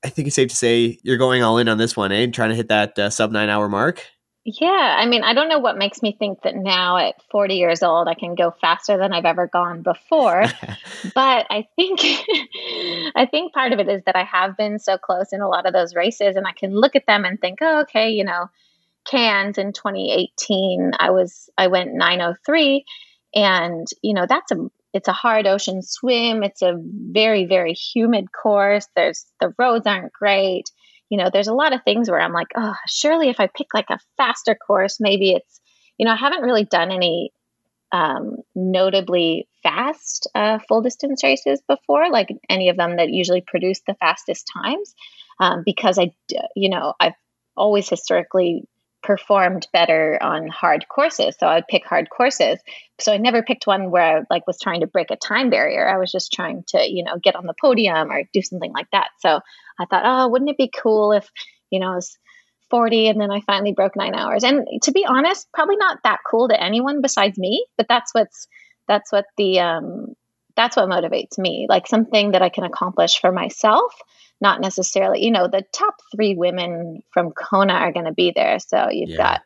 I 0.06 0.08
think 0.08 0.28
it's 0.28 0.36
safe 0.36 0.48
to 0.50 0.56
say 0.56 0.98
you're 1.04 1.18
going 1.18 1.44
all 1.44 1.58
in 1.58 1.68
on 1.68 1.78
this 1.78 1.98
one, 1.98 2.14
eh? 2.14 2.28
Trying 2.28 2.52
to 2.52 2.56
hit 2.56 2.70
that 2.70 2.98
uh, 2.98 3.10
sub 3.10 3.34
nine 3.34 3.50
hour 3.50 3.68
mark. 3.68 4.06
Yeah, 4.52 4.96
I 4.98 5.06
mean, 5.06 5.24
I 5.24 5.34
don't 5.34 5.50
know 5.50 5.60
what 5.60 5.78
makes 5.78 6.02
me 6.02 6.16
think 6.18 6.42
that 6.42 6.56
now 6.56 6.98
at 6.98 7.22
40 7.30 7.56
years 7.56 7.84
old 7.84 8.08
I 8.08 8.16
can 8.16 8.34
go 8.34 8.50
faster 8.50 8.98
than 8.98 9.14
I've 9.14 9.26
ever 9.26 9.48
gone 9.48 9.84
before. 9.84 10.46
but 11.14 11.46
I 11.50 11.68
think 11.76 12.00
I 13.16 13.28
think 13.30 13.54
part 13.54 13.74
of 13.74 13.80
it 13.80 13.88
is 13.88 14.02
that 14.06 14.16
I 14.16 14.24
have 14.24 14.58
been 14.58 14.80
so 14.80 14.98
close 14.98 15.34
in 15.34 15.42
a 15.42 15.48
lot 15.48 15.68
of 15.68 15.74
those 15.74 15.94
races 15.94 16.36
and 16.36 16.48
I 16.48 16.54
can 16.54 16.74
look 16.74 16.96
at 16.96 17.06
them 17.06 17.26
and 17.26 17.40
think, 17.40 17.60
"Oh, 17.62 17.82
okay, 17.82 18.10
you 18.10 18.24
know, 18.24 18.50
Cairns 19.06 19.58
in 19.60 19.72
2018, 19.74 20.94
I 20.98 21.12
was 21.12 21.50
I 21.58 21.68
went 21.68 21.94
903 21.94 22.86
and, 23.36 23.86
you 24.02 24.14
know, 24.16 24.26
that's 24.28 24.52
a 24.52 24.56
it's 24.94 25.08
a 25.08 25.14
hard 25.14 25.46
ocean 25.46 25.84
swim. 25.84 26.42
It's 26.44 26.64
a 26.64 26.74
very 26.76 27.46
very 27.46 27.74
humid 27.74 28.32
course. 28.32 28.88
There's 28.96 29.26
the 29.40 29.54
roads 29.60 29.86
aren't 29.86 30.12
great 30.14 30.72
you 31.10 31.18
know, 31.18 31.30
there's 31.32 31.48
a 31.48 31.54
lot 31.54 31.74
of 31.74 31.84
things 31.84 32.10
where 32.10 32.22
I'm 32.22 32.34
like, 32.34 32.50
oh, 32.56 32.76
surely 32.88 33.30
if 33.30 33.40
I 33.40 33.48
pick 33.48 33.74
like 33.74 33.90
a 33.90 34.00
faster 34.18 34.56
course, 34.56 35.00
maybe 35.00 35.32
it's, 35.32 35.60
you 35.98 36.06
know, 36.06 36.12
I 36.12 36.16
haven't 36.16 36.44
really 36.44 36.66
done 36.66 36.92
any 36.92 37.32
um, 37.92 38.38
notably 38.56 39.48
fast 39.64 40.28
uh, 40.36 40.60
full 40.68 40.82
distance 40.82 41.24
races 41.24 41.62
before, 41.68 42.10
like 42.12 42.30
any 42.50 42.70
of 42.70 42.78
them 42.78 42.98
that 42.98 43.10
usually 43.10 43.42
produce 43.42 43.82
the 43.88 43.96
fastest 43.96 44.50
times, 44.54 44.94
um, 45.40 45.64
because 45.66 45.98
I, 45.98 46.14
you 46.56 46.70
know, 46.70 46.94
I've 47.00 47.16
always 47.58 47.90
historically 47.90 48.68
performed 49.02 49.68
better 49.72 50.18
on 50.22 50.48
hard 50.48 50.86
courses. 50.90 51.36
So 51.40 51.48
i'd 51.48 51.68
pick 51.68 51.86
hard 51.86 52.10
courses. 52.10 52.60
So 53.00 53.14
i 53.14 53.18
never 53.18 53.44
picked 53.44 53.68
one 53.68 53.92
where 53.92 54.18
i 54.18 54.22
like 54.30 54.46
was 54.48 54.60
trying 54.60 54.82
to 54.82 54.88
break 54.88 55.12
a 55.12 55.16
time 55.16 55.50
barrier. 55.50 55.88
I 55.88 55.98
was 55.98 56.12
just 56.12 56.34
trying 56.34 56.64
to 56.70 56.90
you 56.90 57.04
know 57.04 57.18
get 57.18 57.36
on 57.36 57.46
the 57.46 57.56
podium 57.60 58.12
or 58.12 58.24
do 58.34 58.42
something 58.42 58.74
like 58.74 58.88
that. 58.92 59.10
So 59.20 59.40
i 59.80 59.86
thought 59.86 60.04
oh 60.06 60.28
wouldn't 60.30 60.50
it 60.50 60.58
be 60.58 60.72
cool 60.76 61.12
if 61.14 61.30
you 61.70 61.80
know 61.80 61.92
i 61.92 61.96
was 61.96 62.18
40 62.70 63.08
and 63.08 63.20
then 63.20 63.32
i 63.32 63.42
finally 63.42 63.74
broke 63.74 63.96
nine 63.96 64.16
hours? 64.16 64.44
And 64.44 64.68
to 64.84 64.92
be 64.92 65.06
honest 65.06 65.48
probably 65.54 65.78
not 65.78 66.00
that 66.04 66.20
cool 66.30 66.50
to 66.50 66.62
anyone 66.62 67.02
besides 67.02 67.38
me 67.38 67.66
but 67.78 67.88
that's 67.88 68.14
what's 68.14 68.48
that's 68.88 69.12
what 69.12 69.26
the 69.38 69.60
um 69.60 70.14
that's 70.60 70.76
what 70.76 70.90
motivates 70.90 71.38
me 71.38 71.66
like 71.70 71.88
something 71.88 72.32
that 72.32 72.42
i 72.42 72.50
can 72.50 72.64
accomplish 72.64 73.20
for 73.20 73.32
myself 73.32 73.94
not 74.42 74.62
necessarily, 74.62 75.24
you 75.24 75.32
know, 75.32 75.48
the 75.48 75.66
top 75.74 75.96
three 76.16 76.36
women 76.36 77.04
from 77.12 77.32
Kona 77.32 77.74
are 77.74 77.92
going 77.92 78.06
to 78.06 78.14
be 78.14 78.32
there. 78.36 78.60
So 78.60 78.90
you've 78.90 79.10
yeah. 79.10 79.18
got 79.18 79.42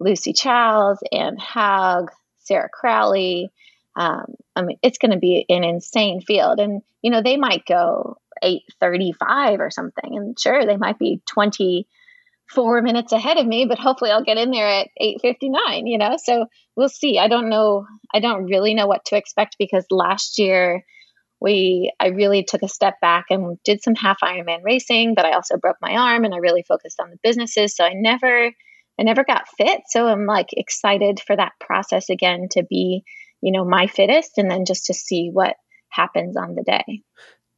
Lucy 0.00 0.32
Charles, 0.32 0.98
Anne 1.12 1.36
Haug, 1.36 2.10
Sarah 2.38 2.70
Crowley. 2.72 3.50
Um, 3.96 4.34
I 4.56 4.62
mean, 4.62 4.78
it's 4.82 4.98
going 4.98 5.12
to 5.12 5.18
be 5.18 5.44
an 5.48 5.62
insane 5.62 6.20
field. 6.20 6.58
And, 6.58 6.82
you 7.02 7.10
know, 7.10 7.22
they 7.22 7.36
might 7.36 7.66
go 7.66 8.16
835 8.42 9.60
or 9.60 9.70
something. 9.70 10.16
And 10.16 10.38
sure, 10.38 10.64
they 10.64 10.76
might 10.76 10.98
be 10.98 11.20
20 11.26 11.86
four 12.48 12.82
minutes 12.82 13.12
ahead 13.12 13.38
of 13.38 13.46
me, 13.46 13.66
but 13.66 13.78
hopefully 13.78 14.10
I'll 14.10 14.24
get 14.24 14.38
in 14.38 14.50
there 14.50 14.68
at 14.68 14.88
8:59. 15.00 15.86
You 15.86 15.98
know, 15.98 16.16
so 16.22 16.46
we'll 16.76 16.88
see. 16.88 17.18
I 17.18 17.28
don't 17.28 17.48
know. 17.48 17.86
I 18.12 18.20
don't 18.20 18.44
really 18.44 18.74
know 18.74 18.86
what 18.86 19.04
to 19.06 19.16
expect 19.16 19.56
because 19.58 19.86
last 19.90 20.38
year 20.38 20.84
we 21.40 21.92
I 22.00 22.08
really 22.08 22.44
took 22.44 22.62
a 22.62 22.68
step 22.68 23.00
back 23.00 23.26
and 23.30 23.58
did 23.64 23.82
some 23.82 23.94
half 23.94 24.20
Ironman 24.22 24.62
racing, 24.62 25.14
but 25.14 25.24
I 25.24 25.32
also 25.32 25.56
broke 25.56 25.76
my 25.80 25.94
arm 25.94 26.24
and 26.24 26.34
I 26.34 26.38
really 26.38 26.64
focused 26.66 27.00
on 27.00 27.10
the 27.10 27.18
businesses. 27.22 27.76
So 27.76 27.84
I 27.84 27.92
never 27.94 28.52
I 28.98 29.02
never 29.02 29.24
got 29.24 29.48
fit. 29.56 29.82
So 29.88 30.06
I'm 30.06 30.26
like 30.26 30.48
excited 30.52 31.20
for 31.20 31.36
that 31.36 31.52
process 31.60 32.10
again 32.10 32.48
to 32.52 32.62
be, 32.62 33.04
you 33.40 33.52
know, 33.52 33.64
my 33.64 33.86
fittest 33.86 34.32
and 34.38 34.50
then 34.50 34.64
just 34.64 34.86
to 34.86 34.94
see 34.94 35.30
what 35.32 35.56
happens 35.90 36.36
on 36.36 36.54
the 36.54 36.62
day. 36.62 37.02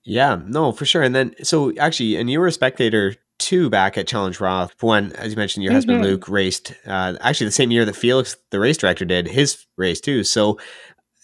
Yeah, 0.05 0.41
no, 0.47 0.72
for 0.72 0.84
sure. 0.84 1.03
And 1.03 1.14
then, 1.14 1.34
so 1.43 1.72
actually, 1.78 2.16
and 2.16 2.30
you 2.30 2.39
were 2.39 2.47
a 2.47 2.53
spectator 2.53 3.16
too 3.39 3.70
back 3.70 3.99
at 3.99 4.07
Challenge 4.07 4.39
Roth 4.41 4.74
when, 4.82 5.12
as 5.12 5.30
you 5.30 5.37
mentioned, 5.37 5.62
your 5.62 5.70
mm-hmm. 5.70 5.76
husband 5.76 6.03
Luke 6.03 6.28
raced 6.28 6.74
uh, 6.87 7.14
actually 7.20 7.47
the 7.47 7.53
same 7.53 7.70
year 7.70 7.84
that 7.84 7.97
Felix, 7.97 8.37
the 8.51 8.61
race 8.61 8.76
director, 8.76 9.05
did 9.05 9.26
his 9.26 9.66
race 9.76 10.01
too. 10.01 10.24
So 10.24 10.59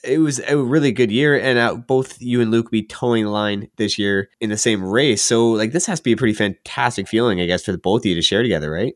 it 0.04 0.18
was 0.18 0.40
a 0.40 0.56
really 0.56 0.92
good 0.92 1.12
year, 1.12 1.38
and 1.38 1.58
uh, 1.58 1.74
both 1.74 2.20
you 2.20 2.40
and 2.40 2.50
Luke 2.50 2.70
be 2.70 2.82
toeing 2.82 3.24
the 3.24 3.30
line 3.30 3.68
this 3.76 3.98
year 3.98 4.30
in 4.40 4.50
the 4.50 4.56
same 4.56 4.84
race. 4.84 5.22
So, 5.22 5.50
like, 5.50 5.72
this 5.72 5.86
has 5.86 6.00
to 6.00 6.04
be 6.04 6.12
a 6.12 6.16
pretty 6.16 6.34
fantastic 6.34 7.06
feeling, 7.06 7.40
I 7.40 7.46
guess, 7.46 7.64
for 7.64 7.72
the 7.72 7.78
both 7.78 8.02
of 8.02 8.06
you 8.06 8.14
to 8.16 8.22
share 8.22 8.42
together, 8.42 8.70
right? 8.70 8.94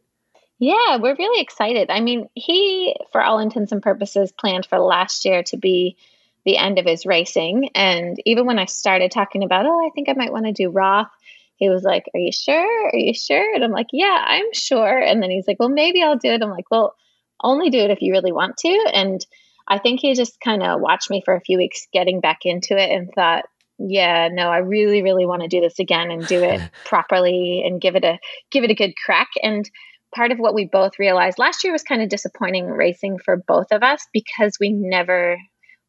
Yeah, 0.59 0.97
we're 0.97 1.15
really 1.17 1.41
excited. 1.41 1.91
I 1.91 2.01
mean, 2.01 2.29
he, 2.35 2.97
for 3.13 3.23
all 3.23 3.39
intents 3.39 3.73
and 3.73 3.83
purposes, 3.83 4.33
planned 4.33 4.67
for 4.67 4.79
last 4.79 5.25
year 5.25 5.43
to 5.45 5.57
be 5.57 5.97
the 6.45 6.57
end 6.57 6.79
of 6.79 6.87
his 6.87 7.05
racing. 7.05 7.71
And 7.75 8.17
even 8.25 8.47
when 8.47 8.59
I 8.59 8.65
started 8.65 9.11
talking 9.11 9.43
about, 9.43 9.67
oh, 9.67 9.87
I 9.87 9.91
think 9.95 10.09
I 10.09 10.15
might 10.15 10.33
want 10.33 10.47
to 10.47 10.53
do 10.53 10.71
Roth, 10.71 11.11
he 11.57 11.69
was 11.69 11.83
like, 11.83 12.05
Are 12.15 12.21
you 12.21 12.33
sure? 12.33 12.89
Are 12.89 12.99
you 12.99 13.15
sure? 13.15 13.55
And 13.55 13.65
I'm 13.65 13.73
like, 13.73 13.89
Yeah, 13.93 14.25
I'm 14.27 14.53
sure. 14.53 14.99
And 14.99 15.23
then 15.23 15.31
he's 15.31 15.47
like, 15.47 15.59
Well, 15.59 15.69
maybe 15.69 16.03
I'll 16.03 16.19
do 16.19 16.31
it. 16.31 16.43
I'm 16.43 16.51
like, 16.51 16.71
Well, 16.71 16.95
only 17.43 17.71
do 17.71 17.79
it 17.79 17.91
if 17.91 18.01
you 18.01 18.13
really 18.13 18.33
want 18.33 18.57
to. 18.59 18.91
And 18.93 19.25
I 19.69 19.79
think 19.79 20.01
he 20.01 20.15
just 20.15 20.41
kind 20.41 20.63
of 20.63 20.81
watched 20.81 21.11
me 21.11 21.23
for 21.25 21.35
a 21.35 21.41
few 21.41 21.59
weeks 21.59 21.89
getting 21.93 22.21
back 22.21 22.41
into 22.45 22.77
it 22.77 22.91
and 22.91 23.11
thought, 23.15 23.45
yeah, 23.79 24.29
no, 24.33 24.49
I 24.49 24.59
really, 24.59 25.03
really 25.03 25.27
want 25.27 25.43
to 25.43 25.49
do 25.49 25.61
this 25.61 25.79
again 25.79 26.11
and 26.11 26.27
do 26.27 26.43
it 26.43 26.61
properly 26.85 27.63
and 27.67 27.81
give 27.81 27.97
it 27.97 28.05
a 28.05 28.19
give 28.51 28.65
it 28.65 28.71
a 28.71 28.75
good 28.75 28.95
crack. 29.05 29.29
And 29.43 29.69
part 30.15 30.33
of 30.33 30.39
what 30.39 30.55
we 30.55 30.65
both 30.65 30.99
realized 30.99 31.39
last 31.39 31.63
year 31.63 31.73
was 31.73 31.83
kind 31.83 32.03
of 32.03 32.09
disappointing 32.09 32.67
racing 32.67 33.19
for 33.19 33.37
both 33.37 33.67
of 33.73 33.83
us 33.83 34.07
because 34.13 34.57
we 34.59 34.73
never 34.73 35.37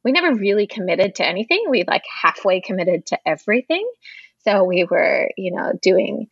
we 0.03 0.11
never 0.11 0.33
really 0.33 0.67
committed 0.67 1.15
to 1.15 1.25
anything. 1.27 1.65
We 1.69 1.83
like 1.87 2.03
halfway 2.21 2.61
committed 2.61 3.05
to 3.07 3.19
everything. 3.25 3.89
So 4.47 4.63
we 4.63 4.85
were, 4.89 5.29
you 5.35 5.51
know, 5.51 5.73
doing 5.81 6.27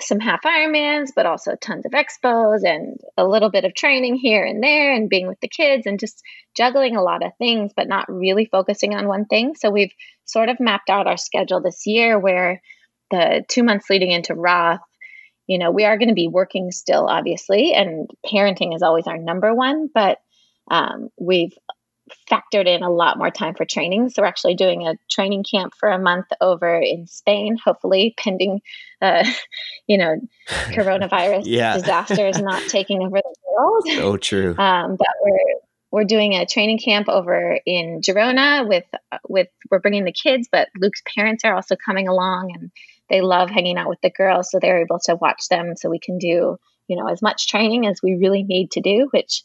some 0.00 0.18
half 0.18 0.42
Ironmans, 0.42 1.10
but 1.14 1.26
also 1.26 1.54
tons 1.54 1.86
of 1.86 1.92
expos 1.92 2.64
and 2.64 2.98
a 3.16 3.24
little 3.24 3.50
bit 3.50 3.64
of 3.64 3.74
training 3.74 4.16
here 4.16 4.44
and 4.44 4.60
there 4.60 4.92
and 4.92 5.08
being 5.08 5.28
with 5.28 5.38
the 5.40 5.48
kids 5.48 5.86
and 5.86 6.00
just 6.00 6.22
juggling 6.56 6.96
a 6.96 7.02
lot 7.02 7.24
of 7.24 7.32
things, 7.38 7.72
but 7.76 7.86
not 7.86 8.10
really 8.10 8.46
focusing 8.46 8.94
on 8.94 9.06
one 9.06 9.26
thing. 9.26 9.54
So 9.54 9.70
we've 9.70 9.92
sort 10.24 10.48
of 10.48 10.58
mapped 10.58 10.90
out 10.90 11.06
our 11.06 11.16
schedule 11.16 11.60
this 11.60 11.86
year 11.86 12.18
where 12.18 12.60
the 13.12 13.44
two 13.48 13.62
months 13.62 13.88
leading 13.88 14.10
into 14.10 14.34
Roth, 14.34 14.80
you 15.46 15.58
know, 15.58 15.70
we 15.70 15.84
are 15.84 15.98
going 15.98 16.08
to 16.08 16.14
be 16.14 16.28
working 16.28 16.72
still, 16.72 17.06
obviously, 17.06 17.74
and 17.74 18.10
parenting 18.26 18.74
is 18.74 18.82
always 18.82 19.06
our 19.06 19.18
number 19.18 19.54
one, 19.54 19.88
but 19.92 20.18
um, 20.68 21.10
we've 21.20 21.54
factored 22.30 22.66
in 22.66 22.82
a 22.82 22.90
lot 22.90 23.18
more 23.18 23.30
time 23.30 23.54
for 23.54 23.64
training. 23.64 24.10
So 24.10 24.22
we're 24.22 24.28
actually 24.28 24.54
doing 24.54 24.86
a 24.86 24.94
training 25.10 25.44
camp 25.44 25.74
for 25.78 25.88
a 25.88 25.98
month 25.98 26.26
over 26.40 26.78
in 26.78 27.06
Spain, 27.06 27.56
hopefully 27.62 28.14
pending, 28.16 28.60
uh, 29.02 29.24
you 29.86 29.98
know, 29.98 30.16
coronavirus 30.48 31.42
yeah. 31.46 31.76
disasters 31.76 32.40
not 32.40 32.62
taking 32.68 33.02
over 33.02 33.20
the 33.22 33.34
world. 33.56 33.88
So 33.88 34.16
true. 34.16 34.56
Um, 34.58 34.96
but 34.96 35.08
we're 35.22 35.60
we're 35.92 36.04
doing 36.04 36.34
a 36.34 36.46
training 36.46 36.78
camp 36.78 37.08
over 37.08 37.58
in 37.66 38.00
Girona 38.00 38.68
with 38.68 38.84
with 39.28 39.48
we're 39.70 39.80
bringing 39.80 40.04
the 40.04 40.12
kids, 40.12 40.48
but 40.50 40.68
Luke's 40.78 41.02
parents 41.16 41.44
are 41.44 41.54
also 41.54 41.74
coming 41.74 42.06
along, 42.06 42.52
and 42.54 42.70
they 43.08 43.20
love 43.22 43.50
hanging 43.50 43.76
out 43.76 43.88
with 43.88 44.00
the 44.00 44.10
girls, 44.10 44.50
so 44.50 44.58
they're 44.60 44.82
able 44.82 45.00
to 45.06 45.16
watch 45.16 45.48
them, 45.50 45.74
so 45.76 45.90
we 45.90 45.98
can 45.98 46.18
do 46.18 46.58
you 46.86 46.96
know 46.96 47.08
as 47.08 47.22
much 47.22 47.48
training 47.48 47.86
as 47.86 48.00
we 48.02 48.14
really 48.14 48.44
need 48.44 48.70
to 48.72 48.80
do, 48.80 49.08
which 49.12 49.42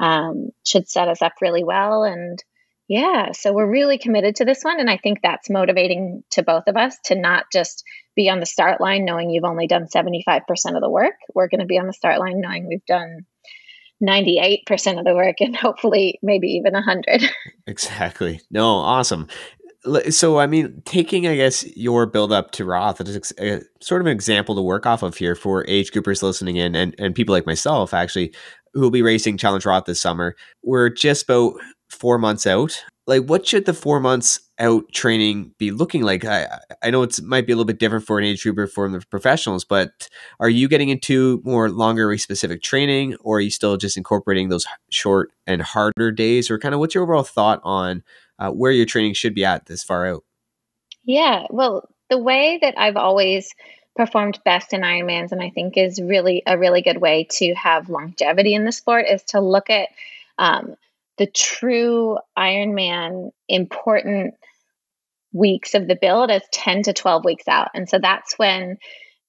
um, 0.00 0.48
should 0.66 0.88
set 0.88 1.08
us 1.08 1.22
up 1.22 1.34
really 1.40 1.62
well. 1.62 2.02
And 2.02 2.42
yeah, 2.88 3.32
so 3.32 3.52
we're 3.52 3.70
really 3.70 3.98
committed 3.98 4.36
to 4.36 4.44
this 4.44 4.62
one. 4.62 4.80
And 4.80 4.90
I 4.90 4.96
think 4.96 5.20
that's 5.22 5.50
motivating 5.50 6.24
to 6.30 6.42
both 6.42 6.64
of 6.66 6.76
us 6.76 6.96
to 7.04 7.14
not 7.14 7.44
just 7.52 7.84
be 8.16 8.28
on 8.28 8.40
the 8.40 8.46
start 8.46 8.80
line 8.80 9.04
knowing 9.04 9.30
you've 9.30 9.44
only 9.44 9.68
done 9.68 9.86
75% 9.86 10.40
of 10.74 10.80
the 10.80 10.90
work. 10.90 11.14
We're 11.32 11.48
going 11.48 11.60
to 11.60 11.66
be 11.66 11.78
on 11.78 11.86
the 11.86 11.92
start 11.92 12.18
line 12.18 12.40
knowing 12.40 12.66
we've 12.66 12.84
done 12.86 13.26
98% 14.02 14.98
of 14.98 15.04
the 15.04 15.14
work 15.14 15.36
and 15.40 15.54
hopefully 15.54 16.18
maybe 16.22 16.48
even 16.48 16.72
100. 16.72 17.22
Exactly. 17.66 18.40
No, 18.50 18.66
awesome. 18.66 19.28
So, 20.10 20.40
I 20.40 20.48
mean, 20.48 20.82
taking, 20.84 21.28
I 21.28 21.36
guess, 21.36 21.64
your 21.76 22.04
build 22.06 22.32
up 22.32 22.50
to 22.52 22.64
Roth 22.64 23.00
is 23.00 23.32
a, 23.38 23.60
sort 23.80 24.00
of 24.00 24.08
an 24.08 24.12
example 24.12 24.56
to 24.56 24.62
work 24.62 24.86
off 24.86 25.04
of 25.04 25.16
here 25.16 25.36
for 25.36 25.64
age 25.68 25.92
groupers 25.92 26.20
listening 26.20 26.56
in 26.56 26.74
and, 26.74 26.96
and 26.98 27.14
people 27.14 27.32
like 27.32 27.46
myself, 27.46 27.94
actually, 27.94 28.34
who 28.74 28.80
will 28.80 28.90
be 28.90 29.02
racing 29.02 29.36
Challenge 29.36 29.64
Roth 29.66 29.84
this 29.84 30.00
summer. 30.00 30.36
We're 30.62 30.88
just 30.88 31.24
about 31.24 31.54
four 31.88 32.18
months 32.18 32.46
out. 32.46 32.82
Like, 33.06 33.24
what 33.24 33.46
should 33.46 33.64
the 33.66 33.74
four 33.74 33.98
months 33.98 34.40
out 34.60 34.84
training 34.92 35.52
be 35.58 35.72
looking 35.72 36.02
like? 36.02 36.24
I 36.24 36.46
I 36.82 36.90
know 36.90 37.02
it 37.02 37.20
might 37.22 37.46
be 37.46 37.52
a 37.52 37.56
little 37.56 37.66
bit 37.66 37.80
different 37.80 38.06
for 38.06 38.18
an 38.18 38.24
age 38.24 38.42
grouper 38.42 38.68
for 38.68 38.88
the 38.88 39.02
professionals, 39.10 39.64
but 39.64 40.08
are 40.38 40.50
you 40.50 40.68
getting 40.68 40.90
into 40.90 41.40
more 41.44 41.68
longer 41.70 42.16
specific 42.18 42.62
training, 42.62 43.16
or 43.20 43.38
are 43.38 43.40
you 43.40 43.50
still 43.50 43.76
just 43.76 43.96
incorporating 43.96 44.48
those 44.48 44.66
short 44.90 45.32
and 45.46 45.62
harder 45.62 46.12
days, 46.12 46.50
or 46.50 46.58
kind 46.58 46.74
of 46.74 46.78
what's 46.80 46.94
your 46.94 47.02
overall 47.02 47.24
thought 47.24 47.60
on 47.64 48.04
uh, 48.38 48.50
where 48.50 48.72
your 48.72 48.86
training 48.86 49.14
should 49.14 49.34
be 49.34 49.44
at 49.44 49.66
this 49.66 49.82
far 49.82 50.06
out? 50.06 50.22
Yeah, 51.04 51.46
well, 51.50 51.88
the 52.10 52.18
way 52.18 52.58
that 52.62 52.78
I've 52.78 52.96
always 52.96 53.52
performed 53.96 54.40
best 54.44 54.72
in 54.72 54.82
Ironmans, 54.82 55.32
and 55.32 55.42
I 55.42 55.50
think 55.50 55.76
is 55.76 56.00
really 56.00 56.42
a 56.46 56.58
really 56.58 56.82
good 56.82 57.00
way 57.00 57.26
to 57.32 57.54
have 57.54 57.90
longevity 57.90 58.54
in 58.54 58.64
the 58.64 58.72
sport, 58.72 59.06
is 59.08 59.22
to 59.24 59.40
look 59.40 59.70
at 59.70 59.88
um, 60.38 60.74
the 61.18 61.26
true 61.26 62.18
Ironman 62.36 63.30
important 63.48 64.34
weeks 65.32 65.74
of 65.74 65.86
the 65.86 65.98
build 66.00 66.30
as 66.30 66.42
10 66.52 66.84
to 66.84 66.92
12 66.92 67.24
weeks 67.24 67.46
out. 67.46 67.68
And 67.74 67.88
so 67.88 67.98
that's 67.98 68.38
when 68.38 68.78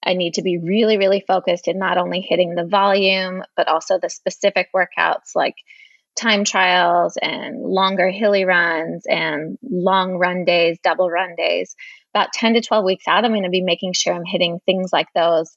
I 0.03 0.13
need 0.13 0.35
to 0.35 0.41
be 0.41 0.57
really, 0.57 0.97
really 0.97 1.23
focused 1.27 1.67
in 1.67 1.77
not 1.77 1.97
only 1.97 2.21
hitting 2.21 2.55
the 2.55 2.65
volume, 2.65 3.43
but 3.55 3.67
also 3.67 3.99
the 3.99 4.09
specific 4.09 4.69
workouts 4.75 5.35
like 5.35 5.55
time 6.15 6.43
trials 6.43 7.17
and 7.21 7.61
longer 7.61 8.09
hilly 8.09 8.45
runs 8.45 9.05
and 9.05 9.57
long 9.61 10.17
run 10.17 10.43
days, 10.43 10.77
double 10.83 11.09
run 11.09 11.35
days 11.35 11.75
about 12.13 12.33
10 12.33 12.55
to 12.55 12.61
12 12.61 12.83
weeks 12.83 13.07
out, 13.07 13.25
I'm 13.25 13.31
going 13.31 13.43
to 13.43 13.49
be 13.49 13.61
making 13.61 13.93
sure 13.93 14.13
I'm 14.13 14.25
hitting 14.25 14.59
things 14.65 14.91
like 14.91 15.07
those 15.15 15.55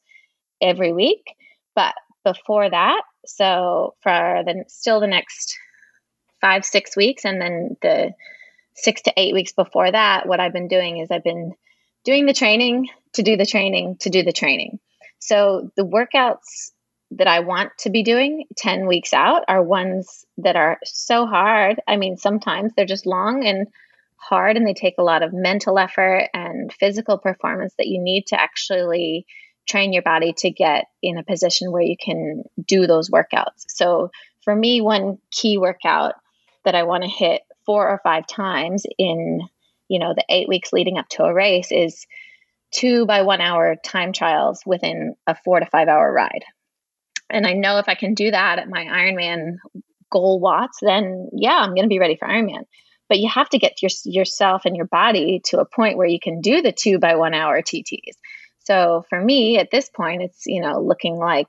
every 0.60 0.92
week. 0.92 1.22
But 1.74 1.94
before 2.24 2.70
that, 2.70 3.02
so 3.26 3.94
for 4.02 4.42
the 4.44 4.64
still 4.68 5.00
the 5.00 5.06
next 5.06 5.56
five, 6.40 6.64
six 6.64 6.96
weeks, 6.96 7.24
and 7.24 7.40
then 7.40 7.76
the 7.82 8.12
six 8.74 9.02
to 9.02 9.12
eight 9.16 9.34
weeks 9.34 9.52
before 9.52 9.90
that, 9.90 10.26
what 10.26 10.40
I've 10.40 10.52
been 10.52 10.68
doing 10.68 10.98
is 10.98 11.10
I've 11.10 11.24
been 11.24 11.52
doing 12.04 12.26
the 12.26 12.34
training 12.34 12.88
to 13.14 13.22
do 13.22 13.36
the 13.36 13.46
training 13.46 13.96
to 14.00 14.10
do 14.10 14.22
the 14.22 14.32
training. 14.32 14.78
So 15.18 15.70
the 15.76 15.86
workouts 15.86 16.72
that 17.12 17.26
I 17.26 17.40
want 17.40 17.70
to 17.78 17.90
be 17.90 18.02
doing 18.02 18.44
10 18.56 18.86
weeks 18.86 19.12
out 19.12 19.44
are 19.48 19.62
ones 19.62 20.24
that 20.38 20.56
are 20.56 20.78
so 20.84 21.26
hard. 21.26 21.80
I 21.86 21.96
mean, 21.96 22.16
sometimes 22.16 22.72
they're 22.74 22.86
just 22.86 23.06
long 23.06 23.46
and 23.46 23.68
hard 24.28 24.56
and 24.56 24.66
they 24.66 24.74
take 24.74 24.94
a 24.98 25.02
lot 25.02 25.22
of 25.22 25.32
mental 25.32 25.78
effort 25.78 26.28
and 26.32 26.72
physical 26.72 27.18
performance 27.18 27.74
that 27.78 27.88
you 27.88 28.00
need 28.02 28.26
to 28.28 28.40
actually 28.40 29.26
train 29.68 29.92
your 29.92 30.02
body 30.02 30.32
to 30.32 30.50
get 30.50 30.86
in 31.02 31.18
a 31.18 31.24
position 31.24 31.72
where 31.72 31.82
you 31.82 31.96
can 32.02 32.42
do 32.66 32.86
those 32.86 33.10
workouts. 33.10 33.64
So 33.68 34.10
for 34.42 34.54
me, 34.54 34.80
one 34.80 35.18
key 35.30 35.58
workout 35.58 36.14
that 36.64 36.74
I 36.74 36.82
want 36.82 37.04
to 37.04 37.10
hit 37.10 37.42
four 37.64 37.88
or 37.88 38.00
five 38.02 38.26
times 38.26 38.84
in, 38.98 39.40
you 39.88 39.98
know, 39.98 40.14
the 40.14 40.24
eight 40.28 40.48
weeks 40.48 40.72
leading 40.72 40.98
up 40.98 41.08
to 41.10 41.24
a 41.24 41.32
race 41.32 41.72
is 41.72 42.06
two 42.72 43.06
by 43.06 43.22
one 43.22 43.40
hour 43.40 43.76
time 43.82 44.12
trials 44.12 44.62
within 44.66 45.14
a 45.26 45.34
four 45.34 45.60
to 45.60 45.66
five 45.66 45.88
hour 45.88 46.12
ride. 46.12 46.44
And 47.30 47.46
I 47.46 47.52
know 47.52 47.78
if 47.78 47.88
I 47.88 47.94
can 47.94 48.14
do 48.14 48.30
that 48.30 48.58
at 48.58 48.68
my 48.68 48.84
Ironman 48.84 49.56
goal 50.10 50.40
watts, 50.40 50.78
then 50.82 51.30
yeah, 51.32 51.56
I'm 51.56 51.74
going 51.74 51.84
to 51.84 51.88
be 51.88 51.98
ready 51.98 52.16
for 52.16 52.28
Ironman 52.28 52.64
but 53.08 53.18
you 53.18 53.28
have 53.28 53.48
to 53.50 53.58
get 53.58 53.82
your, 53.82 53.90
yourself 54.04 54.62
and 54.64 54.76
your 54.76 54.86
body 54.86 55.40
to 55.46 55.60
a 55.60 55.64
point 55.64 55.96
where 55.96 56.06
you 56.06 56.18
can 56.20 56.40
do 56.40 56.62
the 56.62 56.72
two 56.72 56.98
by 56.98 57.16
one 57.16 57.34
hour 57.34 57.60
TTs. 57.60 58.16
So 58.60 59.04
for 59.08 59.20
me 59.20 59.58
at 59.58 59.70
this 59.70 59.90
point, 59.90 60.22
it's, 60.22 60.46
you 60.46 60.62
know, 60.62 60.80
looking 60.80 61.18
like 61.18 61.48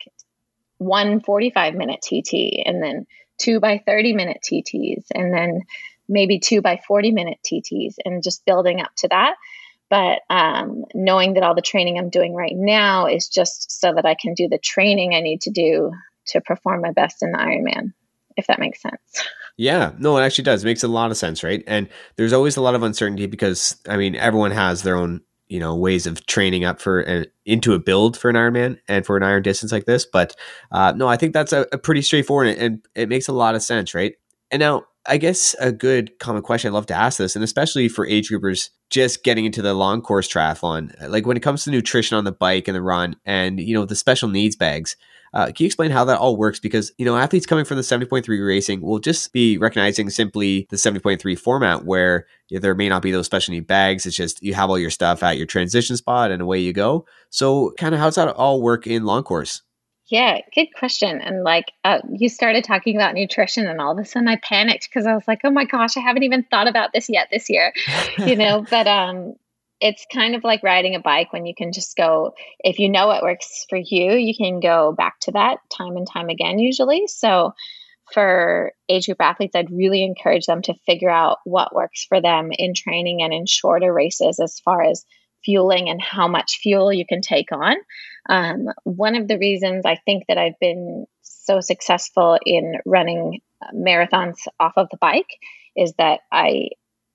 one 0.78 1.22
45 1.22 1.76
minute 1.76 2.02
TT 2.02 2.62
and 2.66 2.84
then 2.84 3.06
two 3.38 3.60
by 3.60 3.82
30 3.86 4.14
minute 4.14 4.38
TTs 4.44 5.06
and 5.14 5.34
then 5.34 5.62
maybe 6.08 6.40
two 6.40 6.62
by 6.62 6.80
40 6.88 7.12
minute 7.12 7.38
TTs 7.46 7.96
and 8.04 8.24
just 8.24 8.46
building 8.46 8.82
up 8.82 8.92
to 8.98 9.08
that. 9.08 9.36
But 9.90 10.22
um, 10.30 10.84
knowing 10.94 11.36
that 11.36 11.44
all 11.44 11.56
the 11.56 11.62
training 11.62 11.98
I'm 11.98 12.10
doing 12.10 12.34
right 12.34 12.56
now 12.56 13.08
is 13.08 13.28
just 13.28 13.80
so 13.80 13.94
that 13.94 14.06
I 14.06 14.16
can 14.16 14.34
do 14.34 14.48
the 14.50 14.58
training 14.58 15.14
I 15.14 15.22
need 15.22 15.42
to 15.42 15.52
do 15.52 15.92
to 16.28 16.42
perform 16.42 16.82
my 16.82 16.92
best 16.92 17.22
in 17.22 17.32
the 17.32 17.38
Ironman, 17.38 17.94
if 18.36 18.48
that 18.48 18.60
makes 18.60 18.82
sense. 18.82 19.30
Yeah, 19.58 19.94
no, 19.98 20.18
it 20.18 20.22
actually 20.22 20.44
does. 20.44 20.64
It 20.64 20.68
makes 20.68 20.84
a 20.84 20.88
lot 20.88 21.12
of 21.12 21.18
sense, 21.18 21.44
right? 21.44 21.64
And 21.66 21.88
there's 22.18 22.34
always 22.34 22.58
a 22.58 22.62
lot 22.62 22.76
of 22.76 22.84
uncertainty 22.84 23.26
because 23.26 23.78
I 23.88 23.96
mean, 23.98 24.16
everyone 24.16 24.52
has 24.52 24.84
their 24.84 24.98
own, 24.98 25.22
you 25.48 25.60
know, 25.60 25.76
ways 25.76 26.06
of 26.06 26.26
training 26.26 26.66
up 26.66 26.82
for 26.82 27.00
an, 27.02 27.28
into 27.46 27.74
a 27.74 27.80
build 27.80 28.18
for 28.18 28.30
an 28.30 28.36
Ironman 28.36 28.80
and 28.90 29.06
for 29.06 29.16
an 29.16 29.24
iron 29.24 29.44
distance 29.44 29.72
like 29.72 29.86
this. 29.86 30.06
But 30.06 30.36
uh, 30.72 30.94
no, 30.96 31.08
I 31.08 31.16
think 31.16 31.34
that's 31.34 31.54
a, 31.54 31.66
a 31.72 31.78
pretty 31.78 32.02
straightforward 32.02 32.48
and, 32.48 32.60
and 32.62 32.86
it 32.96 33.08
makes 33.08 33.30
a 33.30 33.34
lot 33.34 33.56
of 33.56 33.64
sense, 33.64 33.94
right? 33.94 34.16
And 34.52 34.60
now, 34.60 34.86
I 35.08 35.18
guess 35.18 35.56
a 35.60 35.72
good 35.72 36.18
common 36.20 36.42
question 36.42 36.70
I'd 36.70 36.74
love 36.74 36.88
to 36.88 36.96
ask 36.96 37.20
this, 37.20 37.36
and 37.36 37.44
especially 37.44 37.88
for 37.90 38.08
age 38.08 38.30
groupers 38.32 38.72
just 38.90 39.24
getting 39.24 39.46
into 39.46 39.62
the 39.62 39.76
long 39.76 40.02
course 40.02 40.28
triathlon, 40.28 40.96
like 41.10 41.28
when 41.28 41.38
it 41.38 41.44
comes 41.44 41.64
to 41.64 41.72
nutrition 41.72 42.18
on 42.18 42.24
the 42.24 42.32
bike 42.32 42.68
and 42.68 42.76
the 42.76 42.82
run, 42.82 43.16
and 43.24 43.60
you 43.60 43.76
know 43.76 43.86
the 43.86 43.96
special 43.96 44.30
needs 44.30 44.56
bags. 44.56 44.96
Uh, 45.36 45.48
can 45.48 45.56
you 45.60 45.66
explain 45.66 45.92
how 45.92 46.06
that 46.06 46.18
all 46.18 46.38
works? 46.38 46.60
Because 46.60 46.94
you 46.98 47.06
know 47.06 47.18
athletes 47.18 47.46
coming 47.46 47.66
from 47.66 47.76
the 47.76 47.84
70.3 47.84 48.48
racing 48.48 48.82
will 48.82 49.00
just 49.00 49.34
be 49.34 49.58
recognizing 49.58 50.10
simply 50.10 50.66
the 50.70 50.78
70.3 50.78 51.38
format, 51.38 51.84
where 51.84 52.26
you 52.48 52.58
know, 52.58 52.62
there 52.62 52.74
may 52.74 52.88
not 52.88 53.02
be 53.02 53.12
those 53.12 53.26
special 53.26 53.54
need 53.54 53.68
bags. 53.68 54.06
It's 54.06 54.16
just 54.16 54.42
you 54.42 54.54
have 54.54 54.70
all 54.70 54.80
your 54.80 54.90
stuff 54.90 55.22
at 55.24 55.38
your 55.38 55.46
transition 55.46 55.98
spot, 55.98 56.32
and 56.32 56.42
away 56.42 56.60
you 56.60 56.72
go. 56.72 57.06
So, 57.30 57.74
kind 57.78 57.94
of 57.94 58.00
how 58.00 58.08
does 58.08 58.16
that 58.16 58.30
all 58.30 58.62
work 58.62 58.88
in 58.88 59.04
long 59.04 59.24
course? 59.24 59.62
Yeah, 60.08 60.40
good 60.54 60.68
question. 60.78 61.20
And 61.20 61.44
like 61.44 61.72
uh, 61.84 62.00
you 62.10 62.30
started 62.30 62.64
talking 62.64 62.96
about 62.96 63.16
nutrition, 63.16 63.68
and 63.68 63.82
all 63.82 63.92
of 63.92 63.98
a 63.98 64.06
sudden 64.06 64.28
I 64.28 64.38
panicked 64.38 64.88
because 64.88 65.08
I 65.08 65.16
was 65.16 65.28
like, 65.28 65.42
"Oh 65.44 65.50
my 65.50 65.66
gosh, 65.66 65.98
I 65.98 66.02
haven't 66.02 66.24
even 66.24 66.44
thought 66.44 66.68
about 66.68 66.94
this 66.94 67.10
yet 67.10 67.28
this 67.32 67.50
year," 67.50 67.74
you 68.20 68.36
know. 68.36 68.66
but 68.70 68.88
um, 68.88 69.34
it's 69.82 70.06
kind 70.12 70.36
of 70.36 70.44
like 70.44 70.64
riding 70.64 70.96
a 70.96 71.00
bike 71.00 71.34
when 71.34 71.46
you 71.46 71.54
can 71.56 71.72
just 71.72 71.96
go. 71.98 72.34
If 72.60 72.80
you 72.80 72.90
know 72.90 73.08
what 73.08 73.24
works 73.24 73.66
for 73.70 73.78
you, 73.78 74.14
you 74.14 74.36
can 74.36 74.60
go 74.60 74.94
back 74.94 75.20
to 75.22 75.32
that 75.32 75.58
time 75.76 75.98
and 75.98 76.08
time 76.08 76.30
again. 76.30 76.60
Usually, 76.60 77.08
so 77.08 77.54
for 78.14 78.72
age 78.88 79.08
group 79.08 79.22
athletes, 79.22 79.56
I'd 79.56 79.72
really 79.72 80.04
encourage 80.04 80.46
them 80.46 80.62
to 80.64 80.76
figure 80.86 81.10
out 81.10 81.40
what 81.44 81.76
works 81.76 82.06
for 82.08 82.22
them 82.22 82.50
in 82.52 82.74
training 82.74 83.22
and 83.22 83.34
in 83.34 83.46
shorter 83.46 83.94
races 83.94 84.40
as 84.40 84.60
far 84.60 84.84
as 84.84 85.06
fueling 85.44 85.90
and 85.90 86.02
how 86.02 86.28
much 86.28 86.60
fuel 86.62 86.92
you 86.92 87.06
can 87.06 87.22
take 87.22 87.52
on. 87.52 87.76
Um, 88.28 88.68
one 88.84 89.16
of 89.16 89.28
the 89.28 89.38
reasons 89.38 89.86
I 89.86 89.98
think 90.06 90.24
that 90.28 90.38
I've 90.38 90.60
been 90.60 91.06
so 91.22 91.62
successful 91.62 92.40
in 92.44 92.76
running 92.86 93.42
marathons 93.74 94.38
off 94.60 94.74
of 94.78 94.90
the 94.90 94.98
bike 94.98 95.38
is 95.76 95.94
that 95.98 96.22
I 96.32 96.70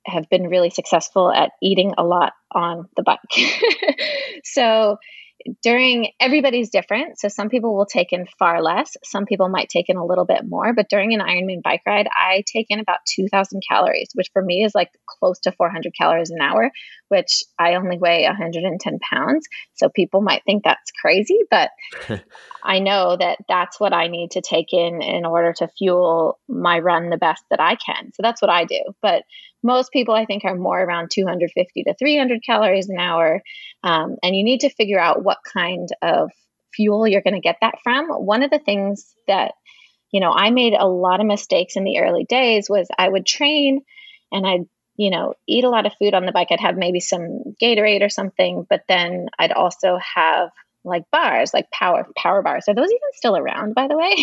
have 0.07 0.29
been 0.29 0.49
really 0.49 0.71
successful 0.71 1.31
at 1.31 1.53
eating 1.63 1.95
a 1.99 2.05
lot 2.05 2.33
on 2.53 2.89
the 2.97 3.03
bike. 3.03 3.19
so 4.45 4.99
during 5.63 6.09
everybody's 6.19 6.71
different. 6.71 7.19
So 7.19 7.29
some 7.29 7.49
people 7.49 7.75
will 7.75 7.87
take 7.87 8.13
in 8.13 8.27
far 8.39 8.63
less. 8.63 8.97
Some 9.05 9.27
people 9.27 9.49
might 9.49 9.69
take 9.69 9.89
in 9.89 9.97
a 9.97 10.05
little 10.05 10.25
bit 10.25 10.43
more. 10.47 10.73
But 10.75 10.89
during 10.89 11.15
an 11.15 11.21
Ironman 11.21 11.63
bike 11.63 11.83
ride, 11.87 12.09
I 12.15 12.45
take 12.47 12.67
in 12.71 12.81
about 12.81 12.99
2,000 13.07 13.63
calories, 13.69 14.11
which 14.15 14.31
for 14.33 14.43
me 14.43 14.65
is 14.65 14.75
like 14.75 14.91
close 15.07 15.39
to 15.41 15.53
400 15.53 15.93
calories 15.97 16.31
an 16.31 16.41
hour, 16.41 16.71
which 17.09 17.43
I 17.59 17.75
only 17.75 17.99
weigh 17.99 18.25
110 18.25 18.99
pounds. 18.99 19.47
So 19.75 19.89
people 19.89 20.21
might 20.21 20.43
think 20.45 20.65
that's 20.65 20.91
crazy, 21.01 21.39
but 21.51 21.71
I 22.63 22.81
know 22.81 23.17
that 23.17 23.39
that's 23.49 23.81
what 23.81 23.93
I 23.93 24.09
need 24.09 24.33
to 24.33 24.43
take 24.43 24.73
in 24.73 25.03
in 25.03 25.25
order 25.25 25.53
to 25.55 25.69
fuel 25.79 26.39
my 26.49 26.79
run 26.79 27.11
the 27.11 27.17
best 27.17 27.45
that 27.51 27.61
I 27.61 27.77
can. 27.77 28.13
So 28.13 28.23
that's 28.23 28.43
what 28.43 28.51
I 28.51 28.65
do. 28.65 28.81
But 29.01 29.23
most 29.63 29.93
people, 29.93 30.15
I 30.15 30.25
think, 30.25 30.45
are 30.45 30.55
more 30.55 30.81
around 30.81 31.11
250 31.13 31.85
to 31.85 31.95
300 31.95 32.43
calories 32.45 32.89
an 32.89 32.99
hour. 32.99 33.43
Um, 33.83 34.17
and 34.23 34.35
you 34.35 34.45
need 34.45 34.61
to 34.61 34.71
figure 34.71 35.01
out 35.01 35.25
what 35.25 35.39
kind 35.53 35.89
of 36.03 36.31
fuel 36.75 37.07
you're 37.07 37.23
going 37.23 37.35
to 37.35 37.41
get 37.41 37.57
that 37.61 37.77
from. 37.83 38.09
One 38.09 38.43
of 38.43 38.51
the 38.51 38.59
things 38.59 39.15
that, 39.27 39.53
you 40.13 40.21
know, 40.21 40.33
I 40.33 40.51
made 40.51 40.75
a 40.75 40.89
lot 40.89 41.21
of 41.21 41.27
mistakes 41.27 41.77
in 41.77 41.85
the 41.85 41.99
early 41.99 42.25
days 42.25 42.69
was 42.69 42.89
I 42.99 43.09
would 43.09 43.27
train 43.27 43.81
and 44.33 44.47
I'd, 44.47 44.67
you 44.97 45.11
know, 45.11 45.35
eat 45.49 45.65
a 45.65 45.71
lot 45.71 45.87
of 45.87 45.93
food 45.99 46.15
on 46.15 46.27
the 46.27 46.33
bike. 46.33 46.49
I'd 46.51 46.61
have 46.61 46.77
maybe 46.77 47.01
some 47.01 47.55
Gatorade 47.63 48.03
or 48.03 48.09
something, 48.09 48.67
but 48.69 48.83
then 48.89 49.29
I'd 49.39 49.53
also 49.53 49.99
have 50.15 50.51
like 50.85 51.05
bars, 51.13 51.53
like 51.53 51.71
power 51.71 52.07
power 52.17 52.43
bars. 52.43 52.65
Are 52.69 52.75
those 52.75 52.91
even 52.91 52.99
still 53.15 53.37
around, 53.37 53.75
by 53.75 53.89
the 53.89 53.97
way? 53.97 54.15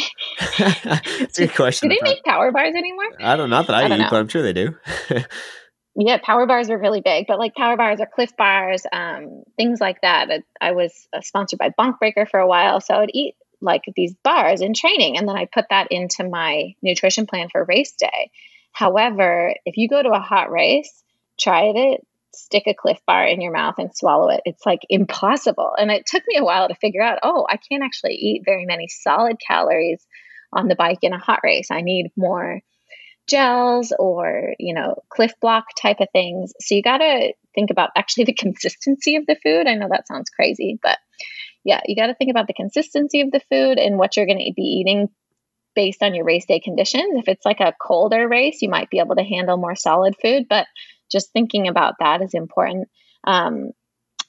That's 0.83 1.37
a 1.39 1.47
good 1.47 1.55
question. 1.55 1.89
do 1.89 1.95
they 1.95 2.01
make 2.01 2.23
power 2.23 2.51
bars 2.51 2.75
anymore? 2.75 3.05
I 3.19 3.35
don't 3.35 3.49
know. 3.49 3.57
Not 3.57 3.67
that 3.67 3.75
I, 3.75 3.83
I 3.83 3.85
eat, 3.85 3.97
know. 3.97 4.07
but 4.09 4.19
I'm 4.19 4.27
sure 4.27 4.41
they 4.41 4.53
do. 4.53 4.75
yeah, 5.95 6.17
power 6.23 6.45
bars 6.45 6.69
are 6.69 6.77
really 6.77 7.01
big, 7.01 7.25
but 7.27 7.39
like 7.39 7.55
power 7.55 7.77
bars 7.77 7.99
or 7.99 8.07
Clif 8.07 8.35
bars, 8.37 8.83
um, 8.91 9.43
things 9.55 9.79
like 9.79 10.01
that. 10.01 10.29
I 10.59 10.71
was 10.71 10.93
uh, 11.13 11.21
sponsored 11.21 11.59
by 11.59 11.69
Bonk 11.69 11.99
Breaker 11.99 12.25
for 12.25 12.39
a 12.39 12.47
while, 12.47 12.81
so 12.81 12.93
I 12.93 12.99
would 12.99 13.11
eat 13.13 13.35
like 13.61 13.83
these 13.95 14.15
bars 14.23 14.61
in 14.61 14.73
training, 14.73 15.17
and 15.17 15.27
then 15.27 15.35
I 15.35 15.45
put 15.45 15.65
that 15.69 15.91
into 15.91 16.23
my 16.27 16.75
nutrition 16.81 17.25
plan 17.25 17.49
for 17.51 17.65
race 17.65 17.93
day. 17.93 18.31
However, 18.71 19.55
if 19.65 19.77
you 19.77 19.89
go 19.89 20.01
to 20.01 20.11
a 20.11 20.19
hot 20.19 20.51
race, 20.51 21.03
try 21.39 21.71
it 21.75 22.06
stick 22.33 22.63
a 22.67 22.73
Clif 22.73 22.99
bar 23.05 23.25
in 23.25 23.41
your 23.41 23.51
mouth 23.51 23.75
and 23.77 23.95
swallow 23.95 24.29
it. 24.29 24.41
It's 24.45 24.65
like 24.65 24.81
impossible. 24.89 25.73
And 25.77 25.91
it 25.91 26.05
took 26.05 26.23
me 26.27 26.37
a 26.37 26.43
while 26.43 26.67
to 26.67 26.75
figure 26.75 27.01
out, 27.01 27.19
oh, 27.23 27.45
I 27.49 27.57
can't 27.57 27.83
actually 27.83 28.15
eat 28.15 28.43
very 28.45 28.65
many 28.65 28.87
solid 28.87 29.37
calories 29.45 30.05
on 30.53 30.67
the 30.67 30.75
bike 30.75 30.99
in 31.01 31.13
a 31.13 31.19
hot 31.19 31.39
race. 31.43 31.69
I 31.71 31.81
need 31.81 32.11
more 32.15 32.61
gels 33.27 33.93
or, 33.97 34.53
you 34.59 34.73
know, 34.73 34.95
Clif 35.09 35.33
Block 35.41 35.65
type 35.79 35.99
of 35.99 36.07
things. 36.13 36.53
So 36.61 36.75
you 36.75 36.81
got 36.81 36.99
to 36.99 37.33
think 37.53 37.71
about 37.71 37.91
actually 37.95 38.25
the 38.25 38.33
consistency 38.37 39.15
of 39.15 39.25
the 39.25 39.37
food. 39.43 39.67
I 39.67 39.75
know 39.75 39.87
that 39.89 40.07
sounds 40.07 40.29
crazy, 40.29 40.79
but 40.81 40.97
yeah, 41.63 41.81
you 41.85 41.95
got 41.95 42.07
to 42.07 42.15
think 42.15 42.31
about 42.31 42.47
the 42.47 42.53
consistency 42.53 43.21
of 43.21 43.31
the 43.31 43.41
food 43.51 43.77
and 43.77 43.97
what 43.97 44.15
you're 44.15 44.25
going 44.25 44.37
to 44.37 44.53
be 44.55 44.61
eating 44.61 45.09
based 45.75 46.01
on 46.01 46.15
your 46.15 46.25
race 46.25 46.45
day 46.45 46.59
conditions. 46.59 47.19
If 47.19 47.27
it's 47.27 47.45
like 47.45 47.59
a 47.59 47.73
colder 47.79 48.27
race, 48.27 48.61
you 48.61 48.69
might 48.69 48.89
be 48.89 48.99
able 48.99 49.15
to 49.15 49.23
handle 49.23 49.57
more 49.57 49.75
solid 49.75 50.15
food, 50.21 50.45
but 50.49 50.65
just 51.11 51.31
thinking 51.31 51.67
about 51.67 51.95
that 51.99 52.21
is 52.21 52.33
important. 52.33 52.89
Um, 53.23 53.71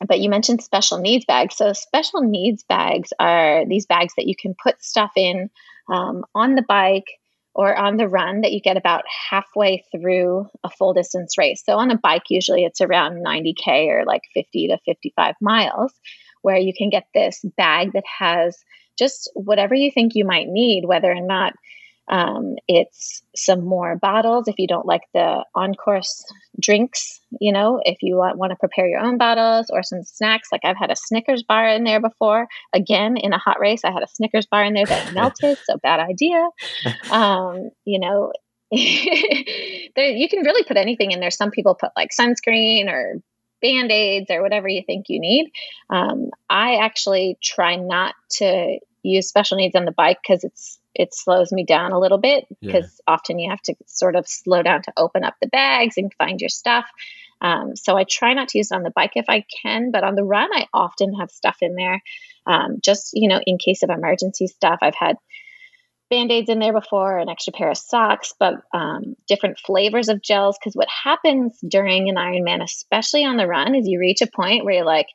but 0.06 0.20
you 0.20 0.30
mentioned 0.30 0.62
special 0.62 0.98
needs 0.98 1.24
bags. 1.24 1.56
So, 1.56 1.72
special 1.72 2.20
needs 2.20 2.62
bags 2.62 3.12
are 3.18 3.64
these 3.66 3.86
bags 3.86 4.14
that 4.16 4.26
you 4.26 4.34
can 4.36 4.54
put 4.62 4.82
stuff 4.82 5.12
in 5.16 5.50
um, 5.92 6.24
on 6.34 6.54
the 6.54 6.64
bike 6.66 7.08
or 7.54 7.74
on 7.74 7.96
the 7.96 8.06
run 8.06 8.42
that 8.42 8.52
you 8.52 8.60
get 8.60 8.76
about 8.76 9.02
halfway 9.30 9.84
through 9.90 10.46
a 10.62 10.70
full 10.70 10.92
distance 10.92 11.36
race. 11.36 11.62
So, 11.64 11.76
on 11.78 11.90
a 11.90 11.98
bike, 11.98 12.24
usually 12.30 12.64
it's 12.64 12.80
around 12.80 13.24
90K 13.24 13.88
or 13.88 14.04
like 14.04 14.22
50 14.34 14.68
to 14.68 14.78
55 14.84 15.34
miles, 15.40 15.92
where 16.42 16.58
you 16.58 16.72
can 16.76 16.90
get 16.90 17.06
this 17.12 17.44
bag 17.56 17.92
that 17.94 18.04
has 18.18 18.56
just 18.96 19.30
whatever 19.34 19.74
you 19.74 19.90
think 19.90 20.14
you 20.14 20.24
might 20.24 20.46
need, 20.48 20.84
whether 20.84 21.10
or 21.10 21.20
not 21.20 21.54
um, 22.08 22.56
it's 22.66 23.22
some 23.36 23.64
more 23.64 23.96
bottles 23.96 24.48
if 24.48 24.58
you 24.58 24.66
don't 24.66 24.86
like 24.86 25.02
the 25.12 25.44
on 25.54 25.74
course 25.74 26.24
drinks, 26.58 27.20
you 27.40 27.52
know, 27.52 27.80
if 27.84 27.98
you 28.02 28.16
want, 28.16 28.38
want 28.38 28.50
to 28.50 28.56
prepare 28.56 28.88
your 28.88 29.00
own 29.00 29.18
bottles 29.18 29.66
or 29.70 29.82
some 29.82 30.02
snacks. 30.02 30.48
Like 30.50 30.62
I've 30.64 30.76
had 30.76 30.90
a 30.90 30.96
Snickers 30.96 31.42
bar 31.42 31.68
in 31.68 31.84
there 31.84 32.00
before. 32.00 32.48
Again, 32.72 33.16
in 33.16 33.32
a 33.32 33.38
hot 33.38 33.60
race, 33.60 33.84
I 33.84 33.92
had 33.92 34.02
a 34.02 34.08
Snickers 34.08 34.46
bar 34.46 34.64
in 34.64 34.72
there 34.72 34.86
that 34.86 35.12
melted, 35.14 35.58
so 35.64 35.76
bad 35.82 36.00
idea. 36.00 36.48
Um, 37.10 37.70
you 37.84 37.98
know, 38.00 38.32
there, 38.70 40.10
you 40.10 40.28
can 40.28 40.44
really 40.44 40.64
put 40.64 40.76
anything 40.76 41.10
in 41.10 41.20
there. 41.20 41.30
Some 41.30 41.50
people 41.50 41.74
put 41.74 41.90
like 41.96 42.10
sunscreen 42.10 42.88
or 42.88 43.20
band 43.62 43.90
aids 43.90 44.30
or 44.30 44.42
whatever 44.42 44.68
you 44.68 44.82
think 44.86 45.06
you 45.08 45.20
need. 45.20 45.50
Um, 45.90 46.30
I 46.50 46.76
actually 46.76 47.38
try 47.42 47.76
not 47.76 48.14
to 48.38 48.78
use 49.02 49.28
special 49.28 49.56
needs 49.56 49.74
on 49.74 49.84
the 49.84 49.92
bike 49.92 50.18
because 50.22 50.44
it's 50.44 50.78
it 50.98 51.14
slows 51.14 51.52
me 51.52 51.64
down 51.64 51.92
a 51.92 51.98
little 51.98 52.18
bit 52.18 52.46
because 52.60 53.00
yeah. 53.06 53.14
often 53.14 53.38
you 53.38 53.50
have 53.50 53.62
to 53.62 53.74
sort 53.86 54.16
of 54.16 54.26
slow 54.28 54.62
down 54.62 54.82
to 54.82 54.92
open 54.96 55.24
up 55.24 55.34
the 55.40 55.48
bags 55.48 55.96
and 55.96 56.12
find 56.18 56.40
your 56.40 56.48
stuff. 56.48 56.86
Um, 57.40 57.76
so 57.76 57.96
I 57.96 58.04
try 58.04 58.34
not 58.34 58.48
to 58.48 58.58
use 58.58 58.72
it 58.72 58.74
on 58.74 58.82
the 58.82 58.90
bike 58.90 59.12
if 59.14 59.26
I 59.28 59.44
can, 59.62 59.90
but 59.92 60.02
on 60.02 60.16
the 60.16 60.24
run, 60.24 60.50
I 60.52 60.66
often 60.74 61.14
have 61.14 61.30
stuff 61.30 61.58
in 61.60 61.76
there, 61.76 62.02
um, 62.46 62.78
just 62.82 63.10
you 63.14 63.28
know, 63.28 63.40
in 63.46 63.58
case 63.58 63.82
of 63.82 63.90
emergency 63.90 64.48
stuff. 64.48 64.80
I've 64.82 64.96
had 64.98 65.16
band 66.10 66.32
aids 66.32 66.48
in 66.48 66.58
there 66.58 66.72
before, 66.72 67.18
an 67.18 67.28
extra 67.28 67.52
pair 67.52 67.70
of 67.70 67.78
socks, 67.78 68.34
but 68.38 68.54
um, 68.72 69.14
different 69.26 69.58
flavors 69.58 70.08
of 70.08 70.22
gels. 70.22 70.58
Because 70.58 70.74
what 70.74 70.88
happens 70.88 71.58
during 71.66 72.08
an 72.08 72.16
Ironman, 72.16 72.62
especially 72.62 73.24
on 73.24 73.36
the 73.36 73.46
run, 73.46 73.74
is 73.74 73.86
you 73.86 74.00
reach 74.00 74.22
a 74.22 74.26
point 74.26 74.64
where 74.64 74.74
you're 74.74 74.84
like, 74.84 75.08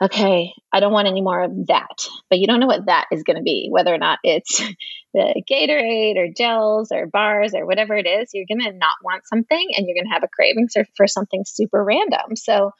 okay, 0.00 0.52
I 0.72 0.80
don't 0.80 0.92
want 0.92 1.08
any 1.08 1.20
more 1.20 1.42
of 1.42 1.66
that. 1.66 2.06
But 2.30 2.38
you 2.38 2.46
don't 2.46 2.60
know 2.60 2.66
what 2.66 2.86
that 2.86 3.06
is 3.10 3.22
going 3.22 3.36
to 3.36 3.42
be, 3.42 3.68
whether 3.70 3.92
or 3.92 3.98
not 3.98 4.18
it's 4.22 4.58
the 5.14 5.42
Gatorade 5.50 6.16
or 6.16 6.32
gels 6.34 6.92
or 6.92 7.06
bars 7.06 7.54
or 7.54 7.66
whatever 7.66 7.96
it 7.96 8.06
is. 8.06 8.30
You're 8.32 8.46
going 8.48 8.70
to 8.70 8.76
not 8.76 8.96
want 9.02 9.26
something 9.26 9.68
and 9.76 9.86
you're 9.86 9.96
going 9.96 10.08
to 10.08 10.14
have 10.14 10.24
a 10.24 10.28
craving 10.28 10.68
for, 10.72 10.84
for 10.96 11.06
something 11.06 11.44
super 11.46 11.82
random. 11.82 12.36
So, 12.36 12.72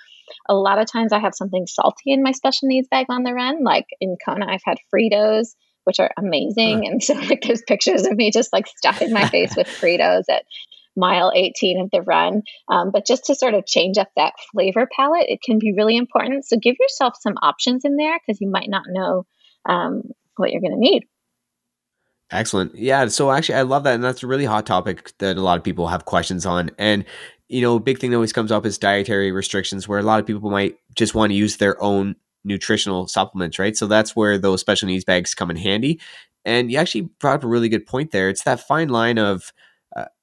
a 0.47 0.55
lot 0.55 0.79
of 0.79 0.91
times 0.93 1.15
I 1.15 1.21
have 1.21 1.35
something 1.35 1.67
salty 1.67 2.13
in 2.13 2.23
my 2.23 2.33
special 2.33 2.69
needs 2.69 2.87
bag 2.87 3.07
on 3.09 3.23
the 3.23 3.33
run. 3.33 3.65
Like 3.65 3.87
in 3.99 4.19
Kona, 4.23 4.47
I've 4.47 4.61
had 4.63 4.77
Fritos, 4.95 5.55
which 5.85 6.01
are 6.01 6.11
amazing. 6.19 6.87
And 6.87 7.03
so, 7.03 7.15
like, 7.15 7.41
there's 7.41 7.63
pictures 7.63 8.07
of 8.07 8.13
me 8.13 8.31
just 8.31 8.53
like 8.53 8.67
stuffing 8.67 9.11
my 9.11 9.27
face 9.31 9.57
with 9.57 9.67
Fritos 9.67 10.25
at 10.29 10.45
mile 10.99 11.33
18 11.35 11.81
of 11.81 11.91
the 11.91 12.03
run. 12.03 12.43
Um, 12.69 12.91
but 12.93 13.07
just 13.07 13.25
to 13.27 13.35
sort 13.35 13.55
of 13.55 13.67
change 13.67 13.99
up 13.99 14.09
that 14.17 14.35
flavor 14.53 14.89
palette, 14.95 15.27
it 15.29 15.41
can 15.43 15.59
be 15.59 15.73
really 15.73 15.97
important. 15.97 16.45
So 16.45 16.57
give 16.57 16.77
yourself 16.79 17.15
some 17.21 17.35
options 17.43 17.85
in 17.85 17.97
there 17.97 18.19
because 18.19 18.41
you 18.41 18.51
might 18.51 18.69
not 18.69 18.85
know 18.89 19.25
um, 19.69 20.03
what 20.37 20.51
you're 20.51 20.61
going 20.61 20.73
to 20.73 20.79
need. 20.79 21.05
Excellent. 22.31 22.75
Yeah. 22.75 23.07
So 23.09 23.31
actually, 23.31 23.55
I 23.55 23.63
love 23.63 23.85
that. 23.85 23.95
And 23.95 24.05
that's 24.05 24.23
a 24.23 24.27
really 24.27 24.45
hot 24.45 24.67
topic 24.67 25.13
that 25.19 25.39
a 25.39 25.41
lot 25.43 25.57
of 25.57 25.65
people 25.65 25.89
have 25.89 26.05
questions 26.05 26.45
on. 26.45 26.71
And, 26.77 27.05
you 27.49 27.63
know, 27.63 27.79
big 27.79 27.99
thing 27.99 28.11
that 28.11 28.17
always 28.17 28.35
comes 28.35 28.53
up 28.53 28.67
is 28.67 28.77
dietary 28.77 29.33
restrictions, 29.33 29.89
where 29.89 29.99
a 29.99 30.03
lot 30.03 30.21
of 30.21 30.27
people 30.27 30.51
might 30.51 30.77
just 30.95 31.15
want 31.15 31.31
to 31.31 31.37
use 31.37 31.57
their 31.57 31.83
own 31.83 32.17
nutritional 32.45 33.07
supplements, 33.07 33.59
right? 33.59 33.77
So 33.77 33.87
that's 33.87 34.15
where 34.15 34.37
those 34.37 34.61
special 34.61 34.87
needs 34.87 35.05
bags 35.05 35.35
come 35.35 35.51
in 35.51 35.57
handy. 35.57 36.01
And 36.45 36.71
you 36.71 36.79
actually 36.79 37.03
brought 37.03 37.37
up 37.37 37.45
a 37.45 37.49
really 37.49 37.69
good 37.69 37.87
point 37.87 38.11
there. 38.11 38.29
It's 38.29 38.45
that 38.45 38.61
fine 38.61 38.89
line 38.89 39.19
of, 39.19 39.53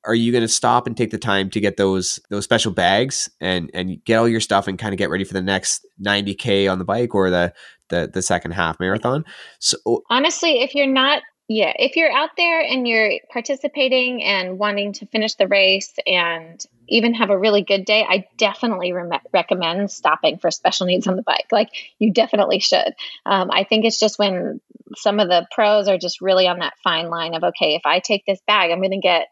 are 0.06 0.16
you 0.16 0.32
going 0.32 0.42
to 0.44 0.48
stop 0.48 0.88
and 0.88 0.96
take 0.96 1.12
the 1.12 1.18
time 1.18 1.50
to 1.50 1.60
get 1.60 1.78
those 1.78 2.20
those 2.30 2.44
special 2.44 2.72
bags 2.72 3.30
and 3.42 3.70
and 3.74 4.04
get 4.06 4.18
all 4.18 4.28
your 4.28 4.40
stuff 4.40 4.68
and 4.68 4.80
kind 4.80 4.94
of 4.94 4.98
get 4.98 5.10
ready 5.10 5.24
for 5.24 5.34
the 5.34 5.42
next 5.42 5.86
90k 6.04 6.72
on 6.72 6.80
the 6.80 6.86
bike 6.86 7.14
or 7.16 7.30
the 7.30 7.54
the 7.90 8.10
the 8.14 8.22
second 8.22 8.52
half 8.52 8.80
marathon 8.80 9.24
so 9.60 10.04
honestly 10.10 10.62
if 10.62 10.74
you're 10.76 10.88
not 10.88 11.22
yeah, 11.48 11.74
if 11.78 11.96
you're 11.96 12.12
out 12.12 12.32
there 12.38 12.60
and 12.62 12.88
you're 12.88 13.20
participating 13.32 14.24
and 14.24 14.58
wanting 14.58 14.94
to 14.94 15.06
finish 15.06 15.36
the 15.36 15.48
race 15.48 15.94
and 16.08 16.64
even 16.88 17.14
have 17.14 17.30
a 17.30 17.38
really 17.38 17.62
good 17.62 17.86
day, 17.86 18.04
I 18.08 18.26
definitely 18.38 18.94
re- 18.94 19.20
recommend 19.32 19.92
stopping 19.92 20.40
for 20.40 20.50
special 20.50 20.88
needs 20.88 21.06
on 21.06 21.16
the 21.16 21.22
bike. 21.22 21.46
Like 21.52 21.70
you 22.00 22.12
definitely 22.12 22.60
should. 22.60 22.96
Um, 23.28 23.52
I 23.52 23.64
think 23.64 23.86
it's 23.86 24.00
just 24.00 24.18
when 24.18 24.60
some 24.96 25.20
of 25.20 25.30
the 25.30 25.46
pros 25.52 25.88
are 25.88 26.00
just 26.00 26.20
really 26.20 26.48
on 26.48 26.60
that 26.60 26.74
fine 26.84 27.10
line 27.10 27.36
of 27.36 27.44
okay, 27.44 27.76
if 27.76 27.84
I 27.86 28.00
take 28.00 28.26
this 28.26 28.42
bag, 28.48 28.72
I'm 28.72 28.80
going 28.80 28.90
to 28.92 28.98
get 28.98 29.28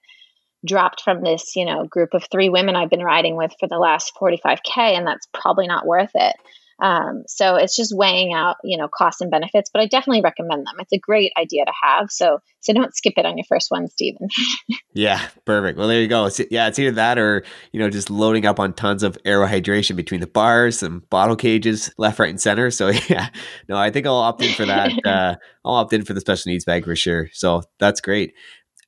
dropped 0.65 1.01
from 1.01 1.23
this 1.23 1.55
you 1.55 1.65
know 1.65 1.85
group 1.85 2.13
of 2.13 2.25
three 2.31 2.49
women 2.49 2.75
I've 2.75 2.89
been 2.89 3.03
riding 3.03 3.35
with 3.35 3.53
for 3.59 3.67
the 3.67 3.77
last 3.77 4.13
45k, 4.19 4.77
and 4.77 5.07
that's 5.07 5.27
probably 5.33 5.67
not 5.67 5.85
worth 5.85 6.11
it. 6.15 6.35
Um, 6.81 7.23
so 7.27 7.55
it's 7.55 7.75
just 7.75 7.95
weighing 7.95 8.33
out, 8.33 8.57
you 8.63 8.77
know, 8.77 8.87
costs 8.87 9.21
and 9.21 9.31
benefits, 9.31 9.69
but 9.71 9.81
I 9.81 9.85
definitely 9.85 10.21
recommend 10.21 10.65
them. 10.65 10.75
It's 10.79 10.91
a 10.91 10.97
great 10.97 11.31
idea 11.37 11.65
to 11.65 11.71
have. 11.81 12.09
So, 12.09 12.39
so 12.61 12.73
don't 12.73 12.95
skip 12.95 13.13
it 13.17 13.25
on 13.25 13.37
your 13.37 13.45
first 13.45 13.69
one, 13.69 13.87
Stephen. 13.87 14.27
yeah, 14.93 15.25
perfect. 15.45 15.77
Well, 15.77 15.87
there 15.87 16.01
you 16.01 16.07
go. 16.07 16.25
It's, 16.25 16.41
yeah, 16.51 16.67
it's 16.67 16.79
either 16.79 16.91
that 16.91 17.17
or, 17.17 17.45
you 17.71 17.79
know, 17.79 17.89
just 17.89 18.09
loading 18.09 18.45
up 18.45 18.59
on 18.59 18.73
tons 18.73 19.03
of 19.03 19.17
aero 19.23 19.47
hydration 19.47 19.95
between 19.95 20.19
the 20.19 20.27
bars 20.27 20.83
and 20.83 21.07
bottle 21.09 21.35
cages 21.35 21.93
left, 21.97 22.19
right, 22.19 22.29
and 22.29 22.41
center. 22.41 22.71
So 22.71 22.89
yeah, 23.09 23.29
no, 23.69 23.77
I 23.77 23.89
think 23.89 24.05
I'll 24.05 24.15
opt 24.15 24.41
in 24.41 24.53
for 24.53 24.65
that. 24.65 24.91
uh, 25.05 25.35
I'll 25.63 25.75
opt 25.75 25.93
in 25.93 26.03
for 26.03 26.13
the 26.13 26.21
special 26.21 26.49
needs 26.49 26.65
bag 26.65 26.83
for 26.83 26.95
sure. 26.95 27.29
So 27.33 27.63
that's 27.79 28.01
great. 28.01 28.33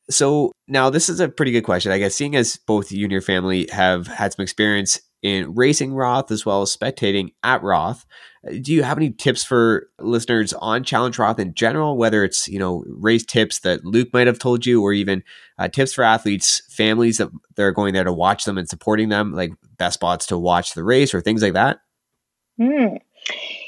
So 0.10 0.52
now 0.68 0.90
this 0.90 1.10
is 1.10 1.20
a 1.20 1.30
pretty 1.30 1.52
good 1.52 1.64
question, 1.64 1.92
I 1.92 1.98
guess, 1.98 2.16
seeing 2.16 2.36
as 2.36 2.58
both 2.68 2.92
you 2.92 3.06
and 3.06 3.12
your 3.12 3.22
family 3.22 3.68
have 3.72 4.08
had 4.08 4.34
some 4.34 4.44
experience 4.44 5.00
in 5.24 5.56
racing 5.56 5.94
Roth 5.94 6.30
as 6.30 6.46
well 6.46 6.62
as 6.62 6.76
spectating 6.76 7.30
at 7.42 7.64
Roth. 7.64 8.06
Uh, 8.48 8.58
do 8.62 8.72
you 8.72 8.84
have 8.84 8.98
any 8.98 9.10
tips 9.10 9.44
for 9.44 9.88
listeners 10.00 10.54
on 10.54 10.84
Challenge 10.84 11.18
Roth 11.18 11.40
in 11.40 11.56
general, 11.56 11.98
whether 11.98 12.24
it's, 12.24 12.48
you 12.48 12.60
know, 12.60 12.84
race 12.88 13.26
tips 13.26 13.62
that 13.62 13.84
Luke 13.84 14.10
might 14.14 14.28
have 14.28 14.38
told 14.38 14.68
you 14.68 14.84
or 14.84 14.94
even 14.94 15.24
uh, 15.58 15.68
tips 15.68 15.94
for 15.94 16.04
athletes, 16.04 16.62
families 16.70 17.18
that 17.18 17.30
they're 17.56 17.72
going 17.72 17.96
there 17.96 18.04
to 18.04 18.14
watch 18.14 18.44
them 18.44 18.60
and 18.60 18.70
supporting 18.70 19.10
them, 19.10 19.34
like 19.34 19.52
best 19.80 19.96
spots 19.96 20.28
to 20.28 20.38
watch 20.38 20.76
the 20.76 20.84
race 20.84 21.16
or 21.16 21.22
things 21.22 21.42
like 21.42 21.54
that? 21.54 21.80
Hmm. 22.62 22.98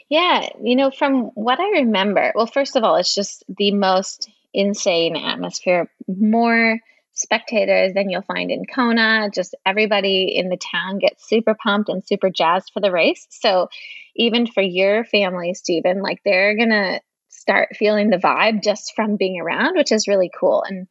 Yeah, 0.10 0.48
you 0.64 0.76
know, 0.76 0.92
from 0.92 1.32
what 1.34 1.60
I 1.60 1.80
remember, 1.80 2.32
well, 2.36 2.46
first 2.46 2.76
of 2.76 2.84
all, 2.84 2.96
it's 2.98 3.16
just 3.16 3.44
the 3.58 3.72
most 3.72 4.30
insane 4.58 5.16
atmosphere, 5.16 5.88
more 6.08 6.80
spectators 7.14 7.93
than 7.93 8.10
you'll 8.10 8.24
find 8.24 8.51
in 8.51 8.66
Kona. 8.66 9.30
Just 9.34 9.55
everybody 9.66 10.36
in 10.36 10.49
the 10.49 10.58
town 10.58 10.97
gets 10.97 11.28
super 11.28 11.55
pumped 11.55 11.89
and 11.89 12.03
super 12.03 12.30
jazzed 12.30 12.72
for 12.74 12.80
the 12.80 12.91
race. 12.91 13.28
So 13.30 13.70
even 14.16 14.47
for 14.47 14.64
your 14.64 15.05
family, 15.05 15.53
Stephen, 15.53 16.01
like 16.01 16.22
they're 16.26 16.58
gonna 16.58 16.99
start 17.30 17.76
feeling 17.78 18.10
the 18.10 18.18
vibe 18.18 18.64
just 18.64 18.93
from 18.95 19.16
being 19.16 19.39
around, 19.39 19.78
which 19.78 19.91
is 19.91 20.08
really 20.08 20.32
cool. 20.39 20.64
And 20.68 20.88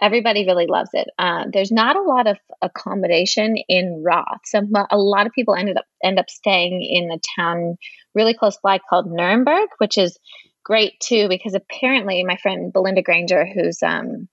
everybody 0.00 0.46
really 0.46 0.66
loves 0.66 0.90
it. 0.94 1.08
Uh, 1.18 1.44
there's 1.52 1.70
not 1.70 1.96
a 1.96 2.02
lot 2.02 2.26
of 2.26 2.38
accommodation 2.62 3.56
in 3.68 4.02
Roth, 4.02 4.40
so 4.44 4.62
a 4.90 4.96
lot 4.96 5.26
of 5.26 5.32
people 5.32 5.54
ended 5.54 5.76
up 5.76 5.84
end 6.02 6.18
up 6.18 6.30
staying 6.30 6.82
in 6.82 7.10
a 7.10 7.20
town 7.38 7.76
really 8.14 8.34
close 8.34 8.58
by 8.62 8.78
called 8.78 9.10
Nuremberg, 9.10 9.68
which 9.78 9.98
is 9.98 10.18
great 10.70 11.00
too 11.00 11.28
because 11.28 11.54
apparently 11.54 12.22
my 12.22 12.36
friend 12.36 12.72
Belinda 12.72 13.02
Granger, 13.02 13.44
who's 13.44 13.82
um, 13.82 14.28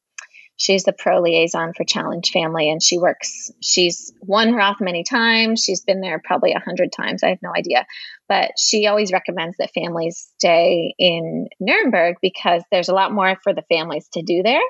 she's 0.55 0.83
the 0.83 0.93
pro 0.93 1.19
liaison 1.19 1.73
for 1.75 1.83
Challenge 1.83 2.29
Family, 2.29 2.69
and 2.69 2.81
she 2.81 2.99
works. 2.99 3.49
She's 3.59 4.13
won 4.21 4.53
Roth 4.53 4.79
many 4.79 5.03
times. 5.03 5.63
She's 5.63 5.81
been 5.81 5.99
there 5.99 6.21
probably 6.23 6.53
a 6.53 6.59
hundred 6.59 6.91
times. 6.95 7.23
I 7.23 7.29
have 7.29 7.41
no 7.41 7.51
idea, 7.55 7.87
but 8.29 8.51
she 8.55 8.85
always 8.85 9.11
recommends 9.11 9.57
that 9.57 9.73
families 9.73 10.27
stay 10.37 10.93
in 10.99 11.47
Nuremberg 11.59 12.17
because 12.21 12.61
there's 12.69 12.89
a 12.89 12.93
lot 12.93 13.11
more 13.11 13.35
for 13.43 13.55
the 13.55 13.63
families 13.63 14.07
to 14.13 14.21
do 14.21 14.43
there. 14.43 14.61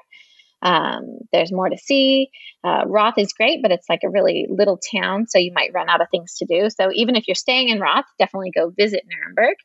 Um, 0.62 1.20
there's 1.34 1.52
more 1.52 1.68
to 1.68 1.78
see. 1.78 2.30
Uh, 2.64 2.86
Roth 2.88 3.18
is 3.18 3.34
great, 3.34 3.62
but 3.62 3.74
it's 3.74 3.90
like 3.90 4.04
a 4.06 4.10
really 4.10 4.48
little 4.50 4.80
town, 4.96 5.28
so 5.28 5.38
you 5.38 5.52
might 5.54 5.74
run 5.74 5.90
out 5.90 6.00
of 6.00 6.08
things 6.12 6.36
to 6.38 6.46
do. 6.46 6.70
So 6.70 6.92
even 6.94 7.18
if 7.18 7.28
you're 7.28 7.36
staying 7.36 7.68
in 7.68 7.82
Roth, 7.82 8.06
definitely 8.18 8.52
go 8.56 8.72
visit 8.74 9.04
Nuremberg. 9.06 9.58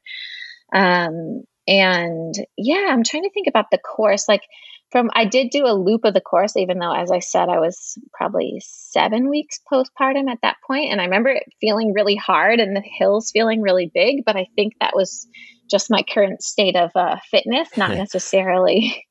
Um, 0.74 1.44
and 1.72 2.34
yeah, 2.58 2.88
I'm 2.90 3.02
trying 3.02 3.22
to 3.22 3.30
think 3.30 3.46
about 3.48 3.70
the 3.70 3.78
course. 3.78 4.28
Like 4.28 4.42
from 4.90 5.10
I 5.14 5.24
did 5.24 5.48
do 5.50 5.64
a 5.66 5.72
loop 5.74 6.04
of 6.04 6.12
the 6.12 6.20
course, 6.20 6.54
even 6.56 6.78
though, 6.78 6.92
as 6.92 7.10
I 7.10 7.20
said, 7.20 7.48
I 7.48 7.60
was 7.60 7.98
probably 8.12 8.60
seven 8.62 9.30
weeks 9.30 9.58
postpartum 9.72 10.30
at 10.30 10.40
that 10.42 10.56
point, 10.66 10.92
and 10.92 11.00
I 11.00 11.04
remember 11.04 11.30
it 11.30 11.44
feeling 11.60 11.94
really 11.94 12.16
hard 12.16 12.60
and 12.60 12.76
the 12.76 12.82
hills 12.82 13.30
feeling 13.32 13.62
really 13.62 13.90
big. 13.92 14.24
But 14.26 14.36
I 14.36 14.48
think 14.54 14.74
that 14.80 14.94
was 14.94 15.26
just 15.70 15.90
my 15.90 16.02
current 16.02 16.42
state 16.42 16.76
of 16.76 16.90
uh, 16.94 17.16
fitness, 17.30 17.70
not 17.76 17.90
necessarily 17.96 19.02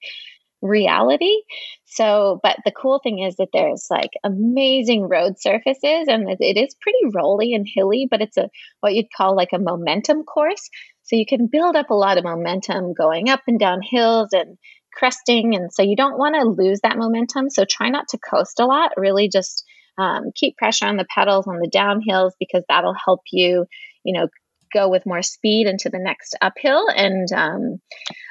reality. 0.61 1.41
So, 1.85 2.39
but 2.43 2.57
the 2.65 2.71
cool 2.71 2.99
thing 3.03 3.19
is 3.19 3.35
that 3.37 3.49
there's 3.53 3.87
like 3.89 4.11
amazing 4.23 5.03
road 5.03 5.33
surfaces, 5.39 6.07
and 6.07 6.27
it 6.39 6.57
is 6.57 6.75
pretty 6.81 6.99
rolly 7.13 7.53
and 7.53 7.67
hilly, 7.71 8.07
but 8.09 8.21
it's 8.21 8.37
a 8.37 8.49
what 8.79 8.93
you'd 8.93 9.13
call 9.15 9.35
like 9.35 9.53
a 9.53 9.59
momentum 9.59 10.23
course. 10.23 10.69
So 11.03 11.15
you 11.15 11.25
can 11.25 11.47
build 11.47 11.75
up 11.75 11.89
a 11.89 11.95
lot 11.95 12.17
of 12.17 12.23
momentum 12.23 12.93
going 12.93 13.29
up 13.29 13.41
and 13.47 13.59
down 13.59 13.81
hills 13.81 14.29
and 14.31 14.57
cresting. 14.93 15.55
And 15.55 15.73
so 15.73 15.81
you 15.81 15.95
don't 15.95 16.17
want 16.17 16.35
to 16.35 16.47
lose 16.47 16.79
that 16.83 16.97
momentum. 16.97 17.49
So 17.49 17.65
try 17.69 17.89
not 17.89 18.07
to 18.09 18.19
coast 18.19 18.59
a 18.59 18.65
lot. 18.65 18.91
Really 18.97 19.29
just 19.29 19.63
um, 19.97 20.31
keep 20.35 20.57
pressure 20.57 20.85
on 20.85 20.97
the 20.97 21.05
pedals 21.13 21.47
on 21.47 21.59
the 21.59 21.69
downhills 21.69 22.31
because 22.39 22.63
that'll 22.69 22.95
help 23.05 23.21
you, 23.31 23.65
you 24.03 24.19
know, 24.19 24.27
go 24.73 24.89
with 24.89 25.05
more 25.05 25.21
speed 25.21 25.67
into 25.67 25.89
the 25.89 25.99
next 25.99 26.35
uphill. 26.41 26.87
And 26.89 27.31
um, 27.31 27.81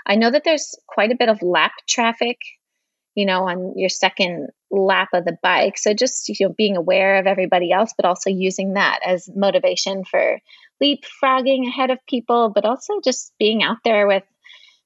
I 0.07 0.17
know 0.17 0.31
that 0.31 0.45
there's 0.45 0.75
quite 0.87 1.13
a 1.13 1.17
bit 1.19 1.29
of 1.29 1.43
lap 1.43 1.73
traffic, 1.89 2.39
you 3.15 3.27
know, 3.27 3.49
on 3.49 3.75
your 3.77 3.89
second 3.89 4.49
lap 4.71 5.09
of 5.15 5.25
the 5.25 5.37
bike. 5.43 5.79
So 5.79 5.95
just 5.95 6.29
you 6.29 6.35
know, 6.41 6.55
being 6.57 6.77
aware 6.77 7.19
of 7.19 7.27
everybody 7.27 7.73
else, 7.73 7.93
but 7.97 8.07
also 8.07 8.31
using 8.31 8.75
that 8.75 9.01
as 9.05 9.29
motivation 9.35 10.05
for 10.05 10.39
leapfrogging 10.83 11.69
ahead 11.69 11.91
of 11.91 11.99
people, 12.09 12.51
but 12.55 12.65
also 12.65 13.01
just 13.05 13.33
being 13.39 13.63
out 13.63 13.79
there 13.85 14.07
with 14.07 14.25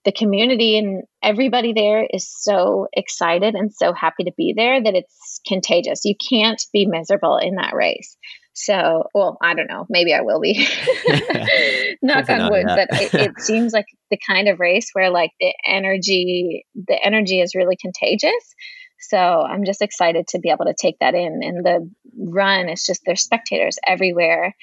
the 0.04 0.12
community 0.12 0.76
and 0.76 1.04
everybody 1.22 1.72
there 1.72 2.06
is 2.08 2.30
so 2.30 2.88
excited 2.92 3.54
and 3.54 3.72
so 3.72 3.92
happy 3.92 4.24
to 4.24 4.32
be 4.36 4.52
there 4.54 4.82
that 4.82 4.94
it's 4.94 5.40
contagious. 5.46 6.04
You 6.04 6.14
can't 6.14 6.62
be 6.72 6.86
miserable 6.86 7.38
in 7.38 7.54
that 7.56 7.74
race. 7.74 8.16
So, 8.54 9.08
well, 9.12 9.36
I 9.42 9.54
don't 9.54 9.68
know. 9.68 9.84
Maybe 9.88 10.14
I 10.14 10.20
will 10.20 10.40
be. 10.40 10.54
Knock 12.02 12.30
on 12.30 12.50
wood, 12.50 12.66
but 12.66 12.88
it, 12.92 13.14
it 13.14 13.32
seems 13.40 13.72
like 13.72 13.86
the 14.10 14.18
kind 14.26 14.48
of 14.48 14.60
race 14.60 14.90
where 14.92 15.10
like 15.10 15.32
the 15.40 15.52
energy, 15.66 16.64
the 16.74 16.98
energy 17.04 17.40
is 17.40 17.56
really 17.56 17.76
contagious. 17.76 18.54
So 19.00 19.18
I'm 19.18 19.64
just 19.64 19.82
excited 19.82 20.28
to 20.28 20.38
be 20.38 20.50
able 20.50 20.66
to 20.66 20.74
take 20.74 20.98
that 21.00 21.14
in. 21.14 21.40
And 21.42 21.64
the 21.64 21.90
run 22.16 22.68
is 22.68 22.86
just 22.86 23.02
there's 23.04 23.24
spectators 23.24 23.76
everywhere, 23.86 24.54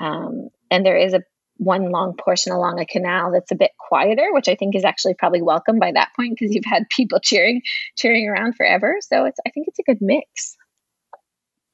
um, 0.00 0.50
and 0.70 0.84
there 0.84 0.96
is 0.96 1.14
a 1.14 1.22
one 1.56 1.90
long 1.90 2.14
portion 2.16 2.52
along 2.52 2.78
a 2.78 2.86
canal 2.86 3.32
that's 3.32 3.50
a 3.50 3.56
bit 3.56 3.72
quieter, 3.88 4.28
which 4.32 4.48
I 4.48 4.54
think 4.54 4.76
is 4.76 4.84
actually 4.84 5.14
probably 5.14 5.42
welcome 5.42 5.78
by 5.78 5.90
that 5.92 6.10
point 6.14 6.36
because 6.38 6.54
you've 6.54 6.64
had 6.64 6.88
people 6.90 7.18
cheering 7.22 7.62
cheering 7.96 8.28
around 8.28 8.56
forever. 8.56 8.96
So 9.00 9.24
it's 9.24 9.38
I 9.46 9.50
think 9.50 9.68
it's 9.68 9.78
a 9.78 9.82
good 9.82 9.98
mix. 10.00 10.56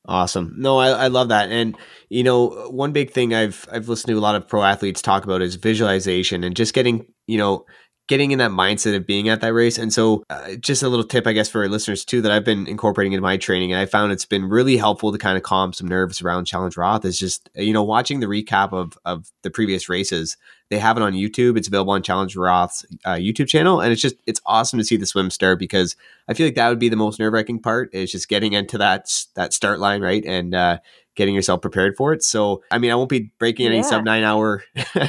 Awesome. 0.07 0.53
No, 0.59 0.77
I, 0.79 0.89
I 0.91 1.07
love 1.09 1.29
that. 1.29 1.51
And 1.51 1.77
you 2.11 2.23
know, 2.23 2.69
one 2.71 2.93
big 2.93 3.11
thing 3.11 3.33
I've 3.33 3.67
I've 3.73 3.89
listened 3.89 4.09
to 4.09 4.19
a 4.19 4.21
lot 4.21 4.35
of 4.35 4.47
pro 4.47 4.63
athletes 4.63 5.01
talk 5.01 5.25
about 5.25 5.41
is 5.41 5.55
visualization 5.55 6.45
and 6.45 6.55
just 6.55 6.75
getting, 6.75 7.07
you 7.27 7.39
know, 7.39 7.65
getting 8.07 8.33
in 8.33 8.39
that 8.39 8.51
mindset 8.51 8.95
of 8.95 9.07
being 9.07 9.29
at 9.29 9.41
that 9.41 9.53
race. 9.53 9.79
And 9.79 9.93
so, 9.93 10.25
uh, 10.29 10.55
just 10.57 10.83
a 10.83 10.89
little 10.89 11.05
tip, 11.05 11.27
I 11.27 11.33
guess, 11.33 11.49
for 11.49 11.63
our 11.63 11.69
listeners 11.69 12.05
too, 12.05 12.21
that 12.23 12.33
I've 12.33 12.45
been 12.45 12.67
incorporating 12.67 13.13
into 13.13 13.23
my 13.23 13.37
training, 13.37 13.73
and 13.73 13.81
I 13.81 13.87
found 13.87 14.13
it's 14.13 14.27
been 14.27 14.49
really 14.49 14.77
helpful 14.77 15.13
to 15.13 15.19
kind 15.19 15.37
of 15.37 15.43
calm 15.43 15.73
some 15.73 15.89
nerves 15.89 16.21
around 16.21 16.45
Challenge 16.45 16.77
Roth. 16.77 17.05
Is 17.05 17.19
just 17.19 17.49
you 17.55 17.73
know 17.73 17.83
watching 17.83 18.21
the 18.21 18.27
recap 18.27 18.73
of 18.73 18.99
of 19.05 19.31
the 19.43 19.51
previous 19.51 19.89
races. 19.89 20.37
They 20.71 20.79
have 20.79 20.97
it 20.97 21.03
on 21.03 21.13
YouTube. 21.13 21.59
It's 21.59 21.69
available 21.69 21.93
on 21.93 22.03
Challenge 22.03 22.35
Roth's 22.37 22.87
uh, 23.05 23.15
YouTube 23.15 23.49
channel, 23.49 23.81
and 23.81 23.93
it's 23.93 24.03
just 24.03 24.17
it's 24.27 24.41
awesome 24.47 24.79
to 24.79 24.85
see 24.85 24.97
the 24.97 25.07
swim 25.07 25.31
start 25.31 25.59
because 25.59 25.95
I 26.29 26.35
feel 26.35 26.47
like 26.47 26.55
that 26.55 26.69
would 26.69 26.79
be 26.79 26.89
the 26.89 26.97
most 26.97 27.19
nerve 27.19 27.33
wracking 27.33 27.61
part 27.61 27.95
is 27.95 28.11
just 28.11 28.29
getting 28.29 28.55
into 28.55 28.79
that 28.79 29.09
that 29.35 29.53
start 29.53 29.79
line 29.79 30.03
right 30.03 30.25
and 30.25 30.55
uh, 30.55 30.79
getting 31.15 31.35
yourself 31.35 31.61
prepared 31.61 31.97
for 31.97 32.13
it. 32.13 32.23
So, 32.23 32.63
I 32.71 32.79
mean, 32.79 32.91
I 32.91 32.95
won't 32.95 33.09
be 33.09 33.33
breaking 33.39 33.67
any 33.67 33.77
yeah. 33.77 33.83
sub 33.83 34.05
nine 34.05 34.23
hour, 34.23 34.63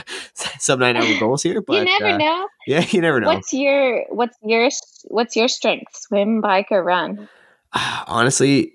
sub 0.33 0.79
nine 0.79 0.95
hour 0.95 1.07
goals 1.19 1.43
here, 1.43 1.61
but 1.61 1.73
you 1.73 1.85
never 1.85 2.15
uh, 2.15 2.17
know. 2.17 2.47
Yeah, 2.67 2.85
you 2.89 3.01
never 3.01 3.19
know. 3.19 3.27
What's 3.27 3.53
your 3.53 4.05
what's 4.09 4.37
your 4.43 4.69
what's 5.05 5.35
your 5.35 5.47
strength? 5.47 5.95
Swim, 5.95 6.41
bike, 6.41 6.67
or 6.71 6.83
run? 6.83 7.27
Honestly, 8.07 8.73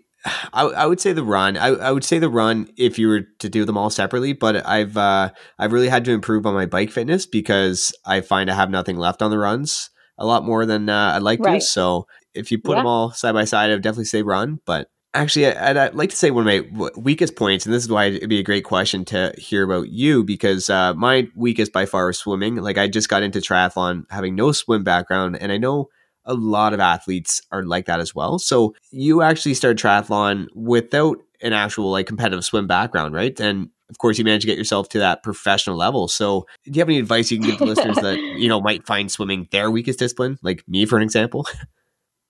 I, 0.53 0.65
I 0.65 0.87
would 0.87 1.01
say 1.01 1.13
the 1.13 1.25
run. 1.25 1.57
I, 1.57 1.69
I 1.69 1.91
would 1.91 2.05
say 2.05 2.19
the 2.19 2.29
run 2.29 2.69
if 2.77 2.99
you 2.99 3.09
were 3.09 3.23
to 3.39 3.49
do 3.49 3.65
them 3.65 3.79
all 3.79 3.91
separately. 3.91 4.33
But 4.33 4.67
I've 4.67 4.97
uh, 4.97 5.31
I've 5.59 5.73
really 5.73 5.89
had 5.89 6.05
to 6.07 6.13
improve 6.13 6.47
on 6.47 6.55
my 6.55 6.67
bike 6.67 6.91
fitness 6.91 7.27
because 7.27 7.93
I 8.05 8.21
find 8.21 8.51
I 8.51 8.55
have 8.55 8.71
nothing 8.71 8.97
left 8.97 9.23
on 9.23 9.31
the 9.31 9.39
runs 9.39 9.91
a 10.19 10.27
lot 10.27 10.45
more 10.45 10.67
than 10.67 10.89
uh, 10.89 11.13
I'd 11.17 11.23
like 11.23 11.41
right. 11.41 11.61
to. 11.61 11.67
So 11.67 12.07
if 12.35 12.53
you 12.53 12.59
put 12.59 12.73
yeah. 12.73 12.81
them 12.81 12.87
all 12.87 13.11
side 13.13 13.33
by 13.33 13.45
side, 13.45 13.71
I 13.71 13.73
would 13.73 13.83
definitely 13.83 14.05
say 14.05 14.23
run. 14.23 14.61
But 14.67 14.89
actually, 15.15 15.47
I'd, 15.47 15.77
I'd, 15.77 15.95
like 15.95 16.11
to 16.11 16.17
say 16.17 16.31
one 16.31 16.47
of 16.47 16.73
my 16.73 16.91
weakest 16.97 17.37
points, 17.37 17.67
and 17.67 17.75
this 17.75 17.85
is 17.85 17.91
why 17.91 18.07
it'd 18.07 18.29
be 18.29 18.39
a 18.39 18.45
great 18.45 18.65
question 18.65 19.05
to 19.07 19.33
hear 19.37 19.65
about 19.65 19.89
you 19.89 20.25
because 20.25 20.71
uh, 20.71 20.95
my 20.95 21.29
weakest 21.35 21.73
by 21.73 21.87
far 21.87 22.11
is 22.11 22.19
swimming. 22.19 22.57
Like 22.57 22.79
I 22.79 22.89
just 22.89 23.09
got 23.09 23.23
into 23.23 23.41
triathlon 23.41 24.05
having 24.11 24.35
no 24.35 24.53
swim 24.53 24.85
background, 24.85 25.37
and 25.41 25.53
I 25.53 25.59
know 25.59 25.89
a 26.25 26.35
lot 26.35 26.75
of 26.75 26.81
athletes 26.81 27.43
are 27.51 27.65
like 27.65 27.87
that 27.87 28.01
as 28.01 28.15
well. 28.15 28.39
So 28.39 28.75
you 28.91 29.23
actually 29.23 29.55
started 29.55 29.79
triathlon 29.79 30.47
without 30.55 31.19
an 31.43 31.53
actual 31.53 31.91
like 31.91 32.07
competitive 32.07 32.45
swim 32.45 32.67
background, 32.67 33.15
right? 33.15 33.39
And 33.41 33.71
of 33.89 33.99
course, 33.99 34.19
you 34.19 34.25
managed 34.25 34.43
to 34.43 34.47
get 34.47 34.59
yourself 34.59 34.89
to 34.91 35.01
that 35.01 35.23
professional 35.23 35.77
level. 35.77 36.07
So, 36.07 36.47
do 36.65 36.71
you 36.73 36.81
have 36.81 36.89
any 36.89 37.01
advice 37.01 37.31
you 37.31 37.39
can 37.39 37.49
give 37.49 37.59
to 37.59 37.65
listeners 37.65 37.97
that 37.97 38.19
you 38.39 38.49
know 38.49 38.61
might 38.61 38.87
find 38.87 39.11
swimming 39.11 39.49
their 39.51 39.71
weakest 39.71 39.99
discipline, 39.99 40.39
like 40.43 40.63
me, 40.69 40.87
for 40.87 40.97
an 40.97 41.03
example? 41.03 41.47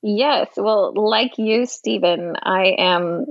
Yes, 0.03 0.48
well, 0.57 0.92
like 0.94 1.36
you, 1.36 1.66
Stephen, 1.66 2.34
I 2.42 2.74
am 2.78 3.26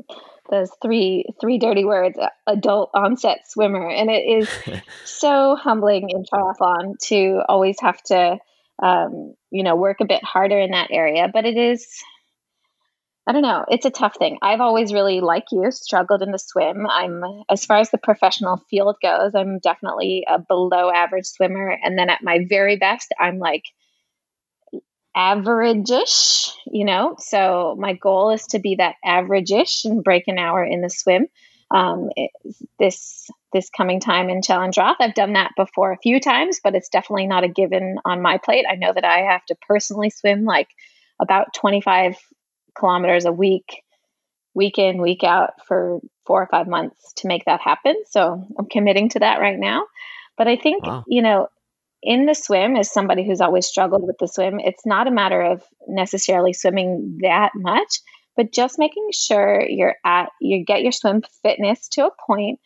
those 0.51 0.69
three 0.81 1.25
three 1.41 1.57
dirty 1.57 1.83
words: 1.83 2.17
adult 2.45 2.91
onset 2.93 3.39
swimmer, 3.47 3.89
and 3.89 4.09
it 4.09 4.21
is 4.21 4.49
so 5.05 5.55
humbling 5.55 6.09
in 6.09 6.23
triathlon 6.23 6.99
to 7.07 7.41
always 7.49 7.79
have 7.81 8.01
to, 8.03 8.37
um, 8.83 9.33
you 9.49 9.63
know, 9.63 9.75
work 9.75 9.97
a 10.01 10.05
bit 10.05 10.23
harder 10.23 10.59
in 10.59 10.71
that 10.71 10.89
area. 10.91 11.27
But 11.33 11.45
it 11.45 11.57
is, 11.57 11.87
I 13.25 13.31
don't 13.31 13.41
know, 13.41 13.65
it's 13.67 13.85
a 13.85 13.91
tough 13.91 14.17
thing. 14.17 14.37
I've 14.43 14.61
always 14.61 14.93
really, 14.93 15.21
like 15.21 15.45
you, 15.51 15.71
struggled 15.71 16.21
in 16.21 16.31
the 16.31 16.39
swim. 16.39 16.85
I'm 16.87 17.23
as 17.49 17.65
far 17.65 17.77
as 17.77 17.89
the 17.89 17.97
professional 17.97 18.57
field 18.69 18.97
goes, 19.01 19.33
I'm 19.33 19.57
definitely 19.57 20.23
a 20.27 20.37
below 20.37 20.91
average 20.91 21.25
swimmer, 21.25 21.75
and 21.83 21.97
then 21.97 22.11
at 22.11 22.23
my 22.23 22.45
very 22.47 22.75
best, 22.77 23.11
I'm 23.19 23.39
like 23.39 23.63
average-ish, 25.19 26.51
you 26.67 26.85
know. 26.85 27.15
So 27.19 27.75
my 27.77 27.93
goal 27.93 28.31
is 28.31 28.43
to 28.47 28.59
be 28.59 28.75
that 28.75 28.95
average-ish 29.03 29.83
and 29.83 30.03
break 30.03 30.27
an 30.27 30.39
hour 30.39 30.63
in 30.63 30.81
the 30.81 30.89
swim. 30.89 31.27
Um, 31.71 32.09
it, 32.15 32.31
this 32.79 33.29
this 33.53 33.69
coming 33.69 33.99
time 33.99 34.29
in 34.29 34.41
Challenge 34.41 34.77
Roth, 34.77 34.97
I've 34.99 35.13
done 35.13 35.33
that 35.33 35.51
before 35.57 35.91
a 35.91 35.97
few 35.97 36.19
times, 36.19 36.59
but 36.63 36.75
it's 36.75 36.89
definitely 36.89 37.27
not 37.27 37.43
a 37.43 37.47
given 37.47 37.97
on 38.05 38.21
my 38.21 38.37
plate. 38.37 38.65
I 38.69 38.75
know 38.75 38.93
that 38.93 39.05
I 39.05 39.19
have 39.19 39.43
to 39.45 39.55
personally 39.67 40.09
swim 40.09 40.45
like 40.45 40.69
about 41.19 41.53
25 41.55 42.15
kilometers 42.77 43.25
a 43.25 43.31
week, 43.31 43.83
week 44.53 44.77
in, 44.77 45.01
week 45.01 45.23
out 45.23 45.51
for 45.67 45.99
four 46.25 46.41
or 46.41 46.47
five 46.47 46.67
months 46.67 47.13
to 47.17 47.27
make 47.27 47.45
that 47.45 47.59
happen. 47.59 47.95
So 48.09 48.45
I'm 48.57 48.67
committing 48.67 49.09
to 49.09 49.19
that 49.19 49.39
right 49.39 49.59
now. 49.59 49.85
But 50.37 50.47
I 50.47 50.55
think, 50.55 50.85
wow. 50.85 51.03
you 51.07 51.21
know, 51.21 51.49
in 52.01 52.25
the 52.25 52.33
swim 52.33 52.75
as 52.75 52.91
somebody 52.91 53.25
who's 53.25 53.41
always 53.41 53.65
struggled 53.65 54.05
with 54.05 54.17
the 54.19 54.27
swim 54.27 54.59
it's 54.59 54.85
not 54.85 55.07
a 55.07 55.11
matter 55.11 55.41
of 55.41 55.63
necessarily 55.87 56.53
swimming 56.53 57.17
that 57.21 57.51
much 57.55 57.99
but 58.37 58.53
just 58.53 58.79
making 58.79 59.09
sure 59.11 59.61
you're 59.67 59.95
at 60.05 60.29
you 60.39 60.63
get 60.63 60.81
your 60.81 60.91
swim 60.91 61.21
fitness 61.43 61.87
to 61.89 62.05
a 62.05 62.11
point 62.25 62.59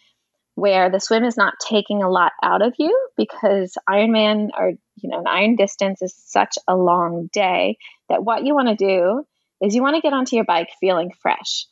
where 0.56 0.92
the 0.92 1.00
swim 1.00 1.24
is 1.24 1.36
not 1.36 1.56
taking 1.60 2.04
a 2.04 2.10
lot 2.10 2.32
out 2.44 2.62
of 2.62 2.76
you 2.78 2.96
because 3.18 3.76
ironman 3.90 4.50
or 4.58 4.74
you 4.98 5.10
know 5.10 5.20
an 5.20 5.28
iron 5.28 5.56
distance 5.56 6.02
is 6.02 6.14
such 6.16 6.58
a 6.68 6.76
long 6.76 7.30
day 7.34 7.78
that 8.10 8.24
what 8.24 8.46
you 8.46 8.54
want 8.54 8.68
to 8.68 8.76
do 8.76 9.26
is 9.64 9.74
you 9.74 9.82
want 9.82 9.96
to 9.96 10.02
get 10.02 10.14
onto 10.14 10.36
your 10.36 10.46
bike 10.46 10.70
feeling 10.80 11.12
fresh. 11.22 11.66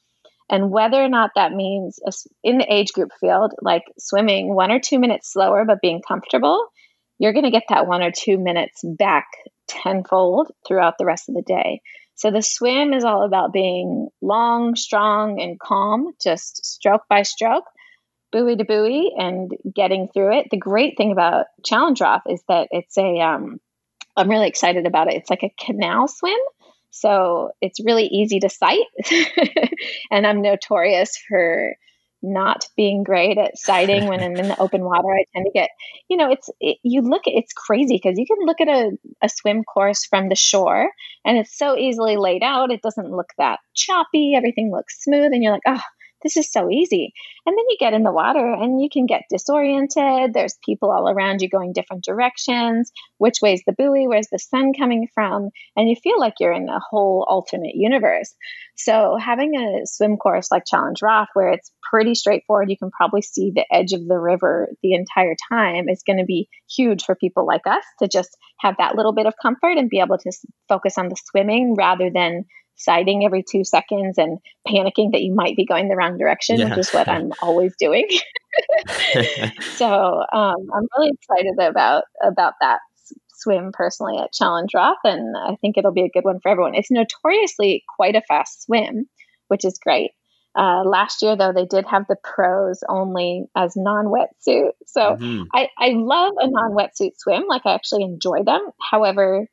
And 0.50 0.72
whether 0.72 1.02
or 1.02 1.10
not 1.10 1.32
that 1.36 1.54
means 1.54 2.00
in 2.44 2.58
the 2.58 2.74
age 2.74 2.92
group 2.94 3.12
field 3.20 3.54
like 3.62 3.84
swimming 3.98 4.54
one 4.54 4.72
or 4.72 4.80
two 4.80 5.00
minutes 5.00 5.32
slower 5.32 5.64
but 5.66 5.82
being 5.82 6.02
comfortable 6.06 6.68
you're 7.22 7.34
going 7.34 7.46
to 7.46 7.52
get 7.52 7.66
that 7.70 7.86
one 7.86 8.02
or 8.02 8.10
two 8.12 8.40
minutes 8.40 8.82
back 8.84 9.28
tenfold 9.68 10.52
throughout 10.68 10.98
the 10.98 11.06
rest 11.06 11.30
of 11.30 11.36
the 11.36 11.44
day. 11.44 11.84
So 12.16 12.32
the 12.32 12.42
swim 12.42 12.94
is 12.94 13.04
all 13.04 13.24
about 13.24 13.54
being 13.54 14.10
long, 14.24 14.76
strong, 14.76 15.40
and 15.40 15.60
calm, 15.60 16.14
just 16.20 16.66
stroke 16.66 17.04
by 17.08 17.22
stroke, 17.22 17.66
buoy 18.32 18.56
to 18.56 18.66
buoy, 18.66 19.14
and 19.16 19.52
getting 19.72 20.08
through 20.12 20.40
it. 20.40 20.48
The 20.50 20.58
great 20.58 20.98
thing 20.98 21.12
about 21.12 21.46
Challenge 21.64 22.02
Roth 22.02 22.24
is 22.28 22.42
that 22.48 22.70
it's 22.72 22.98
a, 22.98 23.20
um, 23.20 23.62
I'm 24.18 24.28
really 24.28 24.48
excited 24.48 24.88
about 24.88 25.08
it. 25.08 25.18
It's 25.18 25.30
like 25.30 25.44
a 25.44 25.54
canal 25.64 26.08
swim. 26.08 26.40
So 26.90 27.52
it's 27.62 27.86
really 27.86 28.06
easy 28.06 28.40
to 28.40 28.50
sight. 28.50 28.88
and 30.10 30.26
I'm 30.26 30.42
notorious 30.42 31.16
for 31.30 31.76
not 32.22 32.66
being 32.76 33.04
great 33.04 33.38
at 33.38 33.58
sighting 33.58 34.08
when 34.08 34.22
I'm 34.22 34.36
in 34.36 34.48
the 34.48 34.60
open 34.60 34.84
water. 34.84 35.08
I 35.08 35.26
tend 35.34 35.46
to 35.46 35.52
get, 35.52 35.70
you 36.10 36.18
know, 36.18 36.32
it's, 36.32 36.50
it, 36.60 36.78
you 36.84 37.02
look, 37.02 37.24
it's 37.26 37.54
crazy 37.54 38.00
because 38.02 38.18
you 38.18 38.26
can 38.26 38.46
look 38.46 38.62
at 38.62 38.68
a, 38.68 38.92
a 39.22 39.30
swim 39.30 39.64
course 39.64 40.06
from 40.06 40.30
the 40.30 40.36
shore 40.36 40.90
and 41.26 41.38
it's 41.38 41.58
so 41.58 41.78
easily 41.78 42.18
laid 42.18 42.44
out. 42.44 42.72
It 42.72 42.82
doesn't 42.82 43.12
look 43.12 43.30
that 43.38 43.60
choppy. 43.76 44.34
Everything 44.36 44.72
looks 44.72 45.04
smooth. 45.04 45.32
And 45.34 45.44
you're 45.44 45.54
like, 45.54 45.62
oh, 45.68 45.82
this 46.24 46.38
is 46.38 46.52
so 46.52 46.70
easy. 46.70 47.14
And 47.46 47.58
then 47.58 47.66
you 47.70 47.78
get 47.80 47.94
in 47.94 48.04
the 48.04 48.12
water 48.12 48.46
and 48.46 48.82
you 48.82 48.90
can 48.92 49.06
get 49.06 49.24
disoriented. 49.30 50.34
There's 50.34 50.58
people 50.66 50.92
all 50.92 51.10
around 51.10 51.42
you 51.42 51.50
going 51.50 51.74
different 51.74 52.04
directions. 52.04 52.92
Which 53.18 53.40
way's 53.42 53.64
the 53.66 53.74
buoy? 53.74 54.08
Where's 54.08 54.30
the 54.32 54.40
sun 54.40 54.74
coming 54.74 55.08
from? 55.14 55.50
And 55.76 55.90
you 55.90 55.96
feel 55.96 56.20
like 56.20 56.36
you're 56.40 56.54
in 56.54 56.70
a 56.70 56.80
whole 56.80 57.26
alternate 57.28 57.76
universe. 57.76 58.34
So 58.76 59.18
having 59.20 59.56
a 59.56 59.86
swim 59.86 60.18
course 60.18 60.52
like 60.52 60.64
Challenge 60.66 61.00
Roth, 61.02 61.28
where 61.34 61.52
it's 61.52 61.72
pretty 61.84 62.16
straightforward, 62.16 62.70
you 62.70 62.78
can 62.78 62.90
probably 62.90 63.22
see 63.22 63.52
the 63.54 63.66
edge 63.72 63.94
of 63.94 64.08
the 64.08 64.18
river 64.18 64.70
the 64.82 64.94
entire 64.94 65.36
time, 65.50 65.90
is 65.90 66.04
going 66.04 66.20
to 66.20 66.26
be 66.26 66.50
huge 66.74 67.04
for 67.04 67.16
people 67.16 67.46
like 67.46 67.68
us 67.68 67.84
to 68.00 68.08
just 68.08 68.36
have 68.60 68.76
that 68.78 68.96
little 68.96 69.14
bit 69.14 69.26
of 69.26 69.34
comfort 69.42 69.78
and 69.78 69.90
be 69.90 70.00
able 70.00 70.18
to 70.18 70.32
focus 70.68 70.98
on 70.98 71.10
the 71.10 71.18
swimming 71.30 71.76
rather 71.76 72.10
than 72.10 72.46
sighting 72.84 73.26
every 73.26 73.44
two 73.44 73.64
seconds 73.64 74.18
and 74.18 74.40
panicking 74.68 75.12
that 75.12 75.22
you 75.22 75.34
might 75.34 75.56
be 75.56 75.66
going 75.66 75.90
the 75.90 75.96
wrong 75.96 76.18
direction, 76.18 76.60
yeah. 76.60 76.70
which 76.70 76.80
is 76.80 76.92
what 76.92 77.08
I'm 77.08 77.32
always 77.42 77.74
doing. 77.78 78.08
so 79.76 80.24
um, 80.34 80.70
I'm 80.74 80.88
really 80.98 81.12
excited 81.14 81.58
about 81.60 82.04
about 82.24 82.54
that 82.62 82.80
swim 83.42 83.72
personally 83.74 84.18
at 84.20 84.34
Challenge 84.34 84.70
Roth, 84.74 84.98
and 85.04 85.36
I 85.36 85.56
think 85.62 85.78
it'll 85.78 85.92
be 85.92 86.06
a 86.06 86.10
good 86.10 86.24
one 86.24 86.40
for 86.40 86.50
everyone. 86.50 86.76
It's 86.76 86.92
notoriously 86.92 87.84
quite 87.96 88.16
a 88.16 88.22
fast 88.22 88.64
swim, 88.64 89.08
which 89.48 89.66
is 89.66 89.80
great. 89.82 90.12
Uh, 90.54 90.84
last 90.84 91.22
year, 91.22 91.36
though, 91.36 91.54
they 91.54 91.66
did 91.66 91.86
have 91.86 92.06
the 92.08 92.18
pros 92.22 92.84
only 92.90 93.46
as 93.56 93.76
non 93.76 94.06
wetsuit. 94.06 94.72
So 94.86 95.16
mm-hmm. 95.16 95.44
I, 95.54 95.70
I 95.78 95.90
love 95.90 96.34
a 96.38 96.50
non 96.50 96.72
wetsuit 96.72 97.14
swim. 97.18 97.44
Like, 97.48 97.62
I 97.66 97.74
actually 97.74 98.04
enjoy 98.04 98.44
them. 98.44 98.62
However, 98.92 99.48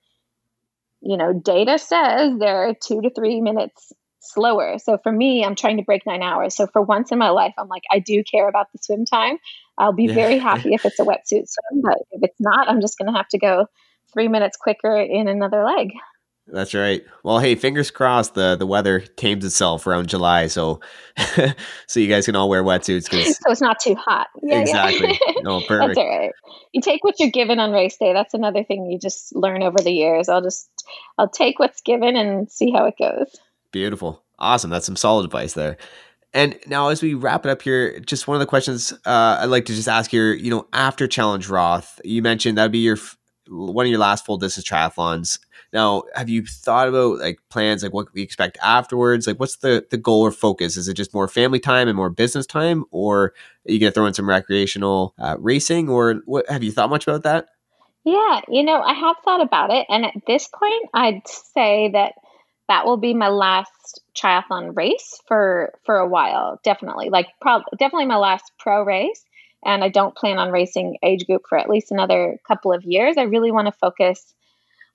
you 1.01 1.17
know, 1.17 1.33
data 1.33 1.79
says 1.79 2.33
they're 2.39 2.75
two 2.75 3.01
to 3.03 3.11
three 3.11 3.41
minutes 3.41 3.93
slower. 4.21 4.79
So 4.79 4.99
for 5.03 5.13
me, 5.13 5.45
I'm 5.45 5.55
trying 5.55 5.79
to 5.79 5.83
break 5.83 6.07
nine 6.07 6.23
hours. 6.23 6.55
So 6.57 6.67
for 6.67 6.83
once 6.83 7.13
in 7.13 7.19
my 7.19 7.31
life, 7.31 7.55
I'm 7.59 7.69
like, 7.69 7.85
I 7.91 7.99
do 7.99 8.23
care 8.25 8.49
about 8.49 8.67
the 8.73 8.79
swim 8.83 9.05
time. 9.05 9.39
I'll 9.79 9.93
be 9.93 10.05
yeah. 10.05 10.15
very 10.15 10.39
happy 10.39 10.75
if 10.75 10.85
it's 10.85 10.99
a 10.99 11.05
wetsuit 11.05 11.47
swim, 11.47 11.83
but 11.83 11.99
if 12.11 12.23
it's 12.23 12.41
not, 12.41 12.69
I'm 12.69 12.81
just 12.81 12.99
going 12.99 13.13
to 13.13 13.17
have 13.17 13.29
to 13.29 13.39
go 13.39 13.67
three 14.13 14.29
minutes 14.29 14.57
quicker 14.57 14.97
in 14.97 15.29
another 15.29 15.65
leg. 15.65 15.91
That's 16.51 16.73
right. 16.73 17.05
Well, 17.25 17.39
hey, 17.41 17.55
fingers 17.55 17.91
crossed 17.91 18.35
the 18.35 18.57
the 18.57 18.67
weather 18.67 19.01
tames 19.01 19.45
itself 19.45 19.87
around 19.87 20.09
July, 20.09 20.47
so 20.47 20.81
so 21.87 22.01
you 22.01 22.09
guys 22.09 22.27
can 22.27 22.37
all 22.37 22.49
wear 22.49 22.65
wetsuits. 22.65 23.09
Cause 23.09 23.37
so 23.37 23.51
it's 23.51 23.61
not 23.61 23.81
too 23.81 23.95
hot. 23.95 24.29
Yeah, 24.43 24.61
exactly. 24.61 25.19
Yeah. 25.27 25.33
no, 25.43 25.61
perfect. 25.61 25.97
That's 25.97 25.99
all 25.99 26.19
right. 26.19 26.33
You 26.73 26.81
take 26.81 27.05
what 27.05 27.17
you're 27.19 27.31
given 27.31 27.59
on 27.59 27.73
race 27.73 27.97
day. 27.97 28.13
That's 28.13 28.35
another 28.35 28.65
thing 28.65 28.91
you 28.91 28.99
just 28.99 29.35
learn 29.35 29.63
over 29.63 29.79
the 29.79 29.93
years. 29.93 30.29
I'll 30.29 30.43
just 30.43 30.69
I'll 31.19 31.29
take 31.29 31.59
what's 31.59 31.83
given 31.83 32.17
and 32.17 32.51
see 32.51 32.71
how 32.71 32.87
it 32.87 32.95
goes. 32.99 33.37
Beautiful, 33.71 34.25
awesome. 34.39 34.71
That's 34.71 34.87
some 34.87 34.97
solid 34.97 35.25
advice 35.25 35.53
there. 35.53 35.77
And 36.35 36.59
now, 36.67 36.89
as 36.89 37.03
we 37.03 37.15
wrap 37.15 37.47
it 37.47 37.51
up 37.51 37.63
here, 37.63 38.01
just 38.01 38.29
one 38.29 38.35
of 38.35 38.41
the 38.41 38.47
questions 38.47 38.93
uh, 39.07 39.39
I'd 39.41 39.47
like 39.47 39.65
to 39.67 39.75
just 39.75 39.89
ask 39.89 40.11
here. 40.11 40.33
You 40.33 40.51
know, 40.51 40.69
after 40.73 41.07
Challenge 41.07 41.49
Roth, 41.49 42.01
you 42.05 42.21
mentioned 42.23 42.59
that'd 42.59 42.71
be 42.71 42.79
your 42.79 42.99
one 43.49 43.87
of 43.87 43.91
your 43.91 43.99
last 43.99 44.25
full 44.25 44.37
distance 44.37 44.69
triathlons. 44.69 45.39
Now, 45.73 46.05
have 46.15 46.29
you 46.29 46.45
thought 46.45 46.89
about 46.89 47.19
like 47.19 47.41
plans, 47.51 47.83
like 47.83 47.93
what 47.93 48.13
we 48.15 48.23
expect 48.23 48.57
afterwards? 48.63 49.27
Like, 49.27 49.39
what's 49.39 49.57
the 49.57 49.87
the 49.91 49.99
goal 49.99 50.23
or 50.23 50.33
focus? 50.33 50.77
Is 50.77 50.89
it 50.89 50.95
just 50.95 51.13
more 51.13 51.29
family 51.29 51.61
time 51.61 51.89
and 51.89 51.97
more 51.97 52.11
business 52.11 52.47
time, 52.47 52.85
or 52.91 53.25
are 53.25 53.33
you 53.65 53.79
gonna 53.79 53.93
throw 53.93 54.07
in 54.07 54.15
some 54.15 54.29
recreational 54.29 55.15
uh, 55.19 55.37
racing, 55.39 55.89
or 55.89 56.23
what? 56.25 56.49
Have 56.49 56.63
you 56.63 56.73
thought 56.73 56.91
much 56.91 57.07
about 57.07 57.23
that? 57.25 57.49
Yeah, 58.05 58.41
you 58.49 58.63
know, 58.63 58.81
I 58.81 58.95
have 58.95 59.17
thought 59.25 59.43
about 59.43 59.71
it, 59.71 59.87
and 59.91 60.07
at 60.07 60.15
this 60.27 60.49
point, 60.49 60.89
I'd 60.95 61.27
say 61.27 61.91
that 61.93 62.15
that 62.69 62.87
will 62.87 62.97
be 62.97 63.13
my 63.13 63.29
last 63.29 64.01
triathlon 64.17 64.75
race 64.75 65.21
for 65.27 65.75
for 65.85 65.97
a 65.97 66.09
while. 66.09 66.59
Definitely, 66.65 67.11
like, 67.11 67.27
probably 67.43 67.67
definitely 67.79 68.07
my 68.07 68.17
last 68.17 68.53
pro 68.59 68.83
race 68.83 69.23
and 69.69 69.85
I 69.85 69.91
don't 69.91 70.17
plan 70.17 70.39
on 70.39 70.51
racing 70.51 70.97
age 71.03 71.27
group 71.27 71.43
for 71.47 71.59
at 71.59 71.69
least 71.69 71.93
another 71.93 72.39
couple 72.49 72.73
of 72.73 72.85
years. 72.85 73.19
I 73.19 73.25
really 73.25 73.53
want 73.53 73.67
to 73.67 73.73
focus 73.73 74.35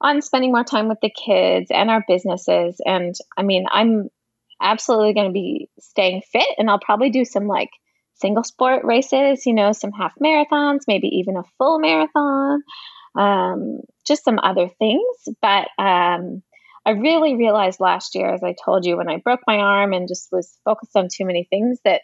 on 0.01 0.24
spending 0.24 0.51
more 0.51 0.63
time 0.63 0.89
with 0.89 0.97
the 0.99 1.11
kids 1.11 1.67
and 1.69 1.91
our 1.91 2.03
businesses. 2.07 2.82
And 2.84 3.13
I 3.38 3.43
mean, 3.43 3.65
I'm 3.71 4.09
absolutely 4.59 5.13
going 5.13 5.28
to 5.28 5.32
be 5.32 5.69
staying 5.80 6.24
fit, 6.32 6.47
and 6.57 6.71
I'll 6.71 6.80
probably 6.80 7.11
do 7.11 7.24
some 7.24 7.47
like 7.47 7.69
single 8.15 8.43
sport 8.43 8.84
races, 8.84 9.45
you 9.45 9.53
know, 9.53 9.74
some 9.74 9.91
half 9.91 10.13
marathons, 10.21 10.82
maybe 10.88 11.07
even 11.19 11.38
a 11.38 11.43
full 11.59 11.78
marathon, 11.78 12.63
um, 13.15 13.82
just 14.07 14.26
some 14.26 14.39
other 14.41 14.69
things. 14.80 15.05
But 15.39 15.67
um, 15.78 16.41
I 16.84 16.91
really 16.91 17.36
realized 17.36 17.80
last 17.80 18.15
year, 18.15 18.34
as 18.34 18.43
I 18.43 18.55
told 18.65 18.86
you, 18.86 18.97
when 18.97 19.09
I 19.09 19.17
broke 19.17 19.41
my 19.45 19.57
arm 19.57 19.93
and 19.93 20.07
just 20.07 20.30
was 20.32 20.57
focused 20.65 20.95
on 20.95 21.09
too 21.13 21.26
many 21.26 21.43
things, 21.47 21.78
that 21.86 22.01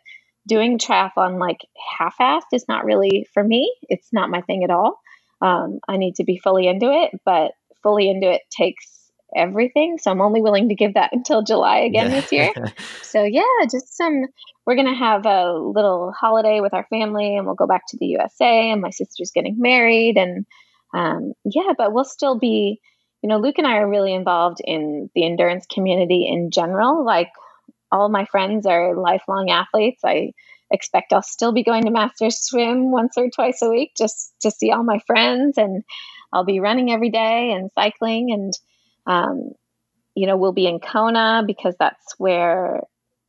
doing 0.49 0.79
triathlon 0.79 1.39
like 1.39 1.59
half-assed 1.97 2.51
is 2.51 2.65
not 2.67 2.83
really 2.83 3.27
for 3.33 3.43
me. 3.43 3.73
It's 3.83 4.09
not 4.11 4.29
my 4.29 4.41
thing 4.41 4.63
at 4.65 4.71
all. 4.71 4.99
Um, 5.41 5.79
I 5.87 5.95
need 5.95 6.15
to 6.15 6.25
be 6.25 6.37
fully 6.37 6.67
into 6.67 6.91
it, 6.91 7.11
but 7.23 7.51
fully 7.81 8.09
into 8.09 8.29
it 8.29 8.41
takes 8.51 8.99
everything. 9.35 9.97
So 9.99 10.11
I'm 10.11 10.21
only 10.21 10.41
willing 10.41 10.69
to 10.69 10.75
give 10.75 10.95
that 10.95 11.11
until 11.13 11.43
July 11.43 11.79
again 11.79 12.09
this 12.09 12.31
year. 12.31 12.51
so 13.01 13.23
yeah, 13.23 13.43
just 13.71 13.95
some. 13.95 14.23
We're 14.65 14.75
gonna 14.75 14.97
have 14.97 15.25
a 15.25 15.53
little 15.53 16.11
holiday 16.11 16.59
with 16.59 16.73
our 16.73 16.85
family, 16.89 17.37
and 17.37 17.45
we'll 17.45 17.55
go 17.55 17.67
back 17.67 17.83
to 17.89 17.97
the 17.97 18.07
USA. 18.07 18.71
And 18.71 18.81
my 18.81 18.89
sister's 18.89 19.31
getting 19.33 19.55
married, 19.59 20.17
and 20.17 20.45
um, 20.93 21.33
yeah, 21.45 21.73
but 21.77 21.93
we'll 21.93 22.05
still 22.05 22.37
be. 22.37 22.81
You 23.21 23.27
know, 23.27 23.37
Luke 23.37 23.57
and 23.57 23.67
I 23.67 23.77
are 23.77 23.89
really 23.89 24.13
involved 24.13 24.59
in 24.63 25.09
the 25.13 25.25
endurance 25.25 25.65
community 25.65 26.25
in 26.25 26.51
general. 26.51 27.05
Like 27.05 27.27
all 27.91 28.09
my 28.09 28.25
friends 28.25 28.65
are 28.65 28.95
lifelong 28.95 29.49
athletes. 29.49 30.01
I 30.03 30.31
expect 30.71 31.13
I'll 31.13 31.21
still 31.21 31.51
be 31.51 31.63
going 31.63 31.85
to 31.85 31.91
Masters 31.91 32.39
Swim 32.39 32.91
once 32.91 33.17
or 33.17 33.29
twice 33.29 33.61
a 33.61 33.69
week 33.69 33.91
just 33.97 34.33
to 34.41 34.51
see 34.51 34.71
all 34.71 34.83
my 34.83 34.99
friends, 35.07 35.57
and 35.57 35.83
I'll 36.31 36.45
be 36.45 36.59
running 36.59 36.91
every 36.91 37.09
day 37.09 37.51
and 37.51 37.71
cycling. 37.73 38.31
And 38.31 38.53
um, 39.07 39.51
you 40.15 40.27
know, 40.27 40.37
we'll 40.37 40.53
be 40.53 40.67
in 40.67 40.79
Kona 40.79 41.43
because 41.45 41.75
that's 41.79 42.13
where 42.17 42.81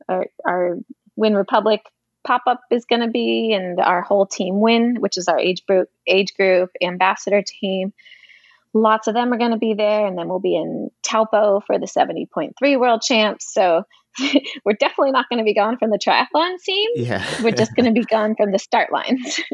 our, 0.07 0.25
our 0.45 0.77
Wyn 1.15 1.35
Republic 1.35 1.81
pop 2.23 2.43
up 2.47 2.61
is 2.69 2.85
going 2.85 3.01
to 3.01 3.07
be, 3.07 3.53
and 3.53 3.79
our 3.79 4.01
whole 4.01 4.25
team 4.25 4.59
Wyn, 4.59 4.97
which 4.99 5.17
is 5.17 5.27
our 5.27 5.39
age 5.39 5.65
group 5.65 5.89
age 6.05 6.35
group 6.35 6.69
ambassador 6.81 7.43
team. 7.45 7.93
Lots 8.73 9.07
of 9.07 9.13
them 9.13 9.33
are 9.33 9.37
going 9.37 9.51
to 9.51 9.57
be 9.57 9.73
there, 9.73 10.05
and 10.05 10.17
then 10.17 10.29
we'll 10.29 10.39
be 10.39 10.55
in 10.55 10.91
Taupo 11.03 11.61
for 11.65 11.77
the 11.77 11.87
70.3 11.87 12.79
World 12.79 13.01
Champs. 13.01 13.53
So 13.53 13.83
we're 14.65 14.73
definitely 14.73 15.11
not 15.11 15.25
going 15.29 15.39
to 15.39 15.43
be 15.43 15.53
gone 15.53 15.77
from 15.77 15.89
the 15.89 15.99
triathlon 15.99 16.57
scene. 16.59 16.89
Yeah. 16.95 17.25
we're 17.43 17.51
just 17.51 17.75
going 17.75 17.85
to 17.85 17.91
be 17.91 18.05
gone 18.05 18.35
from 18.35 18.51
the 18.51 18.59
start 18.59 18.91
lines. 18.91 19.39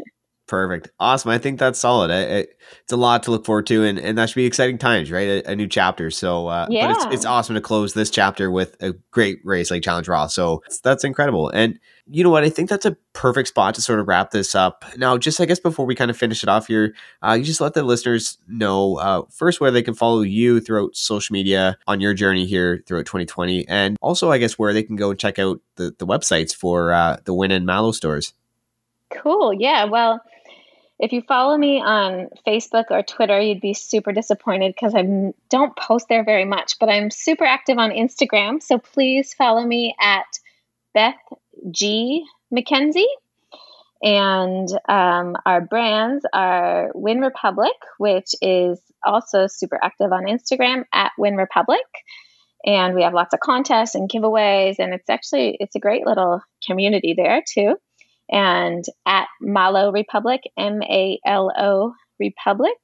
Perfect. 0.48 0.90
Awesome. 0.98 1.30
I 1.30 1.36
think 1.36 1.58
that's 1.58 1.78
solid. 1.78 2.10
I, 2.10 2.20
I, 2.20 2.46
it's 2.80 2.92
a 2.92 2.96
lot 2.96 3.22
to 3.24 3.30
look 3.30 3.44
forward 3.44 3.66
to, 3.66 3.84
and, 3.84 3.98
and 3.98 4.16
that 4.16 4.30
should 4.30 4.36
be 4.36 4.46
exciting 4.46 4.78
times, 4.78 5.12
right? 5.12 5.28
A, 5.28 5.50
a 5.50 5.56
new 5.56 5.68
chapter. 5.68 6.10
So, 6.10 6.48
uh, 6.48 6.66
yeah. 6.70 6.86
but 6.86 6.96
it's, 6.96 7.14
it's 7.16 7.24
awesome 7.26 7.54
to 7.54 7.60
close 7.60 7.92
this 7.92 8.08
chapter 8.08 8.50
with 8.50 8.74
a 8.80 8.94
great 9.10 9.40
race 9.44 9.70
like 9.70 9.82
Challenge 9.82 10.08
Roth. 10.08 10.30
So 10.30 10.62
that's 10.82 11.04
incredible. 11.04 11.50
And 11.50 11.78
you 12.10 12.24
know 12.24 12.30
what? 12.30 12.44
I 12.44 12.50
think 12.50 12.68
that's 12.68 12.86
a 12.86 12.96
perfect 13.12 13.48
spot 13.48 13.74
to 13.74 13.82
sort 13.82 14.00
of 14.00 14.08
wrap 14.08 14.30
this 14.30 14.54
up. 14.54 14.84
Now, 14.96 15.18
just 15.18 15.40
I 15.40 15.44
guess 15.44 15.60
before 15.60 15.86
we 15.86 15.94
kind 15.94 16.10
of 16.10 16.16
finish 16.16 16.42
it 16.42 16.48
off 16.48 16.66
here, 16.66 16.94
uh, 17.22 17.32
you 17.32 17.44
just 17.44 17.60
let 17.60 17.74
the 17.74 17.82
listeners 17.82 18.38
know 18.48 18.96
uh, 18.96 19.22
first 19.30 19.60
where 19.60 19.70
they 19.70 19.82
can 19.82 19.94
follow 19.94 20.22
you 20.22 20.60
throughout 20.60 20.96
social 20.96 21.32
media 21.32 21.76
on 21.86 22.00
your 22.00 22.14
journey 22.14 22.46
here 22.46 22.82
throughout 22.86 23.06
2020, 23.06 23.68
and 23.68 23.96
also 24.00 24.30
I 24.30 24.38
guess 24.38 24.58
where 24.58 24.72
they 24.72 24.82
can 24.82 24.96
go 24.96 25.10
and 25.10 25.18
check 25.18 25.38
out 25.38 25.60
the, 25.76 25.94
the 25.98 26.06
websites 26.06 26.54
for 26.54 26.92
uh, 26.92 27.18
the 27.24 27.34
Wyn 27.34 27.50
and 27.50 27.66
Malo 27.66 27.92
stores. 27.92 28.32
Cool. 29.10 29.52
Yeah. 29.54 29.84
Well, 29.84 30.20
if 30.98 31.12
you 31.12 31.22
follow 31.22 31.56
me 31.56 31.80
on 31.80 32.28
Facebook 32.46 32.86
or 32.90 33.02
Twitter, 33.02 33.40
you'd 33.40 33.60
be 33.60 33.74
super 33.74 34.12
disappointed 34.12 34.74
because 34.74 34.94
I 34.94 35.32
don't 35.48 35.76
post 35.76 36.06
there 36.08 36.24
very 36.24 36.44
much, 36.44 36.78
but 36.80 36.88
I'm 36.88 37.10
super 37.10 37.44
active 37.44 37.78
on 37.78 37.90
Instagram. 37.90 38.62
So 38.62 38.78
please 38.78 39.32
follow 39.34 39.64
me 39.64 39.94
at 40.00 40.26
Beth 40.94 41.14
G. 41.70 42.24
McKenzie. 42.54 43.04
And 44.02 44.68
um, 44.88 45.36
our 45.44 45.60
brands 45.60 46.24
are 46.32 46.90
Wyn 46.94 47.20
Republic, 47.20 47.72
which 47.98 48.34
is 48.40 48.80
also 49.04 49.48
super 49.48 49.78
active 49.82 50.12
on 50.12 50.26
Instagram 50.26 50.84
at 50.92 51.10
Wyn 51.18 51.36
Republic. 51.36 51.80
And 52.64 52.94
we 52.94 53.02
have 53.02 53.14
lots 53.14 53.34
of 53.34 53.40
contests 53.40 53.94
and 53.94 54.08
giveaways, 54.08 54.76
and 54.78 54.92
it's 54.92 55.08
actually 55.08 55.56
it's 55.60 55.76
a 55.76 55.80
great 55.80 56.06
little 56.06 56.40
community 56.66 57.14
there 57.16 57.42
too 57.48 57.76
and 58.30 58.84
at 59.06 59.26
Malo 59.40 59.90
Republic, 59.90 60.42
M 60.56 60.82
A 60.82 61.18
L 61.24 61.50
O 61.56 61.94
Republic. 62.18 62.76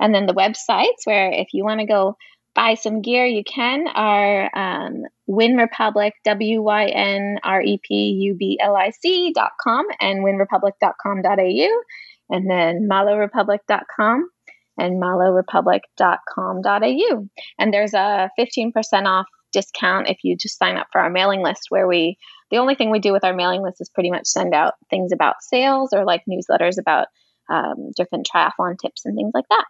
And 0.00 0.14
then 0.14 0.26
the 0.26 0.34
websites 0.34 1.04
where 1.04 1.30
if 1.30 1.48
you 1.52 1.64
want 1.64 1.80
to 1.80 1.86
go 1.86 2.16
buy 2.54 2.74
some 2.74 3.02
gear, 3.02 3.26
you 3.26 3.42
can 3.44 3.86
Our 3.88 4.56
um, 4.56 5.02
Wyn 5.26 5.56
Republic, 5.56 6.14
W 6.24 6.62
Y 6.62 6.86
N 6.86 7.38
R 7.42 7.60
E 7.62 7.80
P 7.82 7.94
U 7.94 8.34
B 8.34 8.58
L 8.62 8.76
I 8.76 8.90
C 8.90 9.32
dot 9.34 9.52
com 9.60 9.84
and 10.00 10.24
wynrepublic.com.au, 10.24 11.82
and 12.30 12.50
then 12.50 12.88
malorepublic.com 12.90 14.28
and 14.76 15.00
malorepublic.com.au. 15.02 17.28
And 17.58 17.72
there's 17.72 17.94
a 17.94 18.28
15% 18.38 19.06
off 19.06 19.26
discount 19.52 20.08
if 20.08 20.18
you 20.24 20.36
just 20.36 20.58
sign 20.58 20.76
up 20.76 20.88
for 20.90 21.00
our 21.00 21.10
mailing 21.10 21.40
list 21.40 21.66
where 21.68 21.86
we 21.86 22.18
the 22.50 22.56
only 22.58 22.74
thing 22.74 22.90
we 22.90 22.98
do 22.98 23.12
with 23.12 23.24
our 23.24 23.34
mailing 23.34 23.62
list 23.62 23.80
is 23.80 23.88
pretty 23.88 24.10
much 24.10 24.26
send 24.26 24.52
out 24.52 24.74
things 24.90 25.12
about 25.12 25.36
sales 25.40 25.92
or 25.92 26.04
like 26.04 26.22
newsletters 26.28 26.76
about 26.78 27.06
um, 27.48 27.92
different 27.96 28.28
triathlon 28.32 28.76
tips 28.80 29.04
and 29.04 29.16
things 29.16 29.30
like 29.32 29.46
that. 29.50 29.64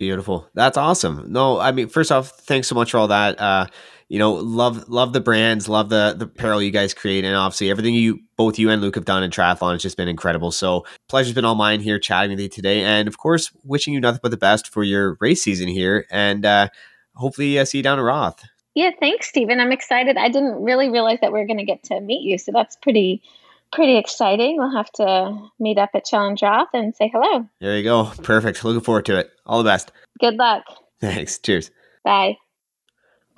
Beautiful. 0.00 0.48
That's 0.54 0.78
awesome. 0.78 1.30
No, 1.30 1.60
I 1.60 1.72
mean, 1.72 1.88
first 1.88 2.10
off, 2.10 2.30
thanks 2.30 2.66
so 2.66 2.74
much 2.74 2.90
for 2.90 2.96
all 2.96 3.08
that. 3.08 3.38
Uh, 3.38 3.66
you 4.08 4.18
know, 4.18 4.32
love 4.32 4.88
love 4.88 5.12
the 5.12 5.20
brands, 5.20 5.68
love 5.68 5.90
the 5.90 6.14
the 6.16 6.24
apparel 6.24 6.62
you 6.62 6.70
guys 6.70 6.94
create, 6.94 7.22
and 7.22 7.36
obviously 7.36 7.70
everything 7.70 7.92
you 7.92 8.20
both 8.38 8.58
you 8.58 8.70
and 8.70 8.80
Luke 8.80 8.94
have 8.94 9.04
done 9.04 9.22
in 9.22 9.30
triathlon 9.30 9.72
has 9.72 9.82
just 9.82 9.98
been 9.98 10.08
incredible. 10.08 10.52
So 10.52 10.86
pleasure's 11.10 11.34
been 11.34 11.44
all 11.44 11.54
mine 11.54 11.80
here 11.80 11.98
chatting 11.98 12.30
with 12.30 12.40
you 12.40 12.48
today, 12.48 12.82
and 12.82 13.08
of 13.08 13.18
course, 13.18 13.52
wishing 13.62 13.92
you 13.92 14.00
nothing 14.00 14.20
but 14.22 14.30
the 14.30 14.38
best 14.38 14.68
for 14.68 14.82
your 14.82 15.18
race 15.20 15.42
season 15.42 15.68
here, 15.68 16.06
and 16.10 16.46
uh, 16.46 16.68
hopefully 17.16 17.58
uh, 17.58 17.66
see 17.66 17.78
you 17.78 17.84
down 17.84 17.98
at 17.98 18.02
Roth. 18.02 18.42
Yeah, 18.74 18.92
thanks, 19.00 19.28
Stephen. 19.28 19.60
I'm 19.60 19.70
excited. 19.70 20.16
I 20.16 20.30
didn't 20.30 20.62
really 20.62 20.88
realize 20.88 21.18
that 21.20 21.30
we 21.30 21.40
are 21.40 21.46
going 21.46 21.58
to 21.58 21.64
get 21.66 21.82
to 21.84 22.00
meet 22.00 22.22
you, 22.22 22.38
so 22.38 22.52
that's 22.52 22.76
pretty 22.76 23.20
pretty 23.72 23.96
exciting. 23.96 24.56
We'll 24.58 24.74
have 24.74 24.90
to 24.92 25.48
meet 25.58 25.78
up 25.78 25.90
at 25.94 26.04
Challenge 26.04 26.42
Roth 26.42 26.68
and 26.72 26.94
say 26.94 27.10
hello. 27.12 27.46
There 27.60 27.76
you 27.76 27.84
go. 27.84 28.10
Perfect. 28.22 28.64
Looking 28.64 28.80
forward 28.82 29.06
to 29.06 29.18
it. 29.18 29.30
All 29.46 29.58
the 29.58 29.68
best. 29.68 29.92
Good 30.20 30.34
luck. 30.34 30.64
Thanks. 31.00 31.38
Cheers. 31.38 31.70
Bye. 32.04 32.36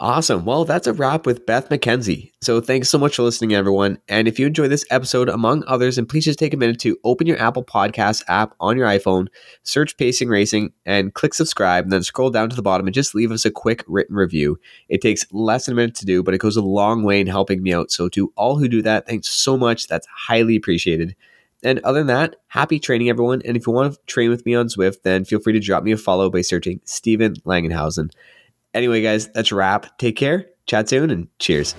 Awesome. 0.02 0.44
Well, 0.44 0.64
that's 0.64 0.88
a 0.88 0.92
wrap 0.92 1.26
with 1.26 1.46
Beth 1.46 1.68
McKenzie. 1.68 2.32
So 2.40 2.60
thanks 2.60 2.88
so 2.88 2.98
much 2.98 3.14
for 3.14 3.22
listening, 3.22 3.54
everyone. 3.54 3.98
And 4.08 4.26
if 4.26 4.36
you 4.36 4.48
enjoy 4.48 4.66
this 4.66 4.84
episode, 4.90 5.28
among 5.28 5.62
others, 5.68 5.96
and 5.96 6.08
please 6.08 6.24
just 6.24 6.40
take 6.40 6.52
a 6.52 6.56
minute 6.56 6.80
to 6.80 6.98
open 7.04 7.28
your 7.28 7.40
Apple 7.40 7.62
Podcast 7.62 8.24
app 8.26 8.52
on 8.58 8.76
your 8.76 8.88
iPhone, 8.88 9.28
search 9.62 9.96
Pacing 9.96 10.28
Racing, 10.28 10.72
and 10.84 11.14
click 11.14 11.34
subscribe, 11.34 11.84
and 11.84 11.92
then 11.92 12.02
scroll 12.02 12.30
down 12.30 12.50
to 12.50 12.56
the 12.56 12.62
bottom 12.62 12.88
and 12.88 12.94
just 12.94 13.14
leave 13.14 13.30
us 13.30 13.44
a 13.44 13.50
quick 13.52 13.84
written 13.86 14.16
review. 14.16 14.58
It 14.88 15.02
takes 15.02 15.24
less 15.30 15.66
than 15.66 15.74
a 15.74 15.76
minute 15.76 15.94
to 15.94 16.04
do, 16.04 16.24
but 16.24 16.34
it 16.34 16.38
goes 16.38 16.56
a 16.56 16.62
long 16.62 17.04
way 17.04 17.20
in 17.20 17.28
helping 17.28 17.62
me 17.62 17.72
out. 17.72 17.92
So 17.92 18.08
to 18.08 18.32
all 18.34 18.58
who 18.58 18.66
do 18.66 18.82
that, 18.82 19.06
thanks 19.06 19.28
so 19.28 19.56
much. 19.56 19.86
That's 19.86 20.08
highly 20.08 20.56
appreciated. 20.56 21.14
And 21.62 21.78
other 21.84 22.00
than 22.00 22.08
that, 22.08 22.34
happy 22.48 22.80
training, 22.80 23.08
everyone. 23.08 23.40
And 23.44 23.56
if 23.56 23.68
you 23.68 23.72
want 23.72 23.94
to 23.94 24.00
train 24.06 24.30
with 24.30 24.44
me 24.46 24.56
on 24.56 24.66
Zwift, 24.66 25.02
then 25.04 25.24
feel 25.24 25.38
free 25.38 25.52
to 25.52 25.60
drop 25.60 25.84
me 25.84 25.92
a 25.92 25.96
follow 25.96 26.28
by 26.28 26.40
searching 26.40 26.80
Stephen 26.86 27.36
Langenhausen. 27.46 28.10
Anyway, 28.74 29.02
guys, 29.02 29.28
that's 29.28 29.52
a 29.52 29.54
wrap. 29.54 29.98
Take 29.98 30.16
care, 30.16 30.46
chat 30.66 30.88
soon, 30.88 31.10
and 31.10 31.28
cheers. 31.38 31.74